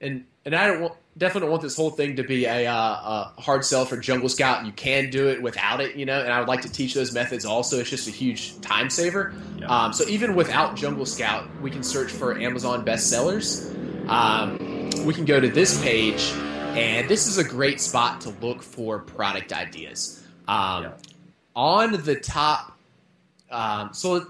and 0.00 0.24
and 0.44 0.54
I 0.54 0.66
don't 0.66 0.80
want, 0.80 0.94
definitely 1.16 1.42
don't 1.42 1.50
want 1.50 1.62
this 1.62 1.76
whole 1.76 1.90
thing 1.90 2.16
to 2.16 2.22
be 2.22 2.46
a, 2.46 2.66
uh, 2.66 3.32
a 3.36 3.40
hard 3.40 3.64
sell 3.64 3.84
for 3.84 3.96
Jungle 3.96 4.28
Scout. 4.28 4.64
You 4.64 4.72
can 4.72 5.10
do 5.10 5.28
it 5.28 5.42
without 5.42 5.80
it, 5.80 5.96
you 5.96 6.06
know. 6.06 6.20
And 6.20 6.32
I 6.32 6.38
would 6.38 6.48
like 6.48 6.62
to 6.62 6.72
teach 6.72 6.94
those 6.94 7.12
methods 7.12 7.44
also. 7.44 7.78
It's 7.78 7.90
just 7.90 8.08
a 8.08 8.12
huge 8.12 8.58
time 8.60 8.88
saver. 8.88 9.34
Yeah. 9.58 9.66
Um, 9.66 9.92
so 9.92 10.06
even 10.08 10.34
without 10.34 10.76
Jungle 10.76 11.06
Scout, 11.06 11.48
we 11.60 11.70
can 11.70 11.82
search 11.82 12.10
for 12.10 12.38
Amazon 12.38 12.84
bestsellers. 12.84 13.74
Um, 14.08 14.90
we 15.04 15.12
can 15.12 15.26
go 15.26 15.38
to 15.38 15.48
this 15.48 15.80
page, 15.82 16.32
and 16.78 17.08
this 17.08 17.26
is 17.26 17.38
a 17.38 17.44
great 17.44 17.80
spot 17.80 18.22
to 18.22 18.30
look 18.40 18.62
for 18.62 19.00
product 19.00 19.52
ideas. 19.52 20.22
Um, 20.46 20.84
Yeah. 20.84 20.92
On 21.54 21.92
the 21.92 22.14
top, 22.14 22.78
um, 23.50 23.90
so 23.92 24.26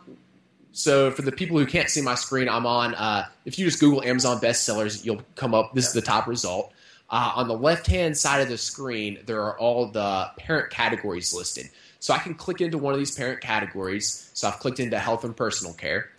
so 0.72 1.10
for 1.10 1.22
the 1.22 1.32
people 1.32 1.58
who 1.58 1.66
can't 1.66 1.90
see 1.90 2.00
my 2.00 2.14
screen, 2.14 2.48
I'm 2.48 2.64
on. 2.64 2.94
Uh, 2.94 3.26
if 3.44 3.58
you 3.58 3.66
just 3.66 3.80
Google 3.80 4.02
Amazon 4.02 4.40
bestsellers, 4.40 5.04
you'll 5.04 5.20
come 5.34 5.54
up. 5.54 5.74
This 5.74 5.88
is 5.88 5.92
the 5.92 6.00
top 6.00 6.26
result. 6.26 6.72
Uh, 7.10 7.32
on 7.36 7.48
the 7.48 7.56
left 7.56 7.86
hand 7.86 8.16
side 8.16 8.40
of 8.40 8.48
the 8.48 8.56
screen, 8.56 9.18
there 9.26 9.42
are 9.42 9.58
all 9.58 9.86
the 9.86 10.30
parent 10.38 10.70
categories 10.70 11.34
listed. 11.34 11.68
So 12.00 12.14
I 12.14 12.18
can 12.18 12.34
click 12.34 12.60
into 12.60 12.78
one 12.78 12.92
of 12.94 12.98
these 12.98 13.14
parent 13.14 13.40
categories. 13.40 14.30
So 14.34 14.46
I've 14.46 14.58
clicked 14.58 14.78
into 14.78 14.98
health 14.98 15.24
and 15.24 15.36
personal 15.36 15.74
care. 15.74 16.10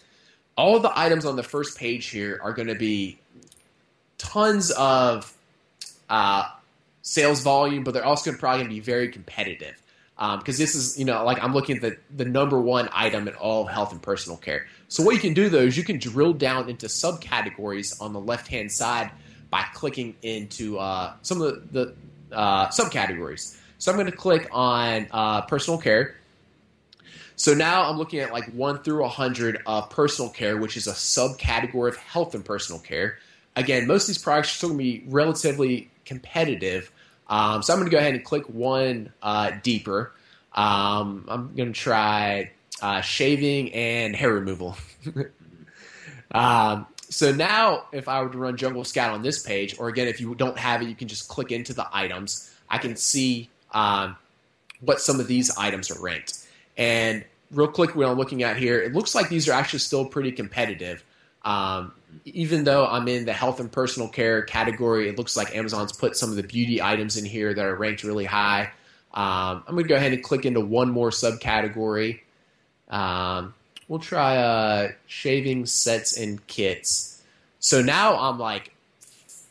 All 0.58 0.80
the 0.80 0.92
items 0.94 1.26
on 1.26 1.38
the 1.38 1.44
first 1.44 1.78
page 1.78 2.08
here 2.08 2.40
are 2.44 2.52
going 2.52 2.68
to 2.68 2.76
be 2.76 3.20
tons 4.18 4.72
of 4.72 5.34
uh, 6.10 6.44
sales 7.02 7.42
volume, 7.42 7.84
but 7.84 7.94
they're 7.94 8.06
also 8.06 8.32
probably 8.34 8.60
going 8.60 8.70
to 8.70 8.76
be 8.76 8.82
very 8.82 9.10
competitive 9.10 9.82
because 10.40 10.58
this 10.58 10.76
is 10.76 11.00
you 11.00 11.06
know 11.06 11.24
like 11.24 11.42
I'm 11.42 11.54
looking 11.54 11.78
at 11.78 11.82
the 11.82 11.98
the 12.16 12.26
number 12.26 12.60
one 12.60 12.90
item 12.92 13.28
in 13.28 13.36
all 13.36 13.66
health 13.66 13.94
and 13.94 14.02
personal 14.02 14.38
care. 14.38 14.68
So 14.90 15.04
what 15.04 15.16
you 15.16 15.22
can 15.22 15.34
do 15.34 15.50
though 15.50 15.62
is 15.62 15.78
you 15.78 15.84
can 15.84 15.98
drill 15.98 16.34
down 16.34 16.70
into 16.70 16.88
subcategories 16.88 18.02
on 18.02 18.12
the 18.12 18.20
left 18.20 18.48
hand 18.48 18.72
side 18.72 19.12
by 19.50 19.64
clicking 19.74 20.16
into 20.22 20.78
uh, 20.78 21.14
some 21.22 21.42
of 21.42 21.72
the, 21.72 21.94
the 22.30 22.36
uh, 22.36 22.68
subcategories. 22.68 23.58
So 23.78 23.92
I'm 23.92 23.98
going 23.98 24.12
to 24.12 24.18
click 24.18 24.50
on 24.52 25.08
uh, 25.12 25.42
personal 25.44 25.80
care. 25.80 26.18
So 27.36 27.54
now 27.54 27.90
I'm 27.90 27.98
looking 27.98 28.20
at 28.20 28.34
like 28.34 28.52
1 28.52 28.84
through 28.84 29.02
100 29.02 29.62
of 29.66 29.90
personal 29.90 30.30
care, 30.30 30.58
which 30.58 30.76
is 30.76 30.88
a 30.88 30.92
subcategory 30.92 31.88
of 31.88 31.96
health 31.96 32.36
and 32.36 32.44
personal 32.44 32.82
care. 32.82 33.18
Again, 33.56 33.88
most 33.88 34.04
of 34.04 34.08
these 34.08 34.18
products 34.18 34.50
are 34.50 34.56
still 34.56 34.70
going 34.70 34.80
to 34.80 34.84
be 34.84 35.04
relatively 35.08 35.90
competitive. 36.10 36.92
Um, 37.28 37.62
so 37.62 37.72
I'm 37.72 37.80
going 37.80 37.90
to 37.90 37.96
go 37.96 38.00
ahead 38.00 38.16
and 38.16 38.26
click 38.26 38.44
one 38.50 39.14
uh, 39.22 39.52
deeper. 39.62 40.12
Um, 40.54 41.26
I'm 41.30 41.56
going 41.56 41.72
to 41.72 41.80
try 41.80 42.52
uh, 42.82 43.02
shaving 43.02 43.72
and 43.74 44.16
hair 44.16 44.34
removal. 44.34 44.76
um, 46.32 46.88
so 47.10 47.32
now, 47.32 47.86
if 47.92 48.08
I 48.08 48.22
were 48.22 48.30
to 48.30 48.38
run 48.38 48.58
Jungle 48.58 48.84
Scout 48.84 49.14
on 49.14 49.22
this 49.22 49.44
page, 49.44 49.80
or 49.80 49.88
again, 49.88 50.08
if 50.08 50.20
you 50.20 50.34
don't 50.36 50.58
have 50.58 50.82
it, 50.82 50.90
you 50.90 50.96
can 50.96 51.08
just 51.08 51.30
click 51.30 51.52
into 51.52 51.74
the 51.74 51.88
items. 51.94 52.52
I 52.70 52.80
can 52.80 52.96
see 52.96 53.50
um, 53.72 54.18
what 54.82 55.00
some 55.00 55.20
of 55.20 55.28
these 55.28 55.56
items 55.58 55.92
are 55.92 56.02
ranked. 56.02 56.46
And 56.78 57.24
real 57.52 57.68
quick, 57.68 57.96
what 57.96 58.08
I'm 58.08 58.18
looking 58.18 58.42
at 58.42 58.58
here, 58.58 58.82
it 58.82 58.94
looks 58.94 59.14
like 59.14 59.30
these 59.30 59.48
are 59.48 59.54
actually 59.54 59.80
still 59.80 60.06
pretty 60.06 60.32
competitive. 60.32 61.04
Um, 61.46 61.94
even 62.26 62.64
though 62.64 62.86
I'm 62.86 63.08
in 63.08 63.26
the 63.26 63.34
health 63.34 63.60
and 63.60 63.72
personal 63.72 64.10
care 64.10 64.42
category, 64.44 65.10
it 65.10 65.18
looks 65.18 65.36
like 65.36 65.56
Amazon's 65.56 65.92
put 65.92 66.16
some 66.16 66.30
of 66.30 66.36
the 66.36 66.44
beauty 66.44 66.82
items 66.82 67.18
in 67.18 67.26
here 67.26 67.54
that 67.54 67.66
are 67.66 67.76
ranked 67.76 68.04
really 68.04 68.26
high. 68.26 68.72
Um, 69.14 69.64
I'm 69.68 69.76
going 69.76 69.84
to 69.86 69.90
go 69.90 69.96
ahead 69.96 70.14
and 70.14 70.24
click 70.24 70.46
into 70.46 70.62
one 70.62 70.92
more 70.92 71.10
subcategory. 71.10 72.22
Um, 72.90 73.54
we'll 73.88 74.00
try 74.00 74.38
uh, 74.38 74.92
shaving 75.08 75.66
sets 75.66 76.18
and 76.18 76.46
kits. 76.48 77.22
So 77.60 77.82
now 77.82 78.18
I'm 78.18 78.40
like 78.40 78.74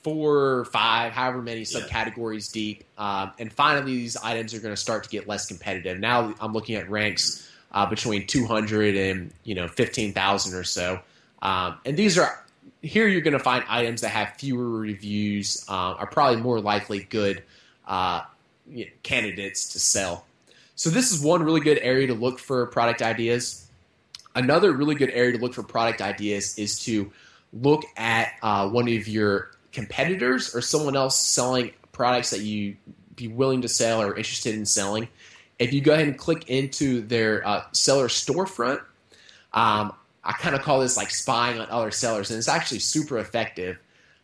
four 0.02 0.36
or 0.36 0.64
five, 0.64 1.12
however 1.12 1.42
many 1.42 1.62
subcategories 1.62 2.52
deep. 2.52 2.84
Um, 2.96 3.32
and 3.38 3.52
finally, 3.52 3.96
these 3.96 4.16
items 4.16 4.54
are 4.54 4.60
going 4.60 4.74
to 4.74 4.80
start 4.80 5.04
to 5.04 5.10
get 5.10 5.28
less 5.28 5.46
competitive. 5.46 5.98
Now 5.98 6.34
I'm 6.40 6.52
looking 6.52 6.76
at 6.76 6.88
ranks 6.88 7.50
uh, 7.72 7.86
between 7.86 8.26
200 8.26 8.96
and 8.96 9.32
you 9.44 9.54
know 9.54 9.68
15,000 9.68 10.58
or 10.58 10.64
so. 10.64 11.00
Um, 11.42 11.78
and 11.84 11.96
these 11.96 12.18
are 12.18 12.44
here 12.82 13.08
you're 13.08 13.20
going 13.20 13.32
to 13.32 13.38
find 13.38 13.64
items 13.68 14.02
that 14.02 14.10
have 14.10 14.34
fewer 14.36 14.68
reviews, 14.68 15.64
um, 15.68 15.96
are 15.98 16.06
probably 16.06 16.40
more 16.40 16.60
likely 16.60 17.00
good 17.00 17.42
uh, 17.86 18.22
you 18.70 18.84
know, 18.84 18.90
candidates 19.02 19.72
to 19.72 19.80
sell. 19.80 20.24
So 20.74 20.90
this 20.90 21.12
is 21.12 21.20
one 21.20 21.42
really 21.42 21.60
good 21.60 21.78
area 21.82 22.06
to 22.06 22.14
look 22.14 22.38
for 22.38 22.66
product 22.66 23.02
ideas. 23.02 23.68
Another 24.34 24.72
really 24.72 24.94
good 24.94 25.10
area 25.10 25.32
to 25.32 25.38
look 25.38 25.54
for 25.54 25.64
product 25.64 26.00
ideas 26.00 26.56
is 26.58 26.78
to 26.84 27.10
look 27.52 27.82
at 27.96 28.34
uh, 28.42 28.68
one 28.68 28.88
of 28.88 29.08
your 29.08 29.50
competitors 29.72 30.54
or 30.54 30.60
someone 30.60 30.96
else 30.96 31.18
selling 31.18 31.72
products 31.92 32.30
that 32.30 32.40
you 32.40 32.76
be 33.16 33.26
willing 33.26 33.62
to 33.62 33.68
sell 33.68 34.00
or 34.00 34.16
interested 34.16 34.54
in 34.54 34.64
selling. 34.64 35.08
If 35.58 35.72
you 35.72 35.80
go 35.80 35.92
ahead 35.92 36.06
and 36.06 36.16
click 36.16 36.48
into 36.48 37.02
their 37.02 37.46
uh, 37.46 37.64
seller 37.72 38.06
storefront, 38.06 38.80
um, 39.52 39.92
I 40.28 40.32
kind 40.32 40.54
of 40.54 40.60
call 40.60 40.80
this 40.80 40.98
like 40.98 41.10
spying 41.10 41.58
on 41.58 41.70
other 41.70 41.90
sellers, 41.90 42.30
and 42.30 42.36
it's 42.36 42.48
actually 42.48 42.80
super 42.80 43.18
effective. 43.18 43.78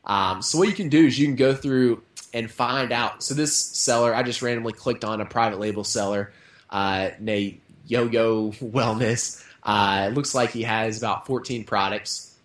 Um, 0.04 0.42
so 0.42 0.58
what 0.58 0.68
you 0.68 0.74
can 0.74 0.90
do 0.90 1.06
is 1.06 1.18
you 1.18 1.26
can 1.26 1.34
go 1.34 1.54
through 1.54 2.02
and 2.34 2.50
find 2.50 2.92
out. 2.92 3.22
So 3.22 3.32
this 3.32 3.56
seller, 3.56 4.14
I 4.14 4.22
just 4.22 4.42
randomly 4.42 4.74
clicked 4.74 5.02
on 5.02 5.22
a 5.22 5.24
private 5.24 5.58
label 5.58 5.82
seller 5.82 6.34
uh, 6.68 7.10
named 7.18 7.60
Yo 7.86 8.04
Yo 8.04 8.50
Wellness. 8.52 9.42
Uh, 9.62 10.08
it 10.10 10.14
looks 10.14 10.34
like 10.34 10.50
he 10.50 10.62
has 10.64 10.98
about 10.98 11.26
14 11.26 11.64
products. 11.64 12.36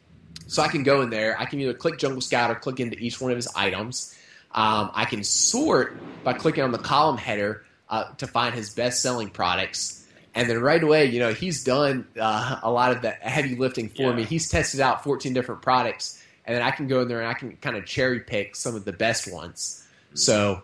So 0.48 0.64
I 0.64 0.70
can 0.70 0.84
go 0.84 1.02
in 1.02 1.10
there. 1.10 1.38
I 1.38 1.44
can 1.44 1.60
either 1.60 1.74
click 1.74 1.98
Jungle 1.98 2.22
Scout 2.22 2.50
or 2.50 2.56
click 2.56 2.80
into 2.80 2.98
each 2.98 3.20
one 3.20 3.30
of 3.30 3.36
his 3.36 3.50
items. 3.58 4.16
Um, 4.54 4.90
I 4.94 5.04
can 5.04 5.22
sort 5.26 5.98
by 6.24 6.32
clicking 6.32 6.64
on 6.64 6.72
the 6.72 6.78
column 6.80 7.18
header 7.18 7.66
uh, 7.90 8.06
to 8.14 8.26
find 8.26 8.56
his 8.56 8.74
best 8.74 9.02
selling 9.02 9.30
products. 9.30 9.99
And 10.36 10.50
then 10.50 10.60
right 10.62 10.82
away, 10.82 11.06
you 11.06 11.20
know, 11.20 11.34
he's 11.34 11.64
done 11.64 12.08
uh, 12.20 12.60
a 12.62 12.70
lot 12.72 12.92
of 12.92 13.02
the 13.02 13.10
heavy 13.12 13.56
lifting 13.56 13.90
for 13.90 14.04
Yeah. 14.04 14.14
me. 14.14 14.24
He's 14.24 14.50
tested 14.50 14.80
out 14.80 15.04
14 15.04 15.34
different 15.34 15.62
products. 15.62 16.22
And 16.46 16.56
then 16.56 16.62
I 16.64 16.72
can 16.72 16.88
go 16.88 17.02
in 17.02 17.08
there 17.08 17.20
and 17.20 17.28
I 17.28 17.34
can 17.34 17.56
kind 17.58 17.76
of 17.76 17.86
cherry 17.86 18.20
pick 18.22 18.56
some 18.56 18.76
of 18.76 18.86
the 18.86 18.94
best 18.94 19.32
ones. 19.32 19.84
So, 20.14 20.62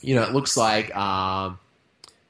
you 0.00 0.14
know, 0.14 0.22
it 0.22 0.32
looks 0.32 0.56
like 0.56 0.94
um, 0.96 1.58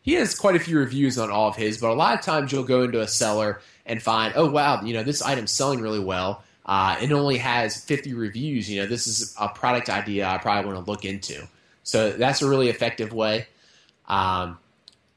he 0.02 0.14
has 0.14 0.34
quite 0.34 0.56
a 0.56 0.60
few 0.60 0.78
reviews 0.78 1.18
on 1.18 1.30
all 1.30 1.48
of 1.48 1.56
his, 1.56 1.78
but 1.78 1.90
a 1.90 1.94
lot 1.94 2.18
of 2.18 2.24
times 2.24 2.50
you'll 2.52 2.64
go 2.64 2.82
into 2.82 3.00
a 3.00 3.08
seller 3.08 3.60
and 3.86 4.02
find, 4.02 4.32
oh 4.36 4.50
wow, 4.50 4.82
you 4.82 4.94
know 4.94 5.02
this 5.02 5.22
item's 5.22 5.50
selling 5.52 5.80
really 5.80 6.00
well. 6.00 6.42
Uh, 6.66 6.96
it 7.00 7.12
only 7.12 7.36
has 7.38 7.84
50 7.84 8.14
reviews. 8.14 8.70
You 8.70 8.80
know, 8.82 8.86
this 8.86 9.06
is 9.06 9.34
a 9.38 9.48
product 9.48 9.90
idea 9.90 10.26
I 10.26 10.38
probably 10.38 10.72
want 10.72 10.84
to 10.84 10.90
look 10.90 11.04
into. 11.04 11.46
So 11.82 12.12
that's 12.12 12.40
a 12.42 12.48
really 12.48 12.70
effective 12.70 13.12
way. 13.12 13.46
Um, 14.08 14.58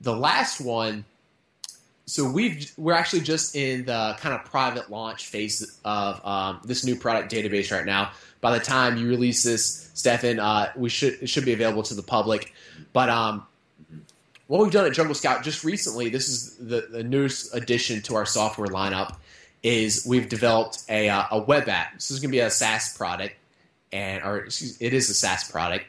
the 0.02 0.16
last 0.16 0.60
one, 0.62 1.06
so 2.08 2.30
we've 2.30 2.72
we're 2.78 2.94
actually 2.94 3.22
just 3.22 3.56
in 3.56 3.86
the 3.86 4.16
kind 4.20 4.34
of 4.34 4.46
private 4.46 4.90
launch 4.90 5.28
phase 5.28 5.78
of 5.84 6.26
um, 6.26 6.62
this 6.64 6.86
new 6.86 6.96
product 6.96 7.32
database 7.32 7.70
right 7.70 7.86
now. 7.86 8.12
By 8.40 8.58
the 8.58 8.64
time 8.64 8.96
you 8.98 9.10
release 9.10 9.44
this, 9.44 9.92
Stefan, 9.94 10.40
uh, 10.40 10.72
we 10.78 10.90
should 10.90 11.18
it 11.22 11.28
should 11.28 11.44
be 11.44 11.52
available 11.52 11.84
to 11.84 11.94
the 11.94 12.02
public. 12.02 12.54
But 12.94 13.10
um, 13.10 13.46
what 14.48 14.62
we've 14.62 14.72
done 14.72 14.86
at 14.86 14.94
Jungle 14.94 15.16
Scout 15.16 15.44
just 15.44 15.66
recently, 15.66 16.08
this 16.08 16.30
is 16.30 16.56
the, 16.56 16.88
the 16.90 17.04
newest 17.04 17.54
addition 17.54 18.02
to 18.04 18.16
our 18.16 18.26
software 18.26 18.70
lineup, 18.70 19.18
is 19.62 20.06
we've 20.08 20.30
developed 20.30 20.84
a, 20.88 21.10
uh, 21.10 21.26
a 21.32 21.40
web 21.40 21.68
app. 21.68 21.96
This 21.96 22.10
is 22.10 22.22
going 22.22 22.30
to 22.30 22.38
be 22.38 22.40
a 22.40 22.50
SaaS 22.50 22.96
product, 22.96 23.36
and 23.92 24.24
or 24.24 24.38
excuse, 24.38 24.82
it 24.82 24.94
is 24.94 25.10
a 25.10 25.14
SaaS 25.14 25.52
product. 25.52 25.86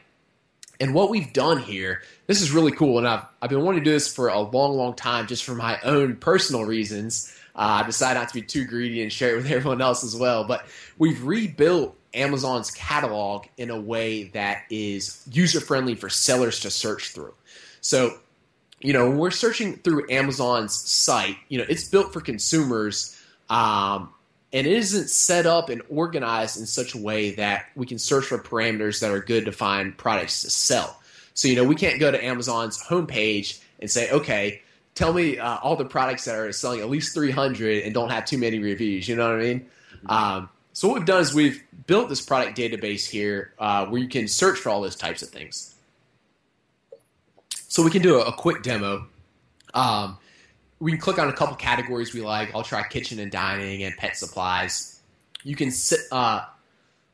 And 0.79 0.93
what 0.93 1.09
we've 1.09 1.31
done 1.33 1.59
here, 1.59 2.03
this 2.27 2.41
is 2.41 2.51
really 2.51 2.71
cool, 2.71 2.97
and 2.97 3.07
I've 3.07 3.25
I've 3.41 3.49
been 3.49 3.63
wanting 3.63 3.81
to 3.81 3.85
do 3.85 3.91
this 3.91 4.13
for 4.13 4.29
a 4.29 4.39
long, 4.39 4.77
long 4.77 4.93
time, 4.95 5.27
just 5.27 5.43
for 5.43 5.55
my 5.55 5.79
own 5.83 6.15
personal 6.15 6.65
reasons. 6.65 7.35
Uh, 7.55 7.81
I 7.83 7.85
decided 7.85 8.19
not 8.19 8.29
to 8.29 8.35
be 8.35 8.41
too 8.41 8.65
greedy 8.65 9.01
and 9.01 9.11
share 9.11 9.33
it 9.33 9.37
with 9.37 9.51
everyone 9.51 9.81
else 9.81 10.03
as 10.03 10.15
well. 10.15 10.45
But 10.45 10.65
we've 10.97 11.21
rebuilt 11.23 11.97
Amazon's 12.13 12.71
catalog 12.71 13.45
in 13.57 13.69
a 13.69 13.79
way 13.79 14.25
that 14.29 14.63
is 14.69 15.21
user 15.31 15.59
friendly 15.59 15.95
for 15.95 16.09
sellers 16.09 16.61
to 16.61 16.71
search 16.71 17.09
through. 17.09 17.33
So 17.81 18.17
you 18.81 18.93
know, 18.93 19.09
when 19.09 19.17
we're 19.17 19.31
searching 19.31 19.77
through 19.77 20.09
Amazon's 20.09 20.73
site, 20.73 21.37
you 21.49 21.57
know, 21.57 21.65
it's 21.67 21.87
built 21.87 22.13
for 22.13 22.21
consumers, 22.21 23.19
um, 23.49 24.13
and 24.51 24.65
it 24.65 24.73
isn't 24.73 25.09
set 25.09 25.45
up 25.45 25.69
and 25.69 25.81
organized 25.89 26.59
in 26.59 26.65
such 26.65 26.95
a 26.95 26.97
way 26.97 27.31
that 27.35 27.67
we 27.75 27.85
can 27.85 27.99
search 27.99 28.25
for 28.25 28.39
parameters 28.39 28.99
that 29.01 29.11
are 29.11 29.19
good 29.19 29.45
to 29.45 29.51
find 29.51 29.97
products 29.97 30.41
to 30.41 30.49
sell. 30.49 30.99
So, 31.33 31.47
you 31.47 31.55
know, 31.55 31.63
we 31.63 31.75
can't 31.75 31.99
go 31.99 32.11
to 32.11 32.23
Amazon's 32.23 32.81
homepage 32.81 33.61
and 33.79 33.89
say, 33.89 34.09
okay, 34.11 34.61
tell 34.95 35.13
me 35.13 35.37
uh, 35.37 35.57
all 35.57 35.75
the 35.75 35.85
products 35.85 36.25
that 36.25 36.35
are 36.35 36.51
selling 36.51 36.79
at 36.79 36.89
least 36.89 37.13
300 37.13 37.83
and 37.83 37.93
don't 37.93 38.09
have 38.09 38.25
too 38.25 38.37
many 38.37 38.59
reviews. 38.59 39.07
You 39.07 39.15
know 39.15 39.29
what 39.29 39.39
I 39.39 39.43
mean? 39.43 39.65
Um, 40.07 40.49
so, 40.73 40.87
what 40.87 40.95
we've 40.95 41.05
done 41.05 41.21
is 41.21 41.33
we've 41.33 41.63
built 41.87 42.09
this 42.09 42.21
product 42.21 42.57
database 42.57 43.09
here 43.09 43.53
uh, 43.59 43.85
where 43.85 44.01
you 44.01 44.07
can 44.07 44.27
search 44.27 44.57
for 44.57 44.69
all 44.69 44.81
those 44.81 44.95
types 44.95 45.21
of 45.21 45.29
things. 45.29 45.75
So 47.69 47.83
we 47.83 47.91
can 47.91 48.01
do 48.01 48.19
a, 48.19 48.25
a 48.25 48.33
quick 48.33 48.63
demo. 48.63 49.05
Um, 49.73 50.17
we 50.79 50.91
can 50.91 50.99
click 50.99 51.19
on 51.19 51.29
a 51.29 51.33
couple 51.33 51.55
categories 51.55 52.13
we 52.13 52.21
like. 52.21 52.53
I'll 52.55 52.63
try 52.63 52.87
kitchen 52.87 53.19
and 53.19 53.31
dining 53.31 53.83
and 53.83 53.95
pet 53.97 54.17
supplies. 54.17 55.01
you 55.43 55.55
can 55.55 55.71
sit, 55.71 55.99
uh, 56.11 56.45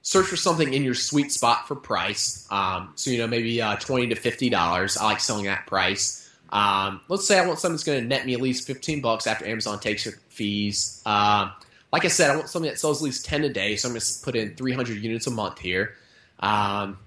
search 0.02 0.28
for 0.28 0.36
something 0.36 0.74
in 0.74 0.84
your 0.84 0.94
sweet 0.94 1.32
spot 1.32 1.68
for 1.68 1.76
price. 1.76 2.48
Um, 2.52 2.94
so 2.96 3.12
you 3.12 3.18
know 3.18 3.28
maybe 3.28 3.62
uh, 3.62 3.76
twenty 3.78 4.08
to 4.08 4.16
fifty 4.16 4.50
dollars. 4.50 4.98
I 4.98 5.06
like 5.06 5.20
selling 5.20 5.46
that 5.46 5.68
price. 5.68 6.22
Um, 6.50 7.02
let's 7.10 7.28
say 7.28 7.40
I 7.40 7.46
want 7.46 7.60
something 7.60 7.76
that's 7.76 7.84
going 7.84 8.02
to 8.02 8.08
net 8.08 8.26
me 8.26 8.34
at 8.34 8.42
least 8.42 8.68
fifteen 8.68 9.02
bucks 9.02 9.28
after 9.28 9.46
Amazon 9.46 9.80
takes 9.80 10.06
your 10.06 10.14
fees. 10.30 11.02
Um, 11.06 11.52
like 11.92 12.06
I 12.06 12.10
said, 12.10 12.30
I 12.30 12.36
want 12.36 12.50
something 12.50 12.70
that 12.70 12.80
sells 12.80 13.02
at 13.02 13.06
least 13.06 13.26
ten 13.26 13.44
a 13.44 13.50
day. 13.50 13.76
So 13.76 13.88
I'm 13.88 13.94
going 13.94 14.02
to 14.02 14.14
put 14.24 14.36
in 14.36 14.56
three 14.56 14.74
hundred 14.74 14.98
units 14.98 15.28
a 15.28 15.32
month 15.32 15.60
here. 15.60 15.96
Um, 16.40 17.00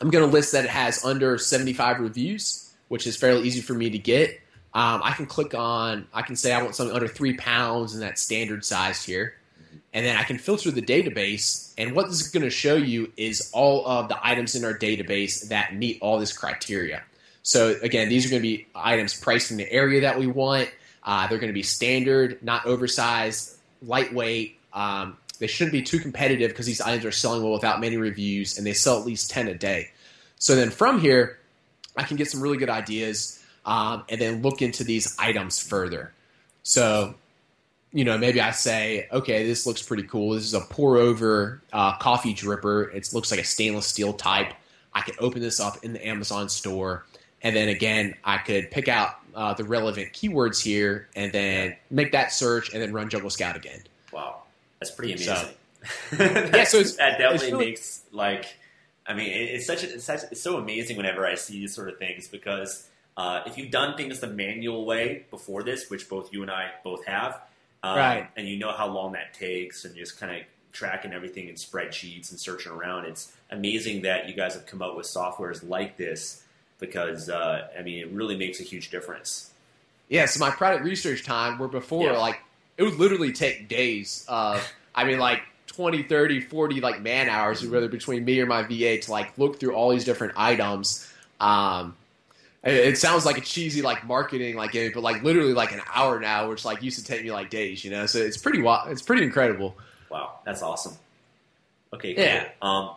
I'm 0.00 0.10
going 0.10 0.24
to 0.24 0.30
list 0.30 0.52
that 0.52 0.64
it 0.64 0.70
has 0.70 1.04
under 1.04 1.38
seventy 1.38 1.72
five 1.72 2.00
reviews, 2.00 2.72
which 2.88 3.06
is 3.06 3.16
fairly 3.16 3.46
easy 3.46 3.60
for 3.60 3.74
me 3.74 3.90
to 3.90 3.98
get. 3.98 4.40
Um, 4.74 5.02
I 5.04 5.12
can 5.12 5.26
click 5.26 5.54
on. 5.54 6.06
I 6.14 6.22
can 6.22 6.36
say 6.36 6.52
I 6.52 6.62
want 6.62 6.74
something 6.74 6.94
under 6.94 7.08
three 7.08 7.36
pounds 7.36 7.94
and 7.94 8.02
that 8.02 8.18
standard 8.18 8.64
size 8.64 9.04
here 9.04 9.34
and 9.94 10.06
then 10.06 10.16
I 10.16 10.22
can 10.22 10.38
filter 10.38 10.70
the 10.70 10.82
database. 10.82 11.74
And 11.76 11.94
what 11.94 12.08
this 12.08 12.20
is 12.20 12.28
going 12.28 12.44
to 12.44 12.50
show 12.50 12.76
you 12.76 13.12
is 13.16 13.50
all 13.52 13.86
of 13.86 14.08
the 14.08 14.18
items 14.26 14.54
in 14.54 14.64
our 14.64 14.76
database 14.76 15.48
that 15.48 15.74
meet 15.74 15.98
all 16.00 16.18
this 16.18 16.32
criteria. 16.32 17.02
So 17.42 17.76
again, 17.82 18.08
these 18.08 18.24
are 18.26 18.30
going 18.30 18.42
to 18.42 18.48
be 18.48 18.66
items 18.74 19.18
priced 19.18 19.50
in 19.50 19.56
the 19.56 19.70
area 19.70 20.00
that 20.02 20.18
we 20.18 20.26
want. 20.26 20.70
Uh, 21.02 21.26
they're 21.26 21.38
going 21.38 21.48
to 21.48 21.54
be 21.54 21.62
standard, 21.62 22.42
not 22.42 22.64
oversized, 22.64 23.56
lightweight. 23.82 24.58
Um, 24.72 25.16
they 25.38 25.46
shouldn't 25.48 25.72
be 25.72 25.82
too 25.82 25.98
competitive 25.98 26.50
because 26.50 26.66
these 26.66 26.80
items 26.80 27.04
are 27.04 27.10
selling 27.10 27.42
well 27.42 27.52
without 27.52 27.80
many 27.80 27.96
reviews, 27.96 28.56
and 28.56 28.66
they 28.66 28.72
sell 28.72 28.98
at 28.98 29.04
least 29.04 29.30
ten 29.30 29.48
a 29.48 29.54
day. 29.54 29.90
So 30.38 30.54
then 30.54 30.70
from 30.70 31.00
here, 31.00 31.38
I 31.96 32.04
can 32.04 32.16
get 32.16 32.30
some 32.30 32.40
really 32.40 32.56
good 32.56 32.70
ideas, 32.70 33.41
um, 33.64 34.04
and 34.08 34.20
then 34.20 34.42
look 34.42 34.62
into 34.62 34.84
these 34.84 35.16
items 35.18 35.58
further. 35.60 36.12
So 36.62 37.14
you 37.94 38.04
know, 38.06 38.16
maybe 38.16 38.40
I 38.40 38.52
say, 38.52 39.06
okay, 39.12 39.46
this 39.46 39.66
looks 39.66 39.82
pretty 39.82 40.04
cool. 40.04 40.30
This 40.34 40.44
is 40.44 40.54
a 40.54 40.60
pour 40.60 40.96
over 40.96 41.60
uh, 41.74 41.96
coffee 41.98 42.32
dripper. 42.34 42.94
It 42.94 43.06
looks 43.12 43.30
like 43.30 43.38
a 43.38 43.44
stainless 43.44 43.86
steel 43.86 44.14
type. 44.14 44.54
I 44.94 45.02
could 45.02 45.16
open 45.18 45.42
this 45.42 45.60
up 45.60 45.84
in 45.84 45.92
the 45.92 46.06
Amazon 46.06 46.48
store. 46.48 47.04
And 47.42 47.54
then 47.54 47.68
again, 47.68 48.14
I 48.24 48.38
could 48.38 48.70
pick 48.70 48.88
out 48.88 49.16
uh, 49.34 49.52
the 49.52 49.64
relevant 49.64 50.14
keywords 50.14 50.62
here 50.62 51.08
and 51.14 51.30
then 51.32 51.76
make 51.90 52.12
that 52.12 52.32
search 52.32 52.72
and 52.72 52.80
then 52.82 52.94
run 52.94 53.10
Jungle 53.10 53.28
Scout 53.28 53.56
again. 53.56 53.82
Wow. 54.10 54.42
That's 54.80 54.90
pretty 54.90 55.12
amazing. 55.12 55.34
So- 55.36 55.50
Yeah, 56.18 56.64
so 56.64 56.78
it's- 56.78 56.94
that 56.96 57.18
definitely 57.18 57.52
really- 57.52 57.66
makes 57.66 58.02
like 58.10 58.56
I 59.06 59.12
mean 59.14 59.28
it's 59.30 59.66
such 59.66 59.82
a, 59.82 59.92
it's 59.94 60.04
such 60.04 60.20
it's 60.30 60.40
so 60.40 60.56
amazing 60.56 60.96
whenever 60.96 61.26
I 61.26 61.34
see 61.34 61.54
these 61.60 61.74
sort 61.74 61.88
of 61.90 61.98
things 61.98 62.28
because 62.28 62.88
uh, 63.16 63.42
if 63.46 63.58
you've 63.58 63.70
done 63.70 63.96
things 63.96 64.20
the 64.20 64.26
manual 64.26 64.84
way 64.86 65.26
before 65.30 65.62
this, 65.62 65.90
which 65.90 66.08
both 66.08 66.32
you 66.32 66.42
and 66.42 66.50
I 66.50 66.70
both 66.82 67.04
have, 67.06 67.40
um, 67.82 67.96
Right. 67.98 68.28
and 68.36 68.48
you 68.48 68.56
know 68.58 68.72
how 68.72 68.88
long 68.88 69.12
that 69.12 69.34
takes, 69.34 69.84
and 69.84 69.94
just 69.96 70.18
kind 70.18 70.34
of 70.36 70.42
tracking 70.72 71.12
everything 71.12 71.48
in 71.48 71.54
spreadsheets 71.56 72.30
and 72.30 72.40
searching 72.40 72.72
around, 72.72 73.04
it's 73.04 73.32
amazing 73.50 74.02
that 74.02 74.28
you 74.28 74.34
guys 74.34 74.54
have 74.54 74.64
come 74.66 74.80
up 74.80 74.96
with 74.96 75.06
softwares 75.06 75.68
like 75.68 75.96
this 75.98 76.42
because 76.78 77.28
uh, 77.28 77.68
I 77.78 77.82
mean 77.82 77.98
it 78.00 78.08
really 78.10 78.36
makes 78.36 78.58
a 78.60 78.62
huge 78.62 78.90
difference. 78.90 79.50
Yeah, 80.08 80.26
so 80.26 80.40
my 80.40 80.50
product 80.50 80.84
research 80.84 81.24
time, 81.24 81.58
where 81.58 81.68
before, 81.68 82.06
Yeah. 82.12 82.18
like, 82.18 82.40
it 82.76 82.82
would 82.82 82.96
literally 82.96 83.32
take 83.32 83.68
days 83.68 84.24
of, 84.28 84.66
I 84.94 85.04
mean, 85.04 85.18
like 85.18 85.40
20, 85.68 86.02
30, 86.02 86.40
40, 86.40 86.80
like, 86.80 87.00
man 87.00 87.28
hours, 87.30 87.64
whether 87.66 87.88
between 87.88 88.24
me 88.24 88.40
or 88.40 88.46
my 88.46 88.62
VA 88.62 88.98
to, 88.98 89.10
like, 89.10 89.36
look 89.38 89.58
through 89.60 89.74
all 89.74 89.90
these 89.90 90.04
different 90.04 90.34
items. 90.36 91.10
Um, 91.40 91.96
it, 92.64 92.98
sounds 92.98 93.26
like 93.26 93.38
a 93.38 93.40
cheesy, 93.40 93.82
like, 93.82 94.04
marketing, 94.06 94.56
like, 94.56 94.72
game, 94.72 94.92
but, 94.94 95.02
like, 95.02 95.22
literally, 95.22 95.52
like, 95.52 95.72
an 95.72 95.80
hour 95.92 96.20
now, 96.20 96.48
which, 96.48 96.64
like, 96.64 96.82
used 96.82 96.98
to 96.98 97.04
take 97.04 97.22
me, 97.22 97.32
like, 97.32 97.50
days, 97.50 97.84
you 97.84 97.90
know? 97.90 98.06
So 98.06 98.18
it's 98.18 98.36
pretty, 98.36 98.62
wa- 98.62 98.86
it's 98.88 99.02
pretty 99.02 99.24
incredible. 99.24 99.74
Wow, 100.10 100.38
that's 100.44 100.62
awesome. 100.62 100.94
Okay, 101.92 102.14
cool. 102.14 102.24
Yeah. 102.24 102.48
Um, 102.60 102.90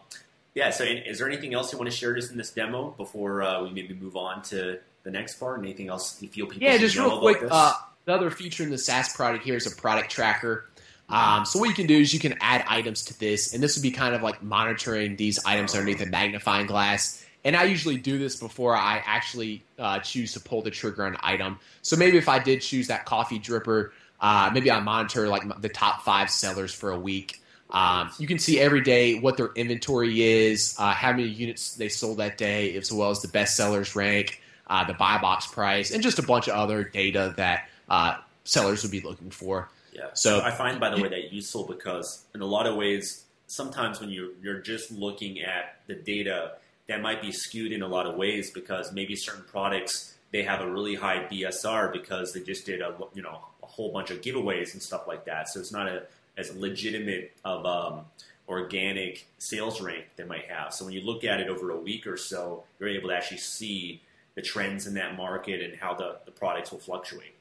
yeah. 0.54 0.70
So, 0.70 0.84
is 0.84 1.18
there 1.20 1.28
anything 1.28 1.54
else 1.54 1.72
you 1.72 1.78
want 1.78 1.90
to 1.90 1.96
share 1.96 2.14
just 2.14 2.32
in 2.32 2.38
this 2.38 2.52
demo 2.52 2.94
before 2.98 3.44
uh, 3.44 3.64
we 3.64 3.72
maybe 3.72 3.94
move 3.94 4.16
on 4.16 4.42
to 4.44 4.80
the 5.04 5.12
next 5.12 5.36
part? 5.40 5.60
Anything 5.60 5.90
else 5.90 6.22
you 6.22 6.30
feel 6.30 6.46
people 6.46 6.66
Yeah, 6.66 6.78
just 6.78 6.96
know 6.96 7.10
real 7.10 7.20
quick. 7.20 7.44
Uh, 7.50 7.74
the 8.06 8.14
other 8.14 8.30
feature 8.30 8.64
in 8.64 8.70
the 8.70 8.78
SaaS 8.78 9.14
product 9.14 9.44
here 9.44 9.56
is 9.56 9.72
a 9.72 9.76
product 9.76 10.12
tracker. 10.12 10.70
Um, 11.10 11.46
so 11.46 11.60
what 11.60 11.70
you 11.70 11.76
can 11.76 11.86
do 11.88 11.98
is 12.00 12.14
you 12.14 12.20
can 12.20 12.36
add 12.42 12.64
items 12.68 13.04
to 13.06 13.20
this, 13.20 13.54
and 13.54 13.62
this 13.62 13.76
would 13.76 13.84
be 13.84 13.92
kind 13.92 14.16
of 14.16 14.24
like 14.24 14.42
monitoring 14.42 15.16
these 15.16 15.44
items 15.46 15.76
underneath 15.76 16.02
a 16.02 16.08
magnifying 16.08 16.66
glass. 16.66 17.25
And 17.46 17.56
I 17.56 17.64
usually 17.66 17.98
do 17.98 18.18
this 18.18 18.36
before 18.36 18.76
I 18.76 19.04
actually 19.06 19.64
uh, 19.78 20.00
choose 20.00 20.34
to 20.34 20.40
pull 20.40 20.64
the 20.64 20.72
trigger 20.72 21.06
on 21.06 21.14
an 21.14 21.20
item. 21.22 21.60
So 21.84 21.96
maybe 21.96 22.18
if 22.18 22.28
I 22.28 22.40
did 22.40 22.62
choose 22.62 22.88
that 22.88 23.06
coffee 23.06 23.40
dripper, 23.40 23.92
uh, 24.20 24.50
maybe 24.52 24.72
I 24.72 24.80
monitor 24.80 25.30
like 25.30 25.44
the 25.62 25.70
top 25.70 26.02
five 26.02 26.32
sellers 26.32 26.74
for 26.74 26.92
a 26.92 27.00
week. 27.00 27.40
Um, 27.70 28.10
you 28.18 28.28
can 28.28 28.40
see 28.40 28.60
every 28.60 28.82
day 28.82 29.20
what 29.20 29.38
their 29.38 29.52
inventory 29.56 30.22
is, 30.24 30.76
uh, 30.80 30.92
how 30.94 31.12
many 31.12 31.28
units 31.28 31.76
they 31.76 31.90
sold 31.90 32.18
that 32.18 32.38
day, 32.38 32.76
as 32.76 32.92
well 32.92 33.12
as 33.12 33.22
the 33.22 33.28
best 33.28 33.56
sellers 33.56 33.96
rank, 33.96 34.42
uh, 34.68 34.84
the 34.86 34.94
buy 34.94 35.20
box 35.20 35.46
price, 35.48 35.92
and 35.92 36.02
just 36.02 36.18
a 36.18 36.24
bunch 36.24 36.48
of 36.48 36.56
other 36.56 36.84
data 36.84 37.34
that 37.38 37.70
uh, 37.90 38.18
sellers 38.44 38.82
would 38.84 38.92
be 38.92 39.02
looking 39.02 39.30
for. 39.30 39.70
yeah. 39.94 40.08
so- 40.14 40.42
I 40.42 40.52
find, 40.52 40.80
by 40.80 40.90
the 40.90 41.02
way, 41.02 41.10
that 41.10 41.32
useful 41.32 41.66
because 41.66 42.26
in 42.34 42.42
a 42.42 42.46
lot 42.46 42.66
of 42.66 42.76
ways, 42.76 43.26
sometimes 43.48 44.00
when 44.00 44.10
you 44.10 44.34
you're 44.42 44.60
just 44.60 44.92
looking 44.92 45.42
at 45.42 45.80
the 45.88 45.96
data, 45.96 46.54
that 46.88 47.02
might 47.02 47.22
be 47.22 47.32
skewed 47.32 47.72
in 47.72 47.82
a 47.82 47.88
lot 47.88 48.06
of 48.06 48.16
ways 48.16 48.52
because 48.52 48.92
maybe 48.92 49.16
certain 49.16 49.44
products 49.52 50.16
they 50.32 50.44
have 50.44 50.62
a 50.62 50.70
really 50.70 50.96
high 50.96 51.26
BSR 51.32 51.94
because 51.94 52.34
they 52.34 52.42
just 52.42 52.66
did 52.66 52.82
a 52.82 52.94
you 53.14 53.22
know 53.22 53.40
a 53.64 53.66
whole 53.66 53.92
bunch 53.92 54.12
of 54.12 54.22
giveaways 54.22 54.74
and 54.74 54.82
stuff 54.82 55.08
like 55.08 55.26
that. 55.26 55.48
So 55.50 55.60
it's 55.60 55.72
not 55.72 55.88
a 55.88 56.04
as 56.38 56.56
legitimate 56.56 57.32
of 57.46 57.66
um, 57.66 58.06
organic 58.48 59.26
sales 59.38 59.82
rank 59.82 60.06
they 60.18 60.24
might 60.24 60.46
have. 60.50 60.74
So 60.74 60.86
when 60.86 60.94
you 60.94 61.02
look 61.02 61.24
at 61.24 61.40
it 61.40 61.48
over 61.48 61.72
a 61.72 61.80
week 61.80 62.06
or 62.06 62.18
so, 62.18 62.64
you're 62.80 62.90
able 62.90 63.10
to 63.10 63.16
actually 63.16 63.38
see 63.38 64.02
the 64.36 64.42
trends 64.42 64.86
in 64.86 64.96
that 64.96 65.16
market 65.16 65.62
and 65.62 65.76
how 65.76 65.94
the, 65.94 66.18
the 66.26 66.32
products 66.32 66.72
will 66.72 66.80
fluctuate. 66.80 67.34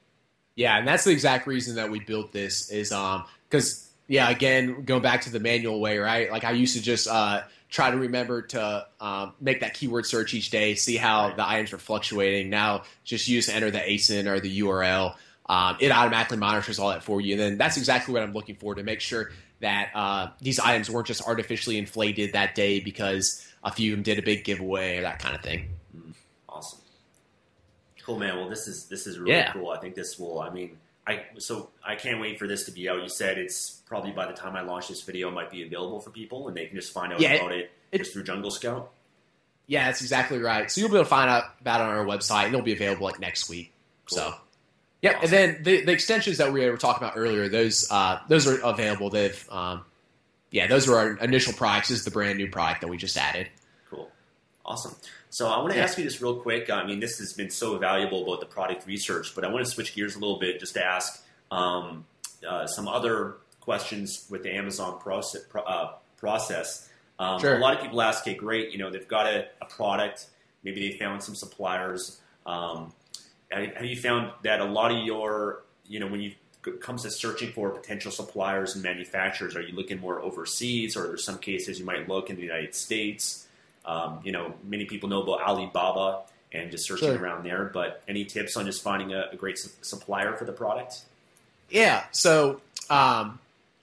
Yeah, 0.54 0.78
and 0.78 0.86
that's 0.86 1.04
the 1.04 1.10
exact 1.10 1.48
reason 1.48 1.74
that 1.74 1.90
we 1.90 1.98
built 1.98 2.32
this 2.32 2.70
is 2.70 2.92
um 2.92 3.24
because 3.48 3.90
yeah, 4.06 4.28
again, 4.30 4.84
going 4.84 5.02
back 5.02 5.22
to 5.22 5.30
the 5.30 5.40
manual 5.40 5.80
way, 5.80 5.98
right? 5.98 6.30
Like 6.30 6.44
I 6.44 6.52
used 6.52 6.76
to 6.76 6.82
just 6.82 7.08
uh 7.08 7.42
try 7.74 7.90
to 7.90 7.96
remember 7.96 8.40
to 8.40 8.86
um, 9.00 9.32
make 9.40 9.58
that 9.58 9.74
keyword 9.74 10.06
search 10.06 10.32
each 10.32 10.48
day, 10.50 10.76
see 10.76 10.96
how 10.96 11.26
Right. 11.26 11.36
the 11.36 11.48
items 11.48 11.72
are 11.72 11.78
fluctuating. 11.78 12.48
Now 12.48 12.84
just 13.02 13.26
use 13.26 13.48
enter 13.48 13.68
the 13.72 13.80
ASIN 13.80 14.28
or 14.28 14.38
the 14.38 14.60
URL. 14.60 15.16
Um, 15.48 15.76
it 15.80 15.90
automatically 15.90 16.36
monitors 16.36 16.78
all 16.78 16.90
that 16.90 17.02
for 17.02 17.20
you, 17.20 17.32
and 17.32 17.40
then 17.40 17.58
that's 17.58 17.76
exactly 17.76 18.14
what 18.14 18.22
I'm 18.22 18.32
looking 18.32 18.54
for 18.54 18.76
to 18.76 18.84
make 18.84 19.00
sure 19.00 19.32
that 19.58 19.90
uh, 19.92 20.28
these 20.40 20.60
items 20.60 20.88
weren't 20.88 21.08
just 21.08 21.26
artificially 21.26 21.76
inflated 21.76 22.34
that 22.34 22.54
day 22.54 22.78
because 22.78 23.44
a 23.64 23.72
few 23.72 23.90
of 23.92 23.96
them 23.96 24.02
did 24.04 24.20
a 24.20 24.22
big 24.22 24.44
giveaway 24.44 24.98
or 24.98 25.02
that 25.02 25.18
kind 25.18 25.34
of 25.34 25.42
thing. 25.42 25.68
Awesome. 26.48 26.78
Cool, 28.04 28.20
man. 28.20 28.36
Well, 28.36 28.48
this 28.48 28.68
is 28.68 28.86
this 28.86 29.06
is 29.08 29.18
really 29.18 29.32
Yeah. 29.32 29.52
cool. 29.52 29.70
I 29.70 29.78
think 29.80 29.96
this 29.96 30.16
will. 30.16 30.38
I 30.40 30.50
mean, 30.50 30.78
I 31.06 31.24
so 31.38 31.70
I 31.84 31.96
can't 31.96 32.20
wait 32.20 32.38
for 32.38 32.46
this 32.46 32.64
to 32.64 32.70
be 32.72 32.88
out. 32.88 33.02
You 33.02 33.08
said 33.08 33.36
it's 33.38 33.82
probably 33.86 34.10
by 34.12 34.26
the 34.26 34.32
time 34.32 34.56
I 34.56 34.62
launch 34.62 34.88
this 34.88 35.02
video, 35.02 35.28
it 35.28 35.32
might 35.32 35.50
be 35.50 35.62
available 35.64 36.00
for 36.00 36.10
people, 36.10 36.48
and 36.48 36.56
they 36.56 36.66
can 36.66 36.76
just 36.76 36.92
find 36.92 37.12
out 37.12 37.20
Yeah, 37.20 37.34
about 37.34 37.52
it, 37.52 37.70
it- 37.92 37.98
just 37.98 38.12
through 38.12 38.24
Jungle 38.24 38.50
Scout. 38.50 38.90
Yeah, 39.66 39.86
that's 39.86 40.02
exactly 40.02 40.38
right. 40.38 40.70
So 40.70 40.80
you'll 40.80 40.90
be 40.90 40.96
able 40.96 41.04
to 41.04 41.08
find 41.10 41.30
out 41.30 41.44
about 41.60 41.80
it 41.80 41.84
on 41.84 41.90
our 41.96 42.04
website, 42.04 42.44
and 42.46 42.54
it'll 42.54 42.64
be 42.64 42.72
available 42.74 43.04
like 43.06 43.18
next 43.18 43.48
week. 43.48 43.72
Cool. 44.06 44.18
So, 44.18 44.34
yep. 45.00 45.22
And 45.22 45.30
then 45.30 45.62
the, 45.62 45.84
the 45.84 45.92
extensions 45.92 46.36
that 46.38 46.52
we 46.52 46.68
were 46.68 46.76
talking 46.76 47.02
about 47.02 47.16
earlier, 47.16 47.48
those 47.48 47.90
uh, 47.90 48.18
those 48.28 48.46
are 48.46 48.60
available. 48.62 49.08
They've, 49.10 49.48
um, 49.50 49.84
yeah, 50.50 50.66
those 50.66 50.86
were 50.86 50.98
our 50.98 51.16
initial 51.16 51.54
products. 51.54 51.88
This 51.88 51.98
is 52.00 52.04
the 52.04 52.10
brand 52.10 52.36
new 52.38 52.50
product 52.50 52.82
that 52.82 52.88
we 52.88 52.96
just 52.98 53.16
added. 53.16 53.48
Awesome. 54.64 54.94
So 55.30 55.48
I 55.48 55.58
want 55.58 55.72
to 55.72 55.78
Yeah. 55.78 55.84
ask 55.84 55.98
you 55.98 56.04
this 56.04 56.22
real 56.22 56.36
quick. 56.36 56.70
I 56.70 56.84
mean, 56.86 57.00
this 57.00 57.18
has 57.18 57.32
been 57.34 57.50
so 57.50 57.76
valuable 57.76 58.22
about 58.24 58.40
the 58.40 58.46
product 58.46 58.86
research, 58.86 59.34
but 59.34 59.44
I 59.44 59.48
want 59.48 59.64
to 59.64 59.70
switch 59.70 59.94
gears 59.94 60.16
a 60.16 60.18
little 60.18 60.38
bit 60.38 60.58
just 60.60 60.74
to 60.74 60.84
ask 60.84 61.22
um, 61.50 62.06
uh, 62.48 62.66
some 62.66 62.88
other 62.88 63.36
questions 63.60 64.26
with 64.30 64.42
the 64.42 64.54
Amazon 64.54 64.98
process. 64.98 65.42
Uh, 65.54 65.92
process. 66.16 66.88
Um, 67.18 67.38
Sure. 67.40 67.56
A 67.56 67.58
lot 67.58 67.74
of 67.76 67.82
people 67.82 68.00
ask, 68.00 68.22
okay, 68.22 68.34
great, 68.34 68.72
you 68.72 68.78
know, 68.78 68.90
they've 68.90 69.06
got 69.06 69.26
a, 69.26 69.46
a 69.60 69.66
product, 69.66 70.26
maybe 70.62 70.88
they 70.88 70.96
found 70.98 71.22
some 71.22 71.34
suppliers. 71.34 72.20
Um, 72.46 72.92
have 73.50 73.84
you 73.84 73.96
found 74.00 74.32
that 74.42 74.60
a 74.60 74.64
lot 74.64 74.90
of 74.90 75.04
your, 75.04 75.62
you 75.86 76.00
know, 76.00 76.06
when 76.06 76.20
you 76.20 76.32
it 76.66 76.80
comes 76.80 77.02
to 77.02 77.10
searching 77.10 77.52
for 77.52 77.68
potential 77.70 78.10
suppliers 78.10 78.74
and 78.74 78.82
manufacturers, 78.82 79.54
are 79.54 79.60
you 79.60 79.74
looking 79.76 80.00
more 80.00 80.20
overseas, 80.22 80.96
or 80.96 81.02
there's 81.08 81.22
some 81.22 81.36
cases 81.38 81.78
you 81.78 81.84
might 81.84 82.08
look 82.08 82.30
in 82.30 82.36
the 82.36 82.42
United 82.42 82.74
States? 82.74 83.43
Um, 83.86 84.20
you 84.24 84.32
know, 84.32 84.54
many 84.64 84.84
people 84.86 85.08
know 85.08 85.22
about 85.22 85.42
Alibaba 85.42 86.22
and 86.52 86.70
just 86.70 86.86
searching 86.86 87.08
Sure. 87.08 87.18
around 87.18 87.44
there. 87.44 87.64
But 87.72 88.02
any 88.08 88.24
tips 88.24 88.56
on 88.56 88.64
just 88.66 88.82
finding 88.82 89.12
a, 89.12 89.28
a 89.32 89.36
great 89.36 89.58
su- 89.58 89.70
supplier 89.82 90.34
for 90.34 90.44
the 90.44 90.52
product? 90.52 91.00
Yeah. 91.70 92.04
So 92.12 92.60
um, 92.90 93.38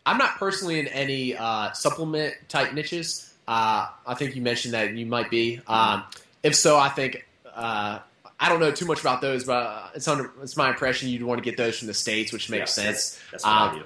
I'm 0.06 0.18
not 0.18 0.38
personally 0.38 0.80
in 0.80 0.88
any 0.88 1.36
uh, 1.36 1.72
supplement 1.74 2.36
type 2.50 2.74
niches. 2.74 3.32
Uh, 3.48 3.88
I 4.08 4.14
think 4.16 4.36
you 4.36 4.42
mentioned 4.42 4.74
that 4.74 4.94
you 4.94 5.06
might 5.06 5.30
be. 5.30 5.60
Um, 5.68 6.04
if 6.44 6.56
so, 6.56 6.78
I 6.78 6.90
think 6.90 7.26
uh, 7.54 8.00
I 8.40 8.50
don't 8.50 8.60
know 8.60 8.72
too 8.72 8.86
much 8.86 9.02
about 9.02 9.20
those, 9.22 9.44
but 9.44 9.66
uh, 9.66 9.88
it's 9.96 10.08
under 10.08 10.32
it's 10.42 10.56
my 10.56 10.70
impression 10.70 11.10
you'd 11.10 11.24
want 11.24 11.40
to 11.40 11.44
get 11.44 11.58
those 11.58 11.78
from 11.80 11.88
the 11.88 11.94
states, 11.94 12.32
which 12.32 12.50
makes 12.50 12.78
Yeah, 12.78 12.84
sense. 12.86 13.20
That's, 13.32 13.32
that's 13.32 13.44
what 13.44 13.52
Um, 13.54 13.70
I 13.70 13.80
do. 13.80 13.86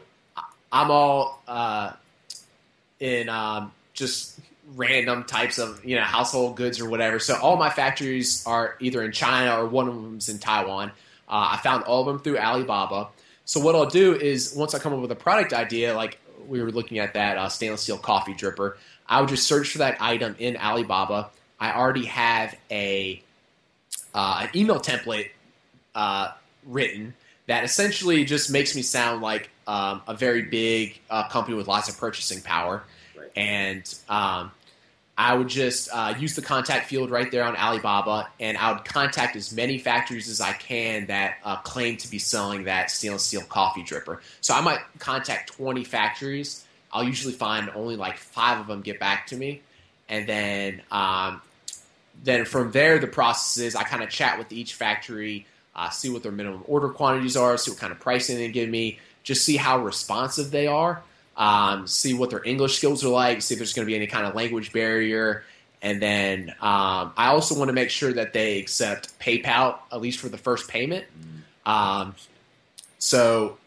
I'm 0.71 0.91
all 0.91 1.41
uh, 1.47 1.93
in 2.99 3.29
um, 3.29 3.71
just 3.93 4.39
random 4.73 5.23
types 5.23 5.59
of 5.59 5.83
you 5.85 5.95
know 5.95 6.01
household 6.01 6.55
goods 6.55 6.79
or 6.79 6.89
whatever. 6.89 7.19
So 7.19 7.35
all 7.35 7.57
my 7.57 7.69
factories 7.69 8.45
are 8.45 8.75
either 8.79 9.03
in 9.03 9.11
China 9.11 9.61
or 9.61 9.67
one 9.67 9.87
of 9.87 9.95
them's 9.95 10.29
in 10.29 10.39
Taiwan. 10.39 10.89
Uh, 11.27 11.49
I 11.51 11.57
found 11.57 11.83
all 11.83 12.01
of 12.01 12.07
them 12.07 12.19
through 12.19 12.37
Alibaba. 12.37 13.09
So 13.45 13.59
what 13.59 13.75
I'll 13.75 13.85
do 13.85 14.15
is 14.15 14.53
once 14.55 14.73
I 14.73 14.79
come 14.79 14.93
up 14.93 14.99
with 14.99 15.11
a 15.11 15.15
product 15.15 15.53
idea, 15.53 15.95
like 15.95 16.19
we 16.47 16.61
were 16.61 16.71
looking 16.71 16.99
at 16.99 17.13
that 17.13 17.37
uh, 17.37 17.49
stainless 17.49 17.81
steel 17.81 17.97
coffee 17.97 18.33
dripper, 18.33 18.75
I 19.07 19.19
would 19.19 19.29
just 19.29 19.47
search 19.47 19.71
for 19.71 19.79
that 19.79 20.01
item 20.01 20.35
in 20.39 20.57
Alibaba. 20.57 21.29
I 21.59 21.73
already 21.73 22.05
have 22.05 22.55
a 22.71 23.21
uh, 24.13 24.41
an 24.43 24.49
email 24.59 24.79
template 24.79 25.29
uh, 25.93 26.31
written 26.65 27.13
that 27.47 27.63
essentially 27.63 28.25
just 28.25 28.49
makes 28.49 28.75
me 28.75 28.81
sound 28.81 29.21
like 29.21 29.49
um, 29.67 30.01
a 30.07 30.15
very 30.15 30.43
big 30.43 30.99
uh, 31.09 31.27
company 31.27 31.55
with 31.55 31.67
lots 31.67 31.89
of 31.89 31.97
purchasing 31.97 32.41
power. 32.41 32.83
And 33.35 33.93
um, 34.09 34.51
I 35.17 35.33
would 35.33 35.47
just 35.47 35.89
uh, 35.93 36.13
use 36.19 36.35
the 36.35 36.41
contact 36.41 36.89
field 36.89 37.09
right 37.09 37.31
there 37.31 37.45
on 37.45 37.55
Alibaba, 37.55 38.27
and 38.39 38.57
I 38.57 38.73
would 38.73 38.83
contact 38.83 39.37
as 39.37 39.53
many 39.53 39.77
factories 39.77 40.27
as 40.27 40.41
I 40.41 40.51
can 40.51 41.05
that 41.07 41.37
uh, 41.43 41.55
claim 41.57 41.95
to 41.97 42.11
be 42.11 42.19
selling 42.19 42.65
that 42.65 42.91
stainless 42.91 43.23
steel 43.23 43.41
coffee 43.41 43.83
dripper. 43.83 44.19
So 44.41 44.53
I 44.53 44.61
might 44.61 44.79
contact 44.99 45.53
20 45.53 45.85
factories. 45.85 46.65
I'll 46.91 47.03
usually 47.03 47.33
find 47.33 47.69
only 47.75 47.95
like 47.95 48.17
five 48.17 48.59
of 48.59 48.67
them 48.67 48.81
get 48.81 48.99
back 48.99 49.27
to 49.27 49.37
me, 49.37 49.61
and 50.09 50.27
then 50.27 50.81
um, 50.91 51.41
then 52.23 52.43
from 52.43 52.71
there 52.71 52.99
the 52.99 53.07
process 53.07 53.63
is 53.63 53.75
I 53.75 53.83
kind 53.83 54.03
of 54.03 54.09
chat 54.09 54.37
with 54.37 54.51
each 54.51 54.73
factory, 54.73 55.45
uh, 55.77 55.89
see 55.91 56.09
what 56.09 56.23
their 56.23 56.31
minimum 56.33 56.63
order 56.67 56.89
quantities 56.89 57.37
are, 57.37 57.57
see 57.57 57.71
what 57.71 57.79
kind 57.79 57.93
of 57.93 58.01
pricing 58.01 58.35
they 58.35 58.49
give 58.49 58.67
me, 58.67 58.99
just 59.23 59.45
see 59.45 59.55
how 59.55 59.79
responsive 59.79 60.51
they 60.51 60.67
are 60.67 61.01
um, 61.37 61.87
see 61.87 62.13
what 62.13 62.29
their 62.29 62.43
English 62.43 62.77
skills 62.77 63.03
are 63.03 63.09
like, 63.09 63.41
see 63.41 63.55
if 63.55 63.59
there's 63.59 63.73
going 63.73 63.85
to 63.85 63.89
be 63.89 63.95
any 63.95 64.07
kind 64.07 64.25
of 64.25 64.35
language 64.35 64.71
barrier. 64.71 65.43
And 65.81 66.01
then 66.01 66.49
um, 66.61 67.13
I 67.17 67.27
also 67.27 67.55
want 67.57 67.67
to 67.69 67.73
make 67.73 67.89
sure 67.89 68.11
that 68.13 68.33
they 68.33 68.59
accept 68.59 69.19
PayPal, 69.19 69.77
at 69.91 70.01
least 70.01 70.19
for 70.19 70.29
the 70.29 70.37
first 70.37 70.67
payment. 70.69 71.05
Um, 71.65 72.15
so, 72.97 73.57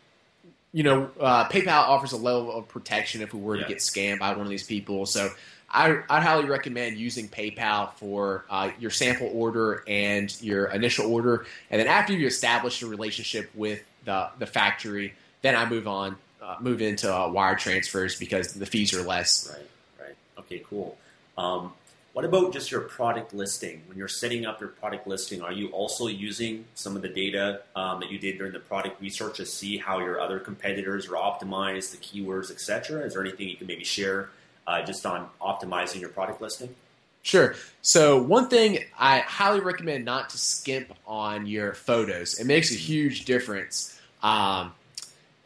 you 0.73 0.83
know, 0.83 1.11
uh, 1.21 1.45
PayPal 1.49 1.83
offers 1.83 2.13
a 2.13 2.17
level 2.17 2.53
of 2.53 2.69
protection 2.69 3.21
if 3.23 3.33
we 3.33 3.41
were 3.41 3.57
Yeah. 3.57 3.63
to 3.63 3.69
get 3.69 3.79
scammed 3.79 4.19
by 4.19 4.31
one 4.31 4.41
of 4.41 4.49
these 4.49 4.65
people. 4.65 5.07
So 5.07 5.31
I, 5.71 6.01
I'd 6.09 6.23
highly 6.23 6.47
recommend 6.47 6.97
using 6.97 7.29
PayPal 7.29 7.93
for 7.95 8.45
uh, 8.51 8.71
your 8.81 8.91
sample 8.91 9.31
order 9.33 9.85
and 9.87 10.35
your 10.43 10.67
initial 10.67 11.13
order. 11.13 11.47
And 11.71 11.79
then 11.79 11.87
after 11.87 12.15
you 12.15 12.27
establish 12.27 12.83
a 12.83 12.87
relationship 12.87 13.51
with 13.55 13.83
the, 14.05 14.29
the 14.39 14.47
factory, 14.47 15.15
then 15.43 15.55
I 15.55 15.69
move 15.69 15.87
on, 15.87 16.17
uh, 16.49 16.57
move 16.61 16.81
into 16.81 17.15
uh, 17.15 17.29
wire 17.29 17.55
transfers 17.55 18.19
because 18.19 18.55
the 18.55 18.67
fees 18.67 18.95
are 18.95 19.03
less. 19.03 19.53
Right, 19.53 20.07
right. 20.07 20.17
Okay, 20.39 20.63
cool. 20.69 20.97
Um, 21.37 21.73
what 22.15 22.25
about 22.25 22.53
just 22.53 22.71
your 22.71 22.81
product 22.81 23.35
listing? 23.35 23.83
When 23.87 23.99
you're 23.99 24.09
setting 24.09 24.47
up 24.47 24.59
your 24.59 24.71
product 24.71 25.07
listing, 25.07 25.43
are 25.43 25.53
you 25.53 25.69
also 25.69 26.07
using 26.07 26.65
some 26.75 26.97
of 26.97 27.03
the 27.03 27.09
data 27.09 27.61
um, 27.77 28.01
that 28.01 28.11
you 28.11 28.19
did 28.19 28.39
during 28.39 28.53
the 28.53 28.59
product 28.59 29.01
research 29.01 29.37
to 29.37 29.47
see 29.47 29.77
how 29.77 30.01
your 30.01 30.21
other 30.21 30.41
competitors 30.41 31.07
are 31.07 31.13
optimized, 31.13 31.93
the 31.93 31.99
keywords, 31.99 32.51
etc.? 32.51 33.03
Is 33.03 33.13
there 33.13 33.23
anything 33.23 33.49
you 33.49 33.57
can 33.57 33.67
maybe 33.67 33.85
share 33.85 34.31
uh, 34.67 34.83
just 34.83 35.05
on 35.07 35.29
optimizing 35.41 36.01
your 36.01 36.09
product 36.09 36.41
listing? 36.41 36.75
Sure. 37.23 37.55
So 37.83 38.21
one 38.21 38.49
thing 38.49 38.85
I 38.99 39.19
highly 39.19 39.61
recommend 39.61 40.05
not 40.05 40.31
to 40.31 40.39
skimp 40.39 40.93
on 41.07 41.47
your 41.47 41.75
photos. 41.75 42.41
It 42.41 42.47
makes 42.47 42.73
a 42.73 42.77
huge 42.77 43.27
difference. 43.27 44.01
Um, 44.23 44.73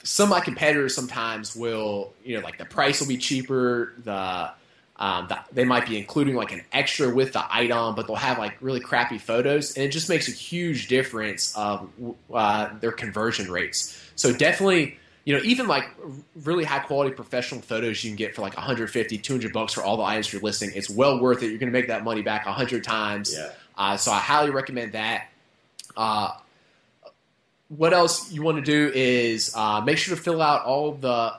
some 0.02 0.24
of 0.24 0.30
my 0.30 0.40
competitors 0.40 0.94
sometimes 0.94 1.54
will, 1.54 2.12
you 2.24 2.36
know, 2.36 2.44
like 2.44 2.58
the 2.58 2.64
price 2.64 3.00
will 3.00 3.08
be 3.08 3.18
cheaper. 3.18 3.94
The, 4.04 4.50
um, 4.96 5.26
the 5.28 5.38
they 5.52 5.64
might 5.64 5.86
be 5.86 5.98
including 5.98 6.34
like 6.34 6.52
an 6.52 6.62
extra 6.72 7.12
with 7.12 7.32
the 7.32 7.44
item, 7.48 7.94
but 7.94 8.06
they'll 8.06 8.16
have 8.16 8.38
like 8.38 8.56
really 8.60 8.80
crappy 8.80 9.18
photos, 9.18 9.76
and 9.76 9.84
it 9.84 9.88
just 9.90 10.08
makes 10.08 10.28
a 10.28 10.32
huge 10.32 10.88
difference 10.88 11.56
of 11.56 11.88
uh, 12.32 12.70
their 12.80 12.92
conversion 12.92 13.50
rates. 13.50 13.98
So 14.16 14.32
definitely 14.32 14.98
you 15.24 15.36
know, 15.36 15.42
even 15.44 15.68
like 15.68 15.84
really 16.42 16.64
high 16.64 16.80
quality 16.80 17.14
professional 17.14 17.60
photos 17.60 18.02
you 18.02 18.10
can 18.10 18.16
get 18.16 18.34
for 18.34 18.42
like 18.42 18.56
150, 18.56 19.18
200 19.18 19.52
bucks 19.52 19.72
for 19.72 19.82
all 19.82 19.96
the 19.96 20.02
items 20.02 20.32
you're 20.32 20.42
listing. 20.42 20.72
It's 20.74 20.90
well 20.90 21.20
worth 21.20 21.42
it. 21.42 21.46
You're 21.46 21.58
going 21.58 21.72
to 21.72 21.78
make 21.78 21.88
that 21.88 22.02
money 22.02 22.22
back 22.22 22.44
100 22.44 22.82
times. 22.82 23.32
Yeah. 23.32 23.50
Uh, 23.78 23.96
so 23.96 24.10
I 24.10 24.18
highly 24.18 24.50
recommend 24.50 24.92
that. 24.92 25.28
Uh, 25.96 26.32
what 27.76 27.92
else 27.92 28.30
you 28.30 28.42
want 28.42 28.58
to 28.58 28.62
do 28.62 28.92
is 28.94 29.54
uh, 29.56 29.80
make 29.80 29.98
sure 29.98 30.14
to 30.14 30.22
fill 30.22 30.42
out 30.42 30.64
all 30.64 30.92
the. 30.92 31.34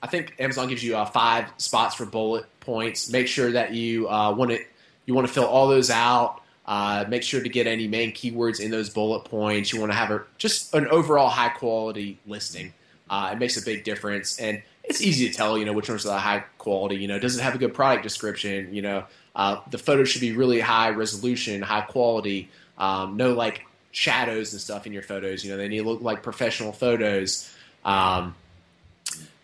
I 0.00 0.06
think 0.06 0.34
Amazon 0.38 0.68
gives 0.68 0.82
you 0.82 0.96
uh, 0.96 1.04
five 1.04 1.50
spots 1.58 1.96
for 1.96 2.06
bullet 2.06 2.46
points. 2.60 3.10
Make 3.10 3.26
sure 3.26 3.52
that 3.52 3.74
you 3.74 4.08
uh, 4.08 4.32
want 4.32 4.52
to 4.52 4.60
you 5.06 5.14
want 5.14 5.26
to 5.26 5.32
fill 5.32 5.46
all 5.46 5.68
those 5.68 5.90
out. 5.90 6.40
Uh, 6.66 7.04
make 7.08 7.22
sure 7.22 7.42
to 7.42 7.48
get 7.48 7.66
any 7.66 7.88
main 7.88 8.12
keywords 8.12 8.60
in 8.60 8.70
those 8.70 8.90
bullet 8.90 9.24
points. 9.24 9.72
You 9.72 9.80
want 9.80 9.90
to 9.90 9.96
have 9.96 10.10
a, 10.10 10.22
just 10.36 10.74
an 10.74 10.86
overall 10.88 11.28
high 11.28 11.48
quality 11.48 12.18
listing. 12.26 12.74
Uh, 13.08 13.30
it 13.32 13.38
makes 13.38 13.56
a 13.56 13.62
big 13.62 13.84
difference, 13.84 14.38
and 14.38 14.62
it's 14.84 15.00
easy 15.02 15.28
to 15.28 15.34
tell. 15.34 15.58
You 15.58 15.64
know 15.64 15.72
which 15.72 15.88
ones 15.88 16.06
are 16.06 16.10
the 16.10 16.18
high 16.18 16.44
quality. 16.58 16.96
You 16.96 17.08
know, 17.08 17.18
does 17.18 17.36
it 17.36 17.42
have 17.42 17.54
a 17.54 17.58
good 17.58 17.74
product 17.74 18.04
description? 18.04 18.74
You 18.74 18.82
know, 18.82 19.04
uh, 19.34 19.60
the 19.70 19.78
photos 19.78 20.08
should 20.08 20.22
be 20.22 20.32
really 20.32 20.60
high 20.60 20.90
resolution, 20.90 21.60
high 21.60 21.82
quality. 21.82 22.48
Um, 22.78 23.16
no 23.16 23.34
like 23.34 23.66
shadows 23.90 24.52
and 24.52 24.60
stuff 24.60 24.86
in 24.86 24.92
your 24.92 25.02
photos. 25.02 25.44
You 25.44 25.50
know, 25.52 25.56
they 25.56 25.68
need 25.68 25.78
to 25.78 25.88
look 25.88 26.00
like 26.02 26.22
professional 26.22 26.72
photos. 26.72 27.52
Um, 27.84 28.34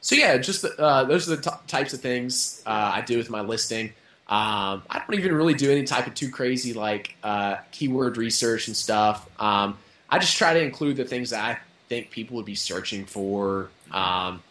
so 0.01 0.15
yeah, 0.17 0.37
just 0.37 0.65
uh, 0.65 1.05
those 1.05 1.31
are 1.31 1.37
the 1.37 1.43
t- 1.43 1.57
types 1.67 1.95
of 1.95 2.01
things 2.01 2.63
uh, 2.67 2.93
I 2.95 3.01
do 3.01 3.17
with 3.17 3.31
my 3.31 3.41
listing. 3.41 3.87
Um, 4.29 4.83
I 4.91 5.03
don't 5.07 5.19
even 5.19 5.35
really 5.35 5.55
do 5.55 5.71
any 5.71 5.85
type 5.85 6.07
of 6.07 6.15
too 6.15 6.31
crazy 6.31 6.73
like 6.73 7.15
uh, 7.23 7.57
keyword 7.73 8.17
research 8.17 8.69
and 8.69 8.77
stuff. 8.77 9.29
Um, 9.41 9.77
I 10.09 10.19
just 10.19 10.37
try 10.37 10.55
to 10.55 10.61
include 10.63 10.97
the 10.97 11.05
things 11.05 11.31
that 11.31 11.43
I 11.45 11.59
think 11.89 12.11
people 12.11 12.37
would 12.37 12.47
be 12.47 12.55
searching 12.55 13.05
for. 13.07 13.69
Um, 13.91 14.43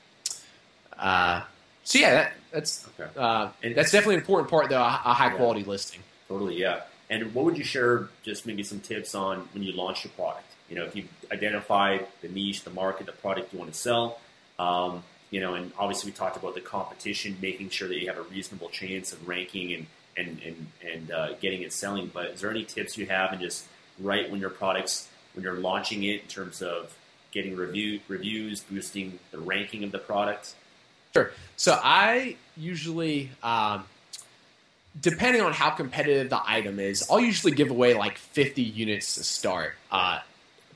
uh, 0.97 1.41
so 1.83 1.99
yeah, 1.99 2.13
that, 2.13 2.33
that's 2.51 2.87
Okay. 2.99 3.09
uh, 3.17 3.49
And- 3.61 3.75
that's 3.75 3.91
definitely 3.91 4.15
an 4.15 4.21
important 4.21 4.49
part, 4.49 4.69
though. 4.69 4.77
A, 4.81 5.01
a 5.05 5.13
high 5.13 5.27
Yeah. 5.31 5.37
quality 5.37 5.63
listing. 5.63 6.01
Totally, 6.27 6.59
yeah. 6.59 6.81
And 7.09 7.33
what 7.33 7.45
would 7.45 7.57
you 7.57 7.63
share? 7.63 8.09
Just 8.23 8.45
maybe 8.45 8.63
some 8.63 8.79
tips 8.79 9.13
on 9.13 9.47
when 9.53 9.63
you 9.63 9.73
launch 9.73 10.03
your 10.03 10.11
product. 10.11 10.45
You 10.69 10.75
know, 10.75 10.85
if 10.85 10.95
you 10.95 11.05
identify 11.31 11.99
the 12.21 12.29
niche, 12.29 12.63
the 12.63 12.69
market, 12.71 13.05
the 13.05 13.11
product 13.11 13.53
you 13.53 13.59
want 13.59 13.71
to 13.71 13.77
sell. 13.77 14.19
Um, 14.57 15.03
you 15.29 15.41
know, 15.41 15.55
and 15.55 15.71
obviously 15.77 16.11
we 16.11 16.15
talked 16.15 16.37
about 16.37 16.53
the 16.53 16.61
competition, 16.61 17.37
making 17.41 17.69
sure 17.69 17.87
that 17.87 17.99
you 17.99 18.07
have 18.07 18.17
a 18.17 18.23
reasonable 18.23 18.69
chance 18.69 19.11
of 19.13 19.27
ranking 19.27 19.73
and 19.73 19.87
and 20.15 20.39
and 20.45 20.67
and 20.87 21.11
uh, 21.11 21.33
getting 21.41 21.63
it 21.63 21.73
selling. 21.73 22.09
But 22.13 22.27
is 22.27 22.41
there 22.41 22.51
any 22.51 22.63
tips 22.63 22.97
you 22.97 23.07
have, 23.07 23.31
and 23.31 23.41
just 23.41 23.65
right 23.99 24.29
when 24.29 24.39
your 24.39 24.51
products, 24.51 25.09
when 25.33 25.43
you're 25.43 25.55
launching 25.55 26.03
it, 26.03 26.21
in 26.21 26.27
terms 26.27 26.61
of 26.61 26.95
getting 27.31 27.55
review 27.55 27.99
reviews, 28.07 28.61
boosting 28.61 29.19
the 29.31 29.39
ranking 29.39 29.83
of 29.83 29.91
the 29.91 29.97
product? 29.97 30.53
Sure. 31.13 31.31
So 31.57 31.79
I 31.83 32.37
usually, 32.57 33.29
um, 33.41 33.85
depending 34.99 35.41
on 35.41 35.53
how 35.53 35.71
competitive 35.71 36.29
the 36.29 36.41
item 36.45 36.79
is, 36.79 37.07
I'll 37.09 37.19
usually 37.19 37.53
give 37.53 37.71
away 37.71 37.93
like 37.93 38.17
50 38.17 38.61
units 38.61 39.15
to 39.15 39.23
start 39.23 39.73
uh, 39.91 40.19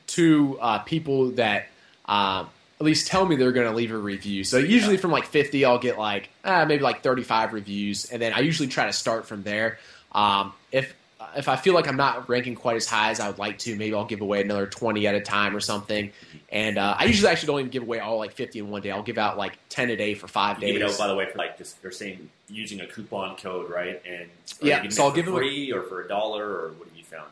to 0.07 0.57
uh, 0.59 0.79
people 0.79 1.31
that 1.31 1.67
um, 2.05 2.49
at 2.79 2.85
least 2.85 3.07
tell 3.07 3.25
me 3.25 3.35
they're 3.35 3.51
going 3.51 3.67
to 3.67 3.75
leave 3.75 3.91
a 3.91 3.97
review. 3.97 4.43
So 4.43 4.57
usually 4.57 4.97
from 4.97 5.11
like 5.11 5.25
50, 5.25 5.65
I'll 5.65 5.79
get 5.79 5.97
like 5.97 6.29
uh, 6.43 6.65
maybe 6.65 6.83
like 6.83 7.03
35 7.03 7.53
reviews, 7.53 8.05
and 8.05 8.21
then 8.21 8.33
I 8.33 8.39
usually 8.39 8.69
try 8.69 8.85
to 8.85 8.93
start 8.93 9.27
from 9.27 9.43
there. 9.43 9.79
Um, 10.11 10.53
if 10.71 10.93
if 11.35 11.47
I 11.49 11.55
feel 11.55 11.73
like 11.73 11.87
I'm 11.87 11.97
not 11.97 12.29
ranking 12.29 12.55
quite 12.55 12.75
as 12.77 12.85
high 12.85 13.11
as 13.11 13.19
I 13.19 13.27
would 13.27 13.37
like 13.39 13.57
to, 13.59 13.75
maybe 13.75 13.93
I'll 13.95 14.05
give 14.05 14.21
away 14.21 14.41
another 14.41 14.67
20 14.67 15.05
at 15.07 15.15
a 15.15 15.21
time 15.21 15.55
or 15.55 15.59
something. 15.59 16.11
And 16.49 16.77
uh, 16.77 16.95
I 16.97 17.05
usually 17.05 17.31
actually 17.31 17.47
don't 17.47 17.59
even 17.59 17.71
give 17.71 17.83
away 17.83 17.99
all 17.99 18.17
like 18.17 18.33
50 18.33 18.59
in 18.59 18.69
one 18.69 18.81
day. 18.81 18.91
I'll 18.91 19.03
give 19.03 19.17
out 19.17 19.37
like 19.37 19.57
10 19.69 19.89
a 19.89 19.95
day 19.95 20.13
for 20.13 20.27
five 20.27 20.61
You 20.61 20.67
give 20.73 20.81
days. 20.81 20.91
it 20.91 20.93
out, 20.93 20.97
by 20.99 21.07
the 21.07 21.15
way, 21.15 21.29
for 21.29 21.37
like 21.37 21.57
just 21.57 21.81
they're 21.81 21.91
saying 21.91 22.29
using 22.49 22.79
a 22.81 22.87
coupon 22.87 23.35
code, 23.35 23.69
right? 23.69 24.01
And 24.07 24.27
you 24.61 24.69
Yeah, 24.69 24.87
so 24.89 25.03
I'll 25.05 25.11
give 25.11 25.25
free 25.25 25.71
or 25.73 25.83
for 25.83 26.01
a 26.03 26.07
dollar 26.07 26.45
or 26.45 26.69
what 26.77 26.87
have 26.87 26.97
you 26.97 27.03
found? 27.03 27.29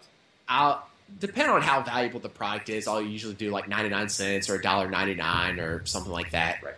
I'll 0.49 0.87
depend 1.19 1.49
on 1.51 1.61
how 1.61 1.81
valuable 1.81 2.19
the 2.19 2.29
product 2.29 2.69
is. 2.69 2.87
I'll 2.87 3.01
usually 3.01 3.33
do 3.35 3.51
like 3.51 3.67
ninety 3.67 3.89
nine 3.89 4.09
cents 4.09 4.49
or 4.49 4.59
$1.99 4.59 5.59
or 5.59 5.85
something 5.85 6.11
like 6.11 6.31
that. 6.31 6.59
Right. 6.63 6.73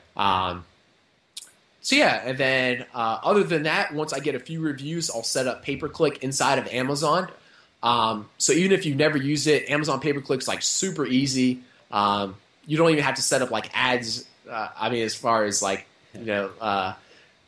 Um, 0.50 0.66
so 1.88 1.96
yeah, 1.96 2.22
and 2.26 2.38
then 2.38 2.86
uh, 2.94 3.20
other 3.24 3.44
than 3.46 3.64
that, 3.64 3.94
once 3.94 4.12
I 4.12 4.20
get 4.20 4.36
a 4.36 4.40
few 4.42 4.60
reviews, 4.60 5.10
I'll 5.10 5.24
set 5.24 5.48
up 5.48 5.64
pay 5.64 5.78
per 5.78 5.88
click 5.88 6.22
inside 6.22 6.60
of 6.60 6.68
Amazon. 6.68 7.30
Um, 7.82 8.28
so 8.38 8.52
even 8.52 8.74
if 8.74 8.86
you've 8.86 8.98
never 8.98 9.18
used 9.18 9.48
it, 9.48 9.70
Amazon 9.70 10.02
pay 10.02 10.12
per 10.12 10.20
click's 10.20 10.50
like 10.50 10.62
super 10.62 11.06
easy. 11.06 11.62
Um, 11.90 12.36
you 12.66 12.76
don't 12.76 12.90
even 12.92 13.06
have 13.06 13.16
to 13.16 13.22
set 13.22 13.42
up 13.42 13.52
like 13.52 13.70
ads. 13.74 14.28
Uh, 14.50 14.68
I 14.78 14.90
mean, 14.90 15.04
as 15.04 15.16
far 15.16 15.46
as 15.46 15.62
like 15.62 15.88
you 16.14 16.26
know. 16.26 16.50
Uh, 16.60 16.94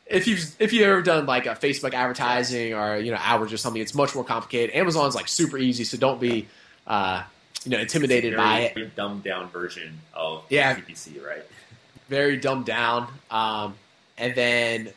if 0.05 0.25
you've 0.25 0.55
if 0.57 0.71
you've 0.71 0.83
ever 0.87 1.01
done 1.01 1.25
like 1.25 1.45
a 1.45 1.49
Facebook 1.49 1.93
advertising 1.93 2.73
or 2.75 2.95
you 2.95 3.11
know 3.11 3.17
hours 3.19 3.51
or 3.51 3.57
something, 3.57 3.81
it's 3.81 3.93
much 3.93 4.15
more 4.15 4.23
complicated. 4.23 4.73
Amazon's 4.73 5.15
like 5.15 5.27
super 5.27 5.57
easy, 5.57 5.83
so 5.83 5.97
don't 5.97 6.21
be 6.21 6.47
uh, 6.87 7.23
you 7.65 7.71
know 7.71 7.79
intimidated 7.79 8.37
by 8.37 8.59
it. 8.61 8.73
very 8.73 8.89
dumbed 8.95 9.25
down 9.25 9.49
version 9.49 9.99
of 10.13 10.45
Yeah. 10.47 10.75
PPC, 10.77 11.21
right? 11.21 11.43
Very 12.07 12.37
dumbed 12.37 12.65
down. 12.67 13.09
Um, 13.29 13.75
and 14.19 14.35
then 14.35 14.89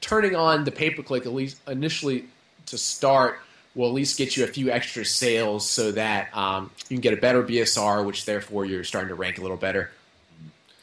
turning 0.00 0.34
on 0.34 0.64
the 0.64 0.72
pay 0.72 0.90
per 0.90 1.02
click 1.02 1.26
at 1.26 1.32
least 1.32 1.60
initially 1.68 2.24
to 2.66 2.78
start 2.78 3.40
will 3.74 3.88
at 3.88 3.94
least 3.94 4.18
get 4.18 4.36
you 4.36 4.44
a 4.44 4.48
few 4.48 4.70
extra 4.70 5.04
sales 5.04 5.68
so 5.68 5.92
that 5.92 6.36
um, 6.36 6.70
you 6.88 6.96
can 6.96 7.00
get 7.00 7.12
a 7.12 7.16
better 7.16 7.42
BSR, 7.42 8.04
which 8.04 8.24
therefore 8.24 8.64
you're 8.64 8.82
starting 8.82 9.10
to 9.10 9.14
rank 9.14 9.38
a 9.38 9.42
little 9.42 9.56
better. 9.56 9.90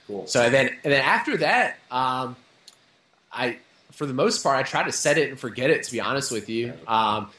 Cool. 0.07 0.25
So 0.27 0.49
then, 0.49 0.67
and 0.67 0.93
then 0.93 1.03
after 1.03 1.37
that, 1.37 1.77
um, 1.91 2.37
I, 3.31 3.57
for 3.91 4.05
the 4.05 4.13
most 4.13 4.41
part, 4.41 4.57
I 4.57 4.63
try 4.63 4.83
to 4.83 4.91
set 4.93 5.17
it 5.17 5.29
and 5.29 5.37
forget 5.37 5.69
it. 5.69 5.83
To 5.83 5.91
be 5.91 5.99
honest 5.99 6.31
with 6.31 6.47
you, 6.47 6.73
um, 6.87 7.29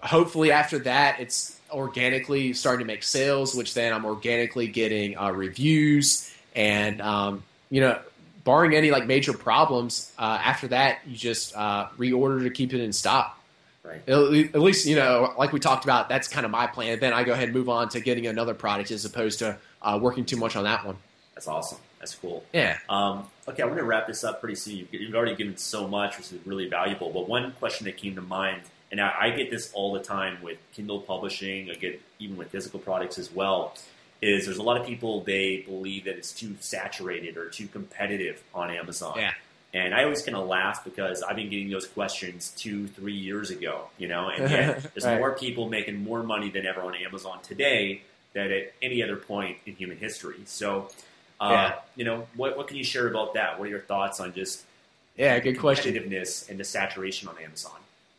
hopefully 0.00 0.52
after 0.52 0.78
that, 0.80 1.18
it's 1.18 1.58
organically 1.72 2.52
starting 2.52 2.86
to 2.86 2.92
make 2.92 3.02
sales, 3.02 3.56
which 3.56 3.74
then 3.74 3.92
I'm 3.92 4.04
organically 4.04 4.68
getting 4.68 5.18
uh, 5.18 5.32
reviews 5.32 6.32
and 6.54 7.00
um, 7.00 7.42
you 7.70 7.80
know, 7.80 7.98
barring 8.46 8.74
any 8.74 8.90
like 8.90 9.06
major 9.06 9.34
problems, 9.34 10.10
uh, 10.18 10.38
after 10.42 10.68
that 10.68 11.00
you 11.06 11.16
just 11.16 11.54
uh, 11.54 11.88
reorder 11.98 12.44
to 12.44 12.50
keep 12.50 12.72
it 12.72 12.80
in 12.80 12.94
stock. 12.94 13.38
Right. 13.84 14.08
At 14.08 14.60
least 14.60 14.86
you 14.86 14.96
know, 14.96 15.34
like 15.38 15.52
we 15.52 15.60
talked 15.60 15.84
about, 15.84 16.08
that's 16.08 16.28
kind 16.28 16.46
of 16.46 16.50
my 16.50 16.66
plan. 16.66 16.98
Then 16.98 17.12
I 17.12 17.22
go 17.22 17.32
ahead 17.32 17.44
and 17.44 17.54
move 17.54 17.68
on 17.68 17.90
to 17.90 18.00
getting 18.00 18.26
another 18.26 18.54
product 18.54 18.90
as 18.90 19.04
opposed 19.04 19.40
to 19.40 19.58
uh, 19.82 19.98
working 20.00 20.24
too 20.24 20.36
much 20.36 20.56
on 20.56 20.64
that 20.64 20.86
one. 20.86 20.96
That's 21.34 21.46
awesome. 21.46 21.78
That's 22.00 22.14
cool. 22.14 22.44
Yeah. 22.52 22.78
Um, 22.88 23.26
okay, 23.48 23.62
I'm 23.62 23.68
going 23.68 23.80
to 23.80 23.84
wrap 23.84 24.06
this 24.06 24.24
up 24.24 24.40
pretty 24.40 24.54
soon. 24.56 24.76
You've, 24.76 24.94
you've 24.94 25.14
already 25.14 25.34
given 25.36 25.56
so 25.56 25.86
much, 25.86 26.16
which 26.16 26.32
is 26.32 26.38
really 26.46 26.68
valuable. 26.68 27.10
But 27.10 27.28
one 27.28 27.52
question 27.58 27.84
that 27.86 27.96
came 27.96 28.14
to 28.16 28.22
mind, 28.22 28.62
and 28.90 29.00
I, 29.00 29.12
I 29.20 29.30
get 29.30 29.50
this 29.50 29.72
all 29.72 29.92
the 29.92 30.02
time 30.02 30.42
with 30.42 30.58
Kindle 30.72 31.00
publishing, 31.00 31.70
I 31.70 31.74
get 31.74 32.00
even 32.18 32.36
with 32.36 32.50
physical 32.50 32.80
products 32.80 33.18
as 33.18 33.32
well, 33.32 33.74
is 34.22 34.46
there's 34.46 34.58
a 34.58 34.62
lot 34.62 34.80
of 34.80 34.86
people 34.86 35.20
they 35.22 35.58
believe 35.66 36.04
that 36.04 36.16
it's 36.16 36.32
too 36.32 36.56
saturated 36.60 37.36
or 37.36 37.48
too 37.50 37.66
competitive 37.68 38.42
on 38.54 38.70
Amazon. 38.70 39.14
Yeah. 39.16 39.32
And 39.74 39.94
I 39.94 40.04
always 40.04 40.22
kind 40.22 40.36
of 40.36 40.46
laugh 40.46 40.84
because 40.84 41.22
I've 41.22 41.36
been 41.36 41.50
getting 41.50 41.68
those 41.68 41.86
questions 41.86 42.52
two, 42.56 42.86
three 42.88 43.12
years 43.16 43.50
ago, 43.50 43.88
you 43.98 44.08
know, 44.08 44.28
and 44.28 44.50
yet 44.50 44.82
there's 44.94 45.04
Right. 45.04 45.18
more 45.18 45.32
people 45.32 45.68
making 45.68 46.02
more 46.02 46.22
money 46.22 46.50
than 46.50 46.64
ever 46.64 46.80
on 46.80 46.94
Amazon 46.94 47.40
today 47.42 48.02
than 48.32 48.50
at 48.52 48.72
any 48.80 49.02
other 49.02 49.16
point 49.16 49.58
in 49.66 49.74
human 49.74 49.98
history. 49.98 50.40
So, 50.46 50.90
uh, 51.40 51.48
Yeah. 51.50 51.74
you 51.94 52.04
know, 52.04 52.26
what, 52.36 52.56
what 52.56 52.68
can 52.68 52.78
you 52.78 52.84
share 52.84 53.06
about 53.06 53.34
that? 53.34 53.58
What 53.58 53.66
are 53.66 53.70
your 53.70 53.80
thoughts 53.80 54.18
on 54.20 54.32
just 54.32 54.62
Yeah, 55.16 55.38
good 55.40 55.58
question. 55.58 55.92
competitiveness 55.94 56.48
and 56.48 56.58
the 56.58 56.64
saturation 56.64 57.28
on 57.28 57.36
Amazon? 57.38 57.78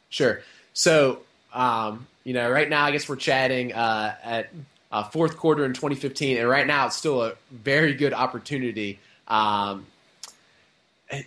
Sure. 0.10 0.42
So, 0.74 1.22
um, 1.54 2.06
you 2.24 2.34
know, 2.34 2.52
right 2.52 2.70
now, 2.70 2.86
I 2.86 2.92
guess 2.92 3.10
we're 3.10 3.16
chatting 3.16 3.74
uh, 3.74 4.16
at 4.24 4.50
uh, 4.92 5.04
fourth 5.04 5.38
quarter 5.38 5.66
in 5.66 5.74
2015, 5.74 6.38
and 6.38 6.48
right 6.48 6.66
now 6.66 6.88
it's 6.88 6.96
still 6.96 7.24
a 7.24 7.34
very 7.52 7.94
good 7.94 8.14
opportunity. 8.14 9.00
Um, 9.28 9.86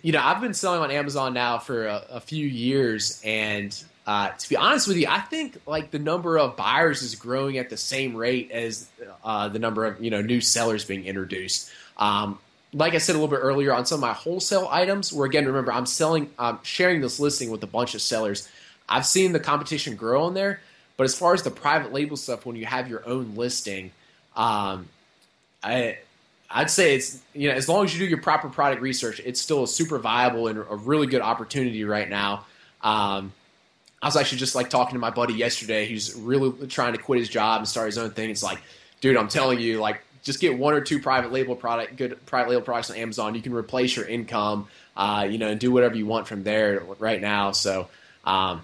you 0.01 0.11
know, 0.11 0.21
I've 0.21 0.41
been 0.41 0.53
selling 0.53 0.81
on 0.81 0.91
Amazon 0.91 1.33
now 1.33 1.57
for 1.57 1.87
a, 1.87 2.03
a 2.11 2.19
few 2.19 2.45
years, 2.45 3.21
and 3.23 3.75
uh, 4.05 4.29
to 4.29 4.49
be 4.49 4.55
honest 4.55 4.87
with 4.87 4.97
you, 4.97 5.07
I 5.07 5.19
think 5.19 5.59
like 5.65 5.91
the 5.91 5.99
number 5.99 6.37
of 6.37 6.55
buyers 6.55 7.01
is 7.01 7.15
growing 7.15 7.57
at 7.57 7.69
the 7.69 7.77
same 7.77 8.15
rate 8.15 8.51
as 8.51 8.87
uh, 9.23 9.47
the 9.49 9.59
number 9.59 9.85
of 9.85 10.03
you 10.03 10.09
know 10.09 10.21
new 10.21 10.41
sellers 10.41 10.85
being 10.85 11.05
introduced. 11.05 11.71
Um, 11.97 12.39
like 12.73 12.93
I 12.93 12.99
said 12.99 13.13
a 13.13 13.19
little 13.19 13.35
bit 13.35 13.41
earlier, 13.43 13.73
on 13.73 13.85
some 13.85 13.97
of 13.97 14.01
my 14.01 14.13
wholesale 14.13 14.67
items, 14.71 15.11
where 15.11 15.27
again, 15.27 15.45
remember, 15.45 15.73
I'm 15.73 15.85
selling, 15.85 16.29
um, 16.39 16.59
sharing 16.63 17.01
this 17.01 17.19
listing 17.19 17.51
with 17.51 17.63
a 17.63 17.67
bunch 17.67 17.95
of 17.95 18.01
sellers. 18.01 18.47
I've 18.87 19.05
seen 19.05 19.33
the 19.33 19.39
competition 19.39 19.95
grow 19.95 20.23
on 20.23 20.33
there, 20.33 20.61
but 21.01 21.05
as 21.05 21.15
far 21.15 21.33
as 21.33 21.41
the 21.41 21.49
private 21.49 21.91
label 21.91 22.15
stuff, 22.15 22.45
when 22.45 22.55
you 22.55 22.67
have 22.67 22.87
your 22.87 23.01
own 23.09 23.33
listing, 23.33 23.89
um, 24.35 24.87
I 25.63 25.97
I'd 26.47 26.69
say 26.69 26.93
it's 26.93 27.19
you 27.33 27.49
know 27.49 27.55
as 27.55 27.67
long 27.67 27.85
as 27.85 27.91
you 27.91 28.05
do 28.05 28.07
your 28.07 28.21
proper 28.21 28.49
product 28.49 28.83
research, 28.83 29.19
it's 29.25 29.41
still 29.41 29.63
a 29.63 29.67
super 29.67 29.97
viable 29.97 30.45
and 30.45 30.59
a 30.59 30.75
really 30.75 31.07
good 31.07 31.23
opportunity 31.23 31.83
right 31.85 32.07
now. 32.07 32.45
Um, 32.83 33.33
I 33.99 34.05
was 34.05 34.15
actually 34.15 34.37
just 34.37 34.53
like 34.53 34.69
talking 34.69 34.93
to 34.93 34.99
my 34.99 35.09
buddy 35.09 35.33
yesterday. 35.33 35.87
He's 35.87 36.13
really 36.13 36.67
trying 36.67 36.93
to 36.93 36.99
quit 36.99 37.17
his 37.17 37.29
job 37.29 37.61
and 37.61 37.67
start 37.67 37.87
his 37.87 37.97
own 37.97 38.11
thing. 38.11 38.29
It's 38.29 38.43
like, 38.43 38.61
dude, 38.99 39.17
I'm 39.17 39.27
telling 39.27 39.59
you, 39.59 39.79
like, 39.79 40.03
just 40.21 40.39
get 40.39 40.55
one 40.55 40.75
or 40.75 40.81
two 40.81 41.01
private 41.01 41.31
label 41.31 41.55
product, 41.55 41.95
good 41.95 42.23
private 42.27 42.51
label 42.51 42.61
products 42.61 42.91
on 42.91 42.97
Amazon. 42.97 43.33
You 43.33 43.41
can 43.41 43.55
replace 43.55 43.95
your 43.95 44.05
income, 44.05 44.67
uh, 44.95 45.25
you 45.27 45.39
know, 45.39 45.47
and 45.47 45.59
do 45.59 45.71
whatever 45.71 45.95
you 45.95 46.05
want 46.05 46.27
from 46.27 46.43
there 46.43 46.83
right 46.99 47.19
now. 47.19 47.53
So, 47.53 47.87
um, 48.23 48.61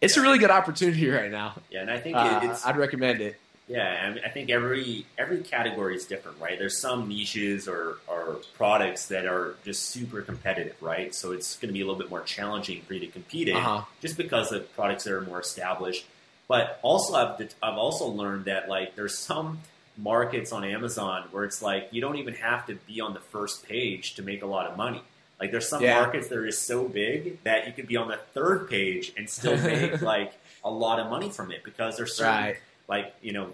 it's 0.00 0.16
a 0.16 0.22
really 0.22 0.38
good 0.38 0.50
opportunity 0.50 1.08
right 1.08 1.30
now. 1.30 1.54
Yeah, 1.70 1.80
and 1.82 1.90
I 1.90 1.98
think 1.98 2.16
Uh, 2.16 2.40
it's 2.44 2.64
I'd 2.66 2.76
recommend 2.76 3.20
it. 3.20 3.38
Yeah, 3.66 4.00
I, 4.02 4.10
mean, 4.14 4.22
I 4.24 4.30
think 4.30 4.48
every 4.48 5.04
every 5.18 5.42
category 5.42 5.94
is 5.94 6.06
different, 6.06 6.40
right? 6.40 6.58
There's 6.58 6.80
some 6.80 7.06
niches 7.06 7.68
or, 7.68 7.98
or 8.06 8.40
products 8.54 9.08
that 9.08 9.26
are 9.26 9.56
just 9.64 9.90
super 9.90 10.22
competitive, 10.22 10.74
right? 10.80 11.14
So 11.14 11.32
it's 11.32 11.56
going 11.56 11.68
to 11.68 11.74
be 11.74 11.82
a 11.82 11.84
little 11.84 11.98
bit 12.00 12.08
more 12.08 12.22
challenging 12.22 12.80
for 12.82 12.94
you 12.94 13.00
to 13.00 13.08
compete 13.08 13.48
in, 13.48 13.56
Uh-huh. 13.56 13.82
just 14.00 14.16
because 14.16 14.52
of 14.52 14.72
products 14.74 15.04
that 15.04 15.12
are 15.12 15.20
more 15.20 15.40
established. 15.40 16.06
But 16.48 16.78
also, 16.82 17.14
I've 17.14 17.54
I've 17.62 17.76
also 17.76 18.06
learned 18.06 18.46
that 18.46 18.70
like 18.70 18.96
there's 18.96 19.18
some 19.18 19.58
markets 19.98 20.50
on 20.52 20.64
Amazon 20.64 21.24
where 21.32 21.44
it's 21.44 21.60
like 21.60 21.88
you 21.90 22.00
don't 22.00 22.16
even 22.16 22.32
have 22.34 22.66
to 22.68 22.74
be 22.86 23.02
on 23.02 23.12
the 23.12 23.20
first 23.20 23.68
page 23.68 24.14
to 24.14 24.22
make 24.22 24.42
a 24.42 24.46
lot 24.46 24.64
of 24.70 24.76
money. 24.78 25.02
Like 25.40 25.50
there's 25.52 25.68
some 25.68 25.82
Yeah. 25.82 25.94
markets 25.94 26.28
that 26.28 26.38
are 26.38 26.46
just 26.46 26.66
so 26.66 26.88
big 26.88 27.42
that 27.44 27.66
you 27.66 27.72
could 27.72 27.86
be 27.86 27.96
on 27.96 28.08
the 28.08 28.16
third 28.34 28.68
page 28.68 29.12
and 29.16 29.28
still 29.30 29.56
make 29.62 30.02
like 30.02 30.32
a 30.64 30.70
lot 30.70 30.98
of 30.98 31.08
money 31.10 31.30
from 31.30 31.50
it 31.52 31.62
because 31.64 31.96
there's 31.96 32.14
certain 32.16 32.32
Right. 32.34 32.56
like 32.88 33.14
you 33.22 33.32
know 33.32 33.50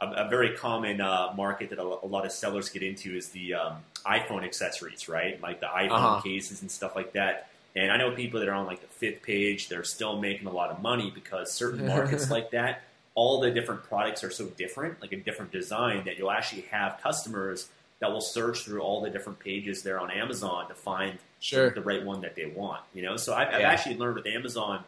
a, 0.00 0.06
a 0.24 0.28
very 0.28 0.50
common 0.56 1.00
uh, 1.00 1.32
market 1.36 1.70
that 1.70 1.78
a, 1.78 1.82
a 1.82 2.06
lot 2.06 2.26
of 2.26 2.32
sellers 2.32 2.68
get 2.68 2.82
into 2.82 3.16
is 3.16 3.28
the 3.30 3.54
um, 3.54 3.76
iphone 4.06 4.44
accessories 4.44 5.08
right 5.08 5.40
like 5.40 5.60
the 5.60 5.66
iphone 5.66 5.90
Uh-huh. 5.90 6.20
cases 6.20 6.60
and 6.60 6.70
stuff 6.70 6.94
like 6.94 7.12
that 7.14 7.48
and 7.74 7.90
i 7.90 7.96
know 7.96 8.10
people 8.10 8.38
that 8.40 8.48
are 8.48 8.54
on 8.54 8.66
like 8.66 8.82
the 8.82 8.86
fifth 8.88 9.22
page 9.22 9.68
they're 9.70 9.84
still 9.84 10.18
making 10.20 10.46
a 10.46 10.52
lot 10.52 10.68
of 10.70 10.82
money 10.82 11.10
because 11.14 11.50
certain 11.50 11.86
markets 11.94 12.30
like 12.30 12.50
that 12.50 12.82
all 13.14 13.40
the 13.40 13.50
different 13.50 13.82
products 13.84 14.22
are 14.22 14.30
so 14.30 14.44
different 14.46 15.00
like 15.00 15.12
a 15.12 15.16
different 15.16 15.50
design 15.52 16.02
that 16.04 16.18
you'll 16.18 16.30
actually 16.30 16.62
have 16.62 17.00
customers 17.02 17.68
that 18.00 18.10
will 18.12 18.20
search 18.20 18.64
through 18.64 18.80
all 18.80 19.00
the 19.00 19.10
different 19.10 19.38
pages 19.38 19.82
there 19.82 19.98
on 20.00 20.10
amazon 20.10 20.68
to 20.68 20.74
find 20.74 21.18
Sure. 21.40 21.70
the 21.70 21.82
right 21.82 22.02
one 22.04 22.22
that 22.22 22.34
they 22.36 22.46
want 22.46 22.80
you 22.94 23.02
know 23.02 23.16
so 23.16 23.34
i've, 23.34 23.48
I've 23.48 23.62
actually 23.62 23.96
learned 23.96 24.16
with 24.16 24.26
amazon 24.26 24.82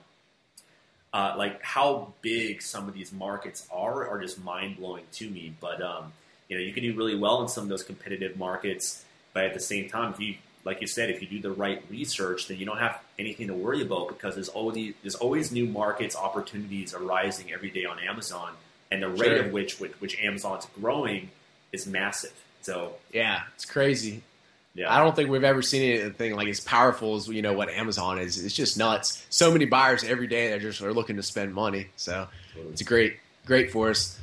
uh, 1.13 1.35
like 1.39 1.63
how 1.63 2.13
big 2.21 2.61
some 2.61 2.89
of 2.89 2.95
these 2.95 3.13
markets 3.13 3.67
are 3.73 4.07
are 4.09 4.21
just 4.21 4.43
mind 4.45 4.77
blowing 4.77 5.05
to 5.13 5.31
me. 5.31 5.55
But 5.61 5.81
um, 5.81 6.13
you 6.49 6.57
know, 6.59 6.63
you 6.63 6.75
can 6.75 6.83
do 6.83 6.95
really 6.95 7.15
well 7.17 7.41
in 7.41 7.49
some 7.49 7.63
of 7.63 7.71
those 7.71 7.83
competitive 7.85 8.37
markets, 8.37 9.03
but 9.33 9.45
at 9.45 9.55
the 9.55 9.61
same 9.61 9.89
time, 9.89 10.13
if 10.13 10.21
you 10.21 10.35
like 10.65 10.83
you 10.83 10.87
said, 10.87 11.09
if 11.09 11.23
you 11.23 11.29
do 11.29 11.41
the 11.41 11.53
right 11.53 11.83
research, 11.89 12.49
then 12.49 12.59
you 12.59 12.67
don't 12.67 12.79
have 12.79 13.01
anything 13.19 13.47
to 13.47 13.55
worry 13.55 13.81
about 13.81 14.09
because 14.09 14.35
there's 14.35 14.51
always 14.51 14.93
there's 15.03 15.15
always 15.15 15.51
new 15.53 15.65
markets, 15.65 16.15
opportunities 16.17 16.93
arising 16.93 17.51
every 17.51 17.71
day 17.71 17.87
on 17.87 17.99
Amazon, 17.99 18.53
and 18.91 19.03
the 19.03 19.09
rate 19.09 19.19
Sure. 19.39 19.45
of 19.47 19.53
which 19.53 19.81
which, 19.81 19.93
which 20.01 20.21
Amazon's 20.21 20.67
growing 20.79 21.31
is 21.73 21.87
massive. 21.87 22.35
So 22.67 22.95
Yeah, 23.13 23.43
it's 23.55 23.65
crazy. 23.65 24.25
yeah, 24.75 24.93
I 24.93 24.99
don't 24.99 25.15
think 25.15 25.31
we've 25.31 25.45
ever 25.45 25.63
seen 25.63 26.01
anything 26.01 26.35
like 26.35 26.49
as 26.49 26.59
powerful 26.59 27.15
as 27.15 27.29
you 27.29 27.41
know 27.41 27.53
what 27.53 27.71
Amazon 27.71 28.19
is. 28.19 28.45
It's 28.45 28.57
just 28.57 28.77
nuts. 28.77 29.25
So 29.31 29.53
many 29.53 29.67
buyers 29.67 30.03
every 30.03 30.27
day 30.27 30.51
that 30.51 30.61
just 30.61 30.83
are 30.83 30.93
looking 30.93 31.15
to 31.15 31.23
spend 31.23 31.55
money. 31.55 31.87
So 31.95 32.27
it's 32.71 32.81
a 32.81 32.85
great, 32.85 33.19
great 33.47 33.71
for 33.71 33.91
us. 33.91 34.19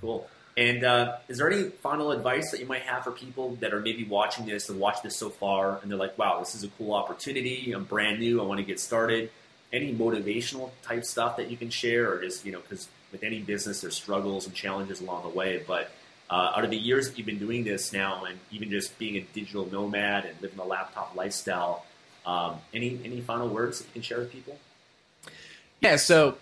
Cool. 0.00 0.28
And 0.56 0.82
uh, 0.82 1.18
is 1.28 1.38
there 1.38 1.48
any 1.48 1.70
final 1.70 2.10
advice 2.10 2.50
that 2.50 2.58
you 2.58 2.66
might 2.66 2.82
have 2.82 3.04
for 3.04 3.12
people 3.12 3.54
that 3.60 3.72
are 3.72 3.80
maybe 3.80 4.02
watching 4.04 4.44
this 4.44 4.68
and 4.68 4.80
watch 4.80 5.00
this 5.02 5.14
so 5.16 5.30
far, 5.30 5.78
and 5.80 5.88
they're 5.90 5.98
like, 5.98 6.18
"Wow, 6.18 6.40
this 6.40 6.56
is 6.56 6.64
a 6.64 6.68
cool 6.76 6.94
opportunity. 6.94 7.72
I'm 7.72 7.84
brand 7.84 8.18
new. 8.18 8.40
I 8.40 8.44
want 8.44 8.58
to 8.58 8.64
get 8.64 8.80
started." 8.80 9.30
Any 9.72 9.92
motivational 9.94 10.70
type 10.82 11.04
stuff 11.04 11.36
that 11.36 11.48
you 11.50 11.56
can 11.56 11.70
share, 11.70 12.12
or 12.12 12.20
just 12.22 12.44
you 12.44 12.50
know, 12.52 12.60
because 12.60 12.88
with 13.12 13.22
any 13.22 13.40
business, 13.40 13.80
there's 13.80 13.96
struggles 13.96 14.46
and 14.46 14.54
challenges 14.54 15.00
along 15.00 15.22
the 15.22 15.28
way. 15.30 15.62
But 15.66 15.90
uh, 16.30 16.52
out 16.56 16.64
of 16.64 16.70
the 16.70 16.76
years 16.76 17.08
that 17.08 17.18
you've 17.18 17.26
been 17.26 17.38
doing 17.38 17.64
this 17.64 17.92
now, 17.92 18.24
and 18.24 18.38
even 18.50 18.70
just 18.70 18.98
being 18.98 19.16
a 19.16 19.20
digital 19.32 19.70
nomad 19.70 20.24
and 20.24 20.34
living 20.40 20.58
a 20.58 20.64
laptop 20.64 21.14
lifestyle, 21.14 21.84
um, 22.26 22.56
any 22.72 23.00
any 23.04 23.20
final 23.20 23.48
words 23.48 23.78
that 23.78 23.86
you 23.86 23.92
can 23.92 24.02
share 24.02 24.18
with 24.18 24.32
people? 24.32 24.58
Yeah, 25.80 25.96
so 25.96 26.36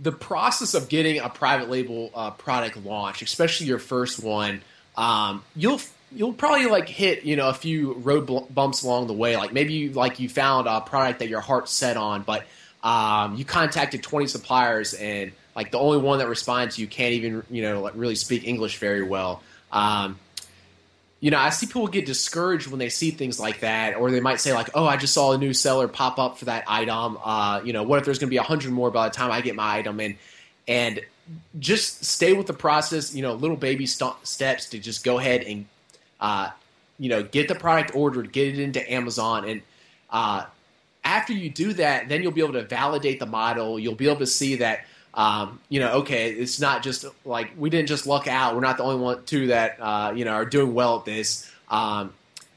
the 0.00 0.12
process 0.12 0.74
of 0.74 0.88
getting 0.88 1.18
a 1.18 1.28
private 1.28 1.68
label 1.68 2.10
uh, 2.14 2.30
product 2.30 2.76
launched, 2.84 3.22
especially 3.22 3.66
your 3.66 3.78
first 3.78 4.22
one, 4.22 4.62
um, 4.96 5.44
you'll 5.54 5.80
you'll 6.12 6.32
probably 6.32 6.66
like 6.66 6.88
hit 6.88 7.24
you 7.24 7.36
know 7.36 7.48
a 7.48 7.54
few 7.54 7.94
road 7.94 8.30
bumps 8.50 8.82
along 8.82 9.06
the 9.06 9.12
way. 9.12 9.36
Like 9.36 9.52
maybe 9.52 9.74
you, 9.74 9.92
like 9.92 10.20
you 10.20 10.28
found 10.28 10.66
a 10.66 10.80
product 10.80 11.18
that 11.18 11.28
your 11.28 11.40
heart's 11.40 11.72
set 11.72 11.96
on, 11.96 12.22
but 12.22 12.46
um, 12.82 13.36
you 13.36 13.44
contacted 13.44 14.02
twenty 14.02 14.26
suppliers 14.26 14.94
and 14.94 15.32
like 15.56 15.70
the 15.70 15.78
only 15.78 15.98
one 15.98 16.18
that 16.18 16.28
responds 16.28 16.76
to 16.76 16.80
you 16.80 16.86
can't 16.86 17.14
even 17.14 17.42
you 17.50 17.62
know 17.62 17.80
like 17.80 17.94
really 17.96 18.14
speak 18.14 18.46
English 18.46 18.78
very 18.78 19.02
well. 19.02 19.42
Um, 19.72 20.18
you 21.20 21.32
know, 21.32 21.38
I 21.38 21.50
see 21.50 21.66
people 21.66 21.88
get 21.88 22.06
discouraged 22.06 22.68
when 22.68 22.78
they 22.78 22.90
see 22.90 23.10
things 23.10 23.40
like 23.40 23.60
that, 23.60 23.96
or 23.96 24.10
they 24.10 24.20
might 24.20 24.40
say 24.40 24.54
like, 24.54 24.70
"Oh, 24.74 24.86
I 24.86 24.96
just 24.96 25.12
saw 25.12 25.32
a 25.32 25.38
new 25.38 25.52
seller 25.52 25.88
pop 25.88 26.18
up 26.18 26.38
for 26.38 26.44
that 26.44 26.64
item. 26.68 27.18
Uh, 27.22 27.60
you 27.64 27.72
know, 27.72 27.82
what 27.82 27.98
if 27.98 28.04
there's 28.04 28.20
going 28.20 28.28
to 28.28 28.30
be 28.30 28.36
a 28.36 28.42
hundred 28.42 28.72
more 28.72 28.90
by 28.90 29.08
the 29.08 29.14
time 29.14 29.32
I 29.32 29.40
get 29.40 29.56
my 29.56 29.78
item 29.78 29.98
in?" 29.98 30.16
And 30.68 31.00
just 31.58 32.04
stay 32.04 32.34
with 32.34 32.46
the 32.46 32.52
process. 32.52 33.14
You 33.14 33.22
know, 33.22 33.34
little 33.34 33.56
baby 33.56 33.86
st- 33.86 34.14
steps 34.22 34.68
to 34.70 34.78
just 34.78 35.02
go 35.02 35.18
ahead 35.18 35.42
and, 35.42 35.66
uh, 36.20 36.50
you 37.00 37.08
know, 37.08 37.24
get 37.24 37.48
the 37.48 37.56
product 37.56 37.96
ordered, 37.96 38.30
get 38.30 38.46
it 38.46 38.60
into 38.60 38.88
Amazon, 38.90 39.48
and 39.48 39.62
uh, 40.10 40.44
after 41.08 41.32
you 41.32 41.48
do 41.48 41.72
that, 41.72 42.08
then 42.10 42.22
you'll 42.22 42.32
be 42.32 42.42
able 42.42 42.52
to 42.52 42.64
validate 42.64 43.18
the 43.18 43.26
model. 43.26 43.78
You'll 43.78 43.94
be 43.94 44.06
able 44.06 44.18
to 44.18 44.26
see 44.26 44.56
that, 44.56 44.84
um, 45.14 45.58
you 45.70 45.80
know, 45.80 45.92
okay, 46.00 46.30
it's 46.30 46.60
not 46.60 46.82
just 46.82 47.06
like 47.24 47.52
we 47.56 47.70
didn't 47.70 47.88
just 47.88 48.06
luck 48.06 48.28
out. 48.28 48.54
We're 48.54 48.60
not 48.60 48.76
the 48.76 48.82
only 48.82 49.00
one 49.00 49.24
two 49.24 49.46
that 49.46 49.78
uh, 49.80 50.12
you 50.14 50.26
know 50.26 50.32
are 50.32 50.44
doing 50.44 50.74
well 50.74 50.98
at 50.98 51.06
this. 51.06 51.50
Um, 51.70 52.12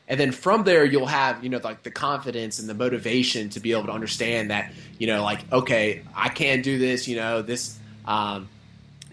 and 0.10 0.20
then 0.20 0.34
from 0.34 0.66
there, 0.66 0.84
you'll 0.84 1.06
have 1.06 1.42
you 1.44 1.50
know 1.50 1.62
like 1.64 1.84
the 1.84 1.92
confidence 1.92 2.60
and 2.60 2.68
the 2.68 2.74
motivation 2.74 3.50
to 3.52 3.62
be 3.62 3.72
able 3.72 3.86
to 3.86 3.94
understand 3.94 4.52
that 4.52 4.74
you 5.00 5.08
know 5.08 5.24
like 5.24 5.50
okay, 5.52 6.04
I 6.14 6.28
can 6.28 6.62
do 6.62 6.78
this. 6.78 7.08
You 7.08 7.16
know 7.16 7.42
this. 7.42 7.80
Um, 8.06 8.50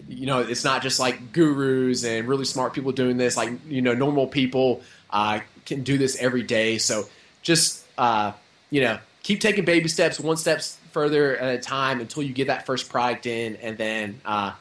you 0.09 0.25
know, 0.25 0.39
it's 0.39 0.65
not 0.65 0.81
just 0.81 0.99
like 0.99 1.31
gurus 1.31 2.03
and 2.03 2.27
really 2.27 2.43
smart 2.43 2.73
people 2.73 2.91
doing 2.91 3.17
this. 3.17 3.37
Like, 3.37 3.51
you 3.67 3.83
know, 3.83 3.93
normal 3.93 4.25
people 4.25 4.81
uh, 5.11 5.39
can 5.67 5.83
do 5.83 5.99
this 5.99 6.17
every 6.17 6.41
day. 6.41 6.79
So 6.79 7.07
just, 7.43 7.85
uh, 7.95 8.31
you 8.71 8.81
know, 8.81 8.97
keep 9.29 9.39
taking 9.39 9.63
baby 9.63 9.87
steps, 9.87 10.19
one 10.19 10.37
steps 10.37 10.79
further 10.89 11.37
at 11.37 11.53
a 11.53 11.61
time 11.61 12.01
until 12.01 12.23
you 12.23 12.33
get 12.33 12.47
that 12.47 12.65
first 12.65 12.89
product 12.89 13.27
in. 13.27 13.57
And 13.57 13.77
then, 13.77 14.19
uh, 14.25 14.53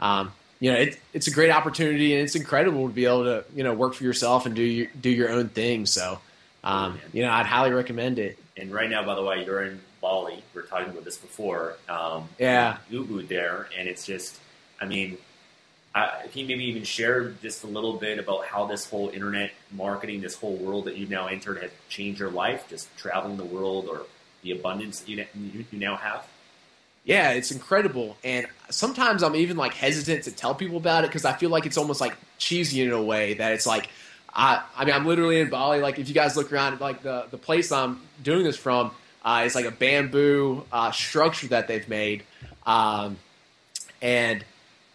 um, 0.00 0.32
you 0.58 0.72
know, 0.72 0.78
it, 0.78 0.98
it's 1.14 1.28
a 1.28 1.30
great 1.30 1.52
opportunity 1.52 2.14
and 2.14 2.24
it's 2.24 2.34
incredible 2.34 2.88
to 2.88 2.92
be 2.92 3.04
able 3.04 3.22
to, 3.22 3.44
you 3.54 3.62
know, 3.62 3.72
work 3.72 3.94
for 3.94 4.02
yourself 4.02 4.46
and 4.46 4.56
do 4.56 4.64
your, 4.64 4.88
do 5.00 5.10
your 5.10 5.30
own 5.30 5.48
thing. 5.48 5.86
So, 5.86 6.18
um, 6.64 6.98
you 7.12 7.22
know, 7.22 7.30
I'd 7.30 7.46
highly 7.46 7.70
recommend 7.70 8.18
it. 8.18 8.36
And 8.56 8.72
right 8.72 8.90
now, 8.90 9.06
by 9.06 9.14
the 9.14 9.22
way, 9.22 9.44
you're 9.44 9.62
in 9.62 9.80
Bali. 10.00 10.42
We 10.54 10.60
were 10.60 10.66
talking 10.66 10.90
about 10.90 11.04
this 11.04 11.16
before. 11.16 11.76
Um, 11.88 12.28
Yeah. 12.36 12.78
Ubud 12.90 13.28
there, 13.28 13.68
and 13.78 13.86
it's 13.86 14.04
just, 14.04 14.40
I 14.80 14.86
mean, 14.86 15.18
Can 15.94 16.30
you 16.34 16.46
maybe 16.46 16.64
even 16.64 16.84
share 16.84 17.30
just 17.42 17.64
a 17.64 17.66
little 17.66 17.94
bit 17.94 18.18
about 18.18 18.46
how 18.46 18.66
this 18.66 18.88
whole 18.88 19.08
internet 19.08 19.50
marketing, 19.72 20.20
this 20.20 20.36
whole 20.36 20.56
world 20.56 20.84
that 20.84 20.96
you've 20.96 21.10
now 21.10 21.26
entered, 21.26 21.62
has 21.62 21.70
changed 21.88 22.20
your 22.20 22.30
life? 22.30 22.68
Just 22.68 22.94
traveling 22.96 23.36
the 23.36 23.44
world, 23.44 23.88
or 23.88 24.02
the 24.42 24.52
abundance 24.52 25.00
that 25.00 25.08
you, 25.08 25.26
you, 25.34 25.64
now 25.72 25.96
have. 25.96 26.26
Yeah, 27.04 27.30
it's 27.30 27.50
incredible. 27.50 28.16
And 28.22 28.46
sometimes 28.68 29.22
I'm 29.22 29.34
even 29.34 29.56
like 29.56 29.74
hesitant 29.74 30.24
to 30.24 30.32
tell 30.32 30.54
people 30.54 30.76
about 30.76 31.04
it 31.04 31.08
because 31.08 31.24
I 31.24 31.32
feel 31.32 31.50
like 31.50 31.66
it's 31.66 31.76
almost 31.76 32.00
like 32.00 32.16
cheesy 32.38 32.82
in 32.82 32.92
a 32.92 33.02
way 33.02 33.34
that 33.34 33.52
it's 33.52 33.66
like, 33.66 33.88
I, 34.32 34.62
I 34.76 34.84
mean, 34.84 34.94
I'm 34.94 35.06
literally 35.06 35.40
in 35.40 35.50
Bali. 35.50 35.80
Like, 35.80 35.98
if 35.98 36.08
you 36.08 36.14
guys 36.14 36.36
look 36.36 36.52
around, 36.52 36.80
like 36.80 37.02
the, 37.02 37.26
the 37.30 37.38
place 37.38 37.72
I'm 37.72 38.00
doing 38.22 38.44
this 38.44 38.56
from, 38.56 38.92
uh, 39.24 39.42
it's 39.44 39.56
like 39.56 39.64
a 39.64 39.72
bamboo 39.72 40.64
uh, 40.70 40.92
structure 40.92 41.48
that 41.48 41.66
they've 41.66 41.88
made. 41.88 42.22
Um, 42.64 43.16
and 44.00 44.44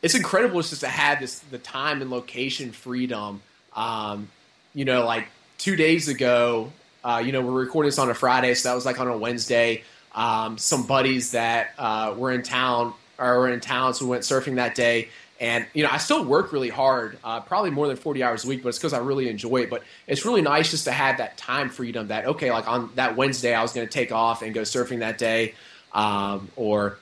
it's 0.06 0.14
incredible 0.14 0.62
just 0.62 0.82
to 0.82 0.88
have 0.88 1.20
this 1.20 1.40
the 1.40 1.58
time 1.58 2.00
and 2.00 2.12
location 2.12 2.72
freedom. 2.72 3.42
Um, 3.76 4.30
you 4.76 4.86
know, 4.86 5.04
like 5.04 5.28
two 5.58 5.76
days 5.76 6.08
ago, 6.08 6.72
uh, 7.04 7.24
you 7.26 7.32
know, 7.32 7.42
we're 7.42 7.60
recording 7.60 7.88
this 7.88 7.98
on 7.98 8.12
a 8.12 8.14
Friday, 8.14 8.54
so 8.54 8.70
that 8.70 8.76
was 8.76 8.86
like 8.86 9.00
on 9.00 9.08
a 9.08 9.18
Wednesday. 9.18 9.84
Um, 10.14 10.60
some 10.60 10.86
buddies 10.86 11.32
that 11.32 11.72
uh, 11.80 12.14
were 12.16 12.32
in 12.32 12.44
town 12.44 12.94
or 13.18 13.40
were 13.40 13.50
in 13.50 13.60
town, 13.62 13.96
so 13.96 14.06
we 14.06 14.12
went 14.12 14.22
surfing 14.22 14.58
that 14.58 14.76
day. 14.76 15.10
And 15.40 15.66
you 15.74 15.82
know, 15.82 15.90
I 15.92 15.98
still 15.98 16.24
work 16.24 16.54
really 16.54 16.70
hard, 16.70 17.18
uh, 17.24 17.40
probably 17.42 17.72
more 17.72 17.88
than 17.88 17.98
forty 17.98 18.22
hours 18.22 18.46
a 18.46 18.48
week, 18.48 18.62
but 18.62 18.70
it's 18.70 18.78
because 18.78 18.94
I 18.94 19.00
really 19.00 19.28
enjoy 19.28 19.62
it. 19.62 19.72
But 19.72 19.82
it's 20.06 20.24
really 20.24 20.44
nice 20.44 20.70
just 20.70 20.84
to 20.84 20.92
have 20.92 21.18
that 21.18 21.36
time 21.36 21.70
freedom. 21.70 22.10
That 22.10 22.28
okay, 22.28 22.52
like 22.52 22.68
on 22.68 22.92
that 22.94 23.18
Wednesday, 23.18 23.56
I 23.56 23.64
was 23.64 23.74
going 23.74 23.88
to 23.88 23.92
take 23.92 24.12
off 24.12 24.44
and 24.44 24.54
go 24.54 24.62
surfing 24.62 25.00
that 25.00 25.18
day, 25.18 25.56
um, 25.94 26.50
or 26.56 27.00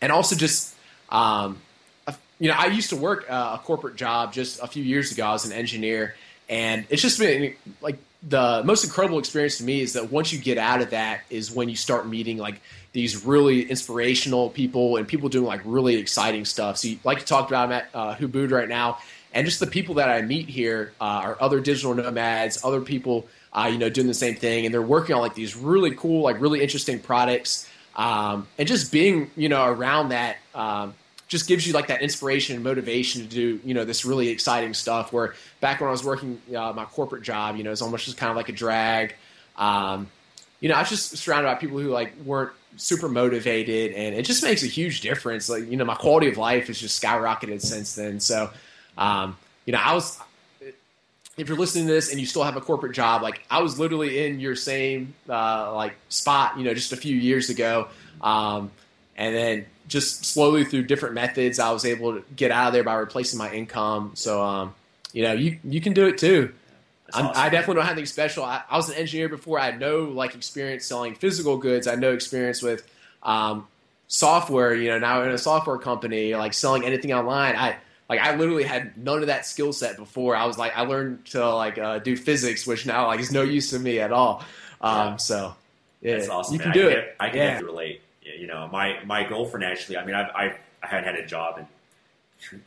and 0.00 0.12
also 0.12 0.36
just 0.36 0.76
um, 1.10 1.58
you 2.38 2.48
know, 2.48 2.54
I 2.56 2.66
used 2.66 2.90
to 2.90 2.96
work 2.96 3.26
uh, 3.28 3.58
a 3.60 3.64
corporate 3.64 3.96
job 3.96 4.32
just 4.32 4.62
a 4.62 4.66
few 4.66 4.82
years 4.82 5.12
ago. 5.12 5.24
I 5.26 5.32
was 5.32 5.44
an 5.44 5.52
engineer, 5.52 6.14
and 6.48 6.86
it's 6.88 7.02
just 7.02 7.18
been 7.18 7.54
like 7.80 7.98
the 8.22 8.62
most 8.64 8.84
incredible 8.84 9.18
experience 9.18 9.58
to 9.58 9.64
me 9.64 9.80
is 9.80 9.92
that 9.92 10.10
once 10.10 10.32
you 10.32 10.38
get 10.38 10.58
out 10.58 10.80
of 10.80 10.90
that 10.90 11.20
is 11.30 11.52
when 11.52 11.68
you 11.68 11.76
start 11.76 12.06
meeting 12.06 12.36
like 12.36 12.60
these 12.92 13.24
really 13.24 13.62
inspirational 13.62 14.50
people 14.50 14.96
and 14.96 15.06
people 15.06 15.28
doing 15.28 15.44
like 15.44 15.60
really 15.64 15.96
exciting 15.96 16.44
stuff. 16.44 16.78
So, 16.78 16.88
you, 16.88 16.98
like 17.04 17.20
you 17.20 17.24
talked 17.24 17.50
about, 17.50 17.66
I'm 17.66 17.72
at 17.72 17.88
uh, 17.94 18.14
Ubud 18.16 18.50
right 18.50 18.68
now, 18.68 18.98
and 19.32 19.46
just 19.46 19.60
the 19.60 19.66
people 19.66 19.96
that 19.96 20.08
I 20.08 20.22
meet 20.22 20.48
here 20.48 20.92
uh, 21.00 21.04
are 21.04 21.36
other 21.40 21.60
digital 21.60 21.94
nomads, 21.94 22.64
other 22.64 22.80
people, 22.80 23.28
uh, 23.52 23.68
you 23.70 23.78
know, 23.78 23.88
doing 23.88 24.06
the 24.06 24.14
same 24.14 24.34
thing, 24.34 24.64
and 24.64 24.72
they're 24.72 24.82
working 24.82 25.14
on 25.14 25.20
like 25.20 25.34
these 25.34 25.56
really 25.56 25.94
cool, 25.94 26.22
like 26.22 26.40
really 26.40 26.60
interesting 26.62 26.98
products, 26.98 27.68
um, 27.94 28.46
and 28.58 28.66
just 28.66 28.90
being, 28.90 29.30
you 29.36 29.48
know, 29.48 29.64
around 29.64 30.10
that. 30.10 30.36
Um, 30.54 30.94
just 31.28 31.46
gives 31.46 31.66
you 31.66 31.74
like 31.74 31.88
that 31.88 32.00
inspiration 32.00 32.56
and 32.56 32.64
motivation 32.64 33.20
to 33.22 33.28
do 33.28 33.60
you 33.62 33.74
know 33.74 33.84
this 33.84 34.04
really 34.04 34.28
exciting 34.28 34.74
stuff. 34.74 35.12
Where 35.12 35.34
back 35.60 35.80
when 35.80 35.88
I 35.88 35.92
was 35.92 36.02
working 36.02 36.40
uh, 36.56 36.72
my 36.72 36.86
corporate 36.86 37.22
job, 37.22 37.56
you 37.56 37.62
know, 37.62 37.70
it's 37.70 37.82
almost 37.82 38.06
just 38.06 38.16
kind 38.16 38.30
of 38.30 38.36
like 38.36 38.48
a 38.48 38.52
drag. 38.52 39.14
Um, 39.56 40.08
you 40.60 40.68
know, 40.68 40.74
I 40.74 40.80
was 40.80 40.88
just 40.88 41.16
surrounded 41.18 41.48
by 41.48 41.54
people 41.54 41.78
who 41.78 41.90
like 41.90 42.14
weren't 42.24 42.52
super 42.76 43.08
motivated, 43.08 43.92
and 43.92 44.14
it 44.14 44.22
just 44.22 44.42
makes 44.42 44.62
a 44.62 44.66
huge 44.66 45.02
difference. 45.02 45.48
Like 45.48 45.70
you 45.70 45.76
know, 45.76 45.84
my 45.84 45.94
quality 45.94 46.28
of 46.28 46.38
life 46.38 46.66
has 46.68 46.80
just 46.80 47.00
skyrocketed 47.00 47.60
since 47.60 47.94
then. 47.94 48.20
So, 48.20 48.50
um, 48.96 49.36
you 49.66 49.72
know, 49.72 49.80
I 49.80 49.94
was. 49.94 50.18
If 51.36 51.48
you're 51.48 51.56
listening 51.56 51.86
to 51.86 51.92
this 51.92 52.10
and 52.10 52.18
you 52.18 52.26
still 52.26 52.42
have 52.42 52.56
a 52.56 52.60
corporate 52.60 52.96
job, 52.96 53.22
like 53.22 53.44
I 53.48 53.62
was 53.62 53.78
literally 53.78 54.26
in 54.26 54.40
your 54.40 54.56
same 54.56 55.14
uh, 55.28 55.72
like 55.72 55.94
spot, 56.08 56.58
you 56.58 56.64
know, 56.64 56.74
just 56.74 56.92
a 56.92 56.96
few 56.96 57.14
years 57.14 57.48
ago, 57.48 57.86
um, 58.20 58.72
and 59.16 59.36
then 59.36 59.66
just 59.88 60.24
slowly 60.24 60.64
through 60.64 60.84
different 60.84 61.14
methods, 61.14 61.58
I 61.58 61.72
was 61.72 61.84
able 61.84 62.14
to 62.14 62.24
get 62.36 62.50
out 62.50 62.68
of 62.68 62.72
there 62.72 62.84
by 62.84 62.94
replacing 62.94 63.38
my 63.38 63.50
income. 63.52 64.12
So, 64.14 64.42
um, 64.42 64.74
you 65.12 65.22
know, 65.22 65.32
you 65.32 65.58
you 65.64 65.80
can 65.80 65.94
do 65.94 66.06
it 66.06 66.18
too. 66.18 66.52
Awesome. 67.12 67.32
I 67.34 67.48
definitely 67.48 67.76
don't 67.76 67.84
have 67.84 67.92
anything 67.92 68.06
special. 68.06 68.44
I, 68.44 68.62
I, 68.68 68.76
was 68.76 68.90
an 68.90 68.96
engineer 68.96 69.30
before. 69.30 69.58
I 69.58 69.64
had 69.64 69.80
no 69.80 70.04
like 70.04 70.34
experience 70.34 70.84
selling 70.84 71.14
physical 71.14 71.56
goods. 71.56 71.86
I 71.86 71.92
had 71.92 72.00
no 72.00 72.12
experience 72.12 72.60
with 72.60 72.86
um, 73.22 73.66
software. 74.08 74.74
You 74.74 74.90
know, 74.90 74.98
now 74.98 75.22
in 75.22 75.30
a 75.30 75.38
software 75.38 75.78
company, 75.78 76.34
like 76.34 76.52
selling 76.52 76.84
anything 76.84 77.12
online. 77.14 77.56
I 77.56 77.76
like 78.10 78.20
I 78.20 78.36
literally 78.36 78.64
had 78.64 78.96
none 78.98 79.20
of 79.20 79.28
that 79.28 79.46
skill 79.46 79.72
set 79.72 79.96
before. 79.96 80.36
I 80.36 80.44
was 80.44 80.58
like 80.58 80.76
I 80.76 80.82
learned 80.82 81.24
to 81.26 81.48
like 81.54 81.78
uh, 81.78 81.98
do 81.98 82.14
physics, 82.14 82.66
which 82.66 82.84
now 82.84 83.06
like 83.06 83.20
is 83.20 83.32
no 83.32 83.42
use 83.42 83.70
to 83.70 83.78
me 83.78 84.00
at 84.00 84.12
all. 84.12 84.44
Um, 84.80 84.96
Yeah. 84.96 85.16
So 85.16 85.54
yeah, 86.00 86.16
That's 86.16 86.28
awesome. 86.28 86.54
you 86.54 86.58
man. 86.58 86.72
can 86.72 86.82
do 86.82 86.88
I 86.88 86.92
it. 86.92 87.16
I 87.20 87.28
can 87.30 87.38
yeah. 87.38 87.58
relate. 87.60 88.02
You 88.38 88.46
know, 88.46 88.68
my 88.72 88.98
my 89.04 89.24
girlfriend 89.24 89.64
actually. 89.64 89.96
I 89.98 90.04
mean, 90.04 90.14
I've, 90.14 90.30
I've 90.34 90.56
I 90.82 90.86
had 90.86 91.04
had 91.04 91.16
a 91.16 91.26
job 91.26 91.58
in 91.58 91.66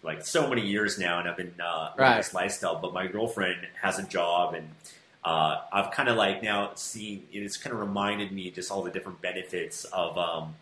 like 0.03 0.25
so 0.25 0.47
many 0.49 0.65
years 0.67 0.99
now, 0.99 1.19
and 1.19 1.29
I've 1.29 1.37
been 1.37 1.53
uh, 1.63 1.91
Right. 1.97 2.17
this 2.17 2.33
lifestyle. 2.33 2.75
But 2.81 2.93
my 2.93 3.07
girlfriend 3.07 3.67
has 3.81 3.97
a 3.99 4.03
job, 4.03 4.53
and 4.53 4.67
uh, 5.23 5.61
I've 5.71 5.91
kind 5.91 6.09
of 6.09 6.17
like 6.17 6.43
now 6.43 6.71
seen. 6.75 7.25
It's 7.31 7.57
kind 7.57 7.73
of 7.73 7.79
reminded 7.79 8.31
me 8.31 8.51
just 8.51 8.69
all 8.71 8.83
the 8.83 8.91
different 8.91 9.21
benefits 9.21 9.85
of 9.85 10.17
um, 10.17 10.55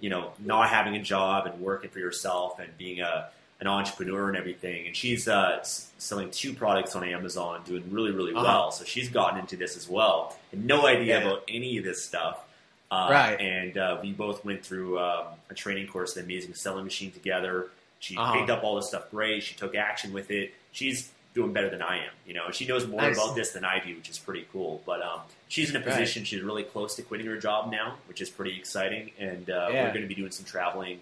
you 0.00 0.10
know 0.10 0.32
not 0.38 0.68
having 0.68 0.94
a 0.96 1.02
job 1.02 1.46
and 1.46 1.58
working 1.60 1.90
for 1.90 1.98
yourself 2.00 2.58
and 2.58 2.76
being 2.76 3.00
a 3.00 3.28
an 3.60 3.66
entrepreneur 3.68 4.28
and 4.28 4.36
everything. 4.36 4.86
And 4.88 4.94
she's 4.96 5.26
uh, 5.26 5.62
selling 5.62 6.30
two 6.30 6.52
products 6.52 6.94
on 6.96 7.04
Amazon, 7.04 7.62
doing 7.64 7.84
really 7.90 8.10
really 8.10 8.34
Uh-huh. 8.34 8.44
well. 8.44 8.72
So 8.72 8.84
she's 8.84 9.08
gotten 9.08 9.38
into 9.40 9.56
this 9.56 9.74
as 9.76 9.88
well, 9.88 10.36
and 10.52 10.66
no 10.66 10.86
idea 10.86 11.18
Yeah. 11.20 11.24
about 11.26 11.44
any 11.48 11.78
of 11.78 11.84
this 11.84 12.04
stuff. 12.04 12.40
Uh, 12.94 13.08
Right. 13.10 13.40
And 13.40 13.76
uh, 13.78 13.98
we 14.02 14.12
both 14.12 14.44
went 14.44 14.64
through 14.64 14.98
um, 14.98 15.26
a 15.50 15.54
training 15.54 15.86
course, 15.88 16.14
the 16.14 16.20
Amazing 16.20 16.54
Selling 16.54 16.84
Machine, 16.84 17.10
together. 17.10 17.68
She 18.00 18.16
Uh-huh. 18.16 18.34
picked 18.38 18.50
up 18.50 18.62
all 18.64 18.76
this 18.76 18.88
stuff 18.88 19.10
great. 19.10 19.42
She 19.42 19.54
took 19.54 19.74
action 19.74 20.12
with 20.12 20.30
it. 20.30 20.54
She's 20.72 21.10
doing 21.34 21.52
better 21.52 21.68
than 21.70 21.82
I 21.82 21.96
am. 21.98 22.12
You 22.26 22.34
know, 22.34 22.50
she 22.52 22.64
knows 22.66 22.86
more 22.86 23.00
Nice. 23.00 23.16
about 23.16 23.34
this 23.34 23.50
than 23.52 23.64
I 23.64 23.80
do, 23.84 23.96
which 23.96 24.08
is 24.08 24.18
pretty 24.18 24.46
cool. 24.52 24.82
But 24.86 25.02
um, 25.02 25.20
she's 25.48 25.70
in 25.70 25.76
a 25.76 25.80
Right. 25.80 25.88
position. 25.88 26.24
She's 26.24 26.42
really 26.42 26.62
close 26.62 26.94
to 26.96 27.02
quitting 27.02 27.26
her 27.26 27.36
job 27.38 27.70
now, 27.72 27.96
which 28.06 28.20
is 28.20 28.30
pretty 28.30 28.56
exciting. 28.56 29.10
And 29.18 29.50
uh, 29.50 29.68
Yeah. 29.72 29.82
we're 29.84 29.88
going 29.94 30.02
to 30.02 30.06
be 30.08 30.14
doing 30.14 30.30
some 30.30 30.44
traveling 30.44 31.00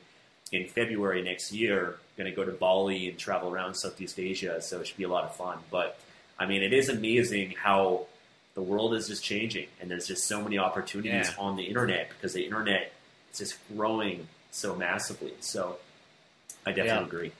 in 0.50 0.66
February 0.68 1.22
next 1.22 1.52
year. 1.52 1.96
Going 2.16 2.30
to 2.30 2.34
go 2.36 2.44
to 2.44 2.52
Bali 2.52 3.08
and 3.10 3.18
travel 3.18 3.50
around 3.52 3.74
Southeast 3.74 4.18
Asia. 4.18 4.62
So 4.62 4.80
it 4.80 4.86
should 4.86 4.96
be 4.96 5.04
a 5.04 5.08
lot 5.08 5.24
of 5.24 5.36
fun. 5.36 5.58
But 5.70 5.98
I 6.38 6.46
mean, 6.46 6.62
it 6.62 6.72
is 6.72 6.88
amazing 6.88 7.52
how 7.62 8.06
the 8.54 8.62
world 8.62 8.94
is 8.94 9.08
just 9.08 9.24
changing, 9.24 9.66
and 9.80 9.90
there's 9.90 10.06
just 10.06 10.26
so 10.26 10.42
many 10.42 10.58
opportunities 10.58 11.28
Yeah. 11.28 11.34
on 11.38 11.56
the 11.56 11.64
internet 11.64 12.08
because 12.10 12.32
the 12.34 12.44
internet 12.44 12.92
is 13.32 13.38
just 13.38 13.54
growing 13.74 14.28
so 14.50 14.74
massively. 14.74 15.32
So 15.40 15.78
I 16.66 16.70
definitely 16.72 17.00
Yeah. 17.00 17.06
agree. 17.06 17.32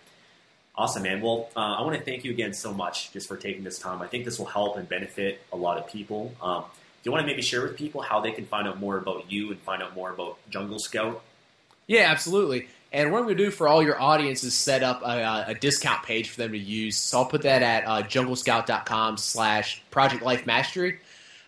Awesome, 0.74 1.02
man. 1.02 1.20
Well, 1.20 1.50
uh, 1.54 1.60
I 1.60 1.82
want 1.82 1.98
to 1.98 2.02
thank 2.02 2.24
you 2.24 2.30
again 2.30 2.54
so 2.54 2.72
much 2.72 3.12
just 3.12 3.28
for 3.28 3.36
taking 3.36 3.62
this 3.62 3.78
time. 3.78 4.00
I 4.00 4.06
think 4.06 4.24
this 4.24 4.38
will 4.38 4.46
help 4.46 4.76
and 4.78 4.88
benefit 4.88 5.42
a 5.52 5.56
lot 5.56 5.76
of 5.76 5.86
people. 5.86 6.34
Um, 6.40 6.62
do 6.64 7.08
you 7.08 7.12
want 7.12 7.22
to 7.22 7.26
maybe 7.26 7.42
share 7.42 7.60
with 7.62 7.76
people 7.76 8.00
how 8.00 8.20
they 8.20 8.32
can 8.32 8.46
find 8.46 8.66
out 8.66 8.80
more 8.80 8.96
about 8.96 9.30
you 9.30 9.50
and 9.50 9.60
find 9.60 9.82
out 9.82 9.94
more 9.94 10.10
about 10.10 10.38
Jungle 10.48 10.78
Scout? 10.78 11.22
Yeah, 11.86 12.10
absolutely. 12.10 12.68
And 12.93 13.11
what 13.11 13.18
I'm 13.18 13.24
going 13.24 13.38
to 13.38 13.45
do 13.45 13.51
for 13.51 13.66
all 13.66 13.82
your 13.82 14.01
audience 14.01 14.45
is 14.45 14.55
set 14.55 14.82
up 14.82 15.03
a, 15.03 15.47
a 15.49 15.55
discount 15.55 16.03
page 16.03 16.28
for 16.28 16.36
them 16.43 16.53
to 16.53 16.59
use. 16.59 16.97
So 16.97 17.18
I'll 17.18 17.24
put 17.24 17.43
that 17.43 17.62
at 17.62 17.84
uh, 17.86 18.03
junglescout.com 18.03 19.16
slash 19.16 19.82
project 19.90 20.22
life 20.22 20.47
mastery. 20.47 20.99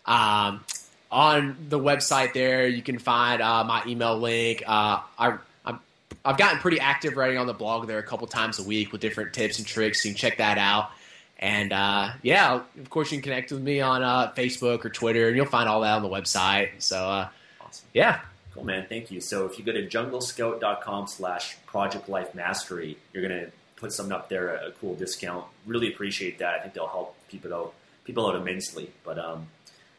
Um, 0.06 0.64
on 1.10 1.56
the 1.68 1.78
website 1.78 2.32
there, 2.32 2.66
you 2.66 2.82
can 2.82 2.98
find 2.98 3.42
uh, 3.42 3.62
my 3.64 3.82
email 3.86 4.18
link. 4.18 4.62
Uh, 4.66 5.00
I, 5.18 5.38
I'm, 5.66 5.80
I've 6.24 6.38
gotten 6.38 6.60
pretty 6.60 6.80
active 6.80 7.16
writing 7.16 7.36
on 7.36 7.46
the 7.46 7.54
blog 7.54 7.86
there 7.86 7.98
a 7.98 8.02
couple 8.02 8.26
times 8.26 8.58
a 8.58 8.62
week 8.62 8.90
with 8.90 9.02
different 9.02 9.34
tips 9.34 9.58
and 9.58 9.66
tricks. 9.66 10.02
So 10.02 10.08
you 10.08 10.14
can 10.14 10.18
check 10.18 10.38
that 10.38 10.56
out. 10.56 10.90
And 11.38 11.72
uh, 11.72 12.12
yeah, 12.22 12.62
of 12.80 12.90
course, 12.90 13.12
you 13.12 13.18
can 13.18 13.22
connect 13.22 13.52
with 13.52 13.60
me 13.60 13.80
on 13.80 14.02
uh, 14.02 14.32
Facebook 14.32 14.84
or 14.84 14.88
Twitter, 14.88 15.28
and 15.28 15.36
you'll 15.36 15.46
find 15.46 15.68
all 15.68 15.82
that 15.82 15.92
on 15.92 16.02
the 16.02 16.08
website. 16.08 16.70
So 16.78 16.96
uh, 16.96 17.28
Awesome. 17.60 17.86
Yeah. 17.92 18.20
Cool, 18.54 18.64
man. 18.64 18.86
Thank 18.88 19.10
you. 19.10 19.20
So 19.20 19.46
if 19.46 19.58
you 19.58 19.64
go 19.64 19.72
to 19.72 19.86
junglescout.com 19.86 21.08
slash 21.08 21.56
project 21.66 22.08
life 22.08 22.34
mastery, 22.34 22.96
you're 23.12 23.26
going 23.26 23.40
to 23.40 23.50
put 23.76 23.92
something 23.92 24.12
up 24.12 24.28
there, 24.28 24.54
a 24.54 24.70
cool 24.80 24.94
discount. 24.94 25.44
Really 25.66 25.92
appreciate 25.92 26.38
that. 26.38 26.54
I 26.54 26.58
think 26.60 26.74
they'll 26.74 26.86
help 26.86 27.16
people 27.28 27.52
out, 27.52 27.74
people 28.04 28.26
out 28.26 28.36
immensely. 28.36 28.90
But, 29.04 29.18
um, 29.18 29.48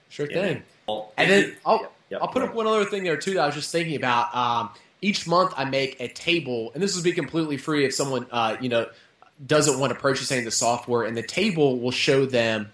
Sure 0.10 0.28
yeah, 0.30 0.42
thing. 0.42 0.64
Well, 0.88 1.12
And 1.18 1.30
then 1.30 1.44
you. 1.44 1.56
I'll, 1.66 1.82
Yep, 1.82 1.92
yep, 2.10 2.22
I'll 2.22 2.28
put 2.28 2.44
up 2.44 2.54
one 2.54 2.68
other 2.68 2.86
thing 2.86 3.04
there 3.04 3.18
too 3.18 3.34
that 3.34 3.42
I 3.42 3.46
was 3.48 3.56
just 3.56 3.72
thinking 3.72 3.96
about. 3.96 4.34
Um, 4.36 4.70
each 5.02 5.28
month 5.28 5.54
I 5.58 5.66
make 5.66 6.00
a 6.00 6.08
table, 6.08 6.72
and 6.74 6.82
this 6.82 6.96
will 6.96 7.04
be 7.04 7.12
completely 7.12 7.58
free 7.58 7.84
if 7.84 7.94
someone 7.94 8.28
uh, 8.32 8.58
you 8.62 8.70
know 8.70 8.88
doesn't 9.46 9.80
want 9.80 9.92
to 9.92 10.00
purchase 10.00 10.32
any 10.32 10.40
of 10.40 10.46
the 10.46 10.52
software, 10.52 11.04
and 11.04 11.18
the 11.18 11.24
table 11.24 11.80
will 11.80 11.92
show 11.92 12.26
them 12.26 12.72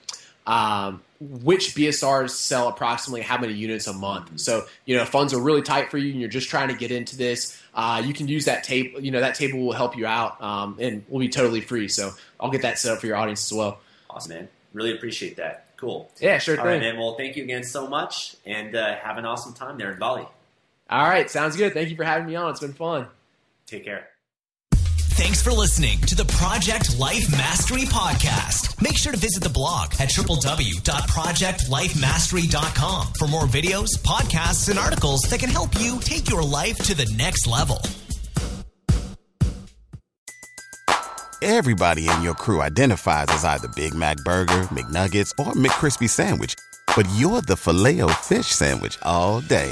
um, 0.47 1.01
which 1.19 1.75
BSRs 1.75 2.31
sell 2.31 2.67
approximately 2.67 3.21
how 3.21 3.37
many 3.37 3.53
units 3.53 3.87
a 3.87 3.93
month. 3.93 4.39
So 4.39 4.65
you 4.85 4.97
know 4.97 5.05
funds 5.05 5.33
are 5.33 5.41
really 5.41 5.61
tight 5.61 5.91
for 5.91 5.97
you, 5.97 6.11
and 6.11 6.19
you're 6.19 6.29
just 6.29 6.49
trying 6.49 6.69
to 6.69 6.75
get 6.75 6.91
into 6.91 7.15
this. 7.15 7.61
Uh, 7.73 8.01
you 8.05 8.13
can 8.13 8.27
use 8.27 8.45
that 8.45 8.63
table. 8.63 8.99
You 8.99 9.11
know 9.11 9.19
that 9.21 9.35
table 9.35 9.59
will 9.59 9.73
help 9.73 9.97
you 9.97 10.05
out, 10.05 10.41
um, 10.41 10.77
and 10.79 11.03
will 11.09 11.19
be 11.19 11.29
totally 11.29 11.61
free. 11.61 11.87
So 11.87 12.11
I'll 12.39 12.51
get 12.51 12.63
that 12.63 12.79
set 12.79 12.93
up 12.93 12.99
for 12.99 13.07
your 13.07 13.17
audience 13.17 13.51
as 13.51 13.57
well. 13.57 13.79
Awesome, 14.09 14.33
man. 14.33 14.49
Really 14.73 14.93
appreciate 14.95 15.37
that. 15.37 15.67
Cool. 15.77 16.11
Yeah, 16.19 16.37
sure 16.37 16.57
All 16.57 16.63
thing. 16.63 16.73
right, 16.73 16.81
man. 16.81 16.99
Well, 16.99 17.15
thank 17.15 17.35
you 17.35 17.43
again 17.43 17.63
so 17.63 17.87
much, 17.87 18.35
and 18.45 18.75
uh, 18.75 18.95
have 18.97 19.17
an 19.17 19.25
awesome 19.25 19.53
time 19.53 19.77
there 19.77 19.91
in 19.91 19.99
Bali. 19.99 20.27
All 20.89 21.07
right, 21.07 21.29
sounds 21.29 21.55
good. 21.55 21.73
Thank 21.73 21.89
you 21.89 21.95
for 21.95 22.03
having 22.03 22.27
me 22.27 22.35
on. 22.35 22.51
It's 22.51 22.59
been 22.59 22.73
fun. 22.73 23.07
Take 23.65 23.85
care. 23.85 24.11
Thanks 25.22 25.39
for 25.39 25.51
listening 25.51 25.99
to 25.99 26.15
the 26.15 26.26
Project 26.26 26.97
Life 26.97 27.30
Mastery 27.30 27.84
Podcast. 27.84 28.82
Make 28.82 28.97
sure 28.97 29.11
to 29.11 29.19
visit 29.19 29.43
the 29.43 29.49
blog 29.49 29.93
at 29.99 30.09
www.projectlifemastery.com 30.09 33.07
for 33.19 33.28
more 33.28 33.43
videos, 33.43 33.89
podcasts, 34.01 34.67
and 34.67 34.80
articles 34.80 35.22
that 35.30 35.39
can 35.39 35.51
help 35.51 35.80
you 35.80 35.99
take 35.99 36.28
your 36.28 36.41
life 36.41 36.76
to 36.80 36.95
the 36.95 37.05
next 37.15 37.45
level. 37.45 37.80
Everybody 41.43 42.09
in 42.09 42.24
your 42.24 42.34
crew 42.34 42.63
identifies 42.63 43.28
as 43.30 43.45
either 43.45 43.67
Big 43.76 43.93
Mac 43.93 44.17
Burger, 44.26 44.63
McNuggets, 44.74 45.34
or 45.38 45.53
McCrispy 45.53 46.09
Sandwich. 46.09 46.55
But 46.95 47.07
you're 47.13 47.41
the 47.41 47.57
Filet-O-Fish 47.57 48.47
Sandwich 48.47 48.97
all 49.03 49.41
day. 49.41 49.72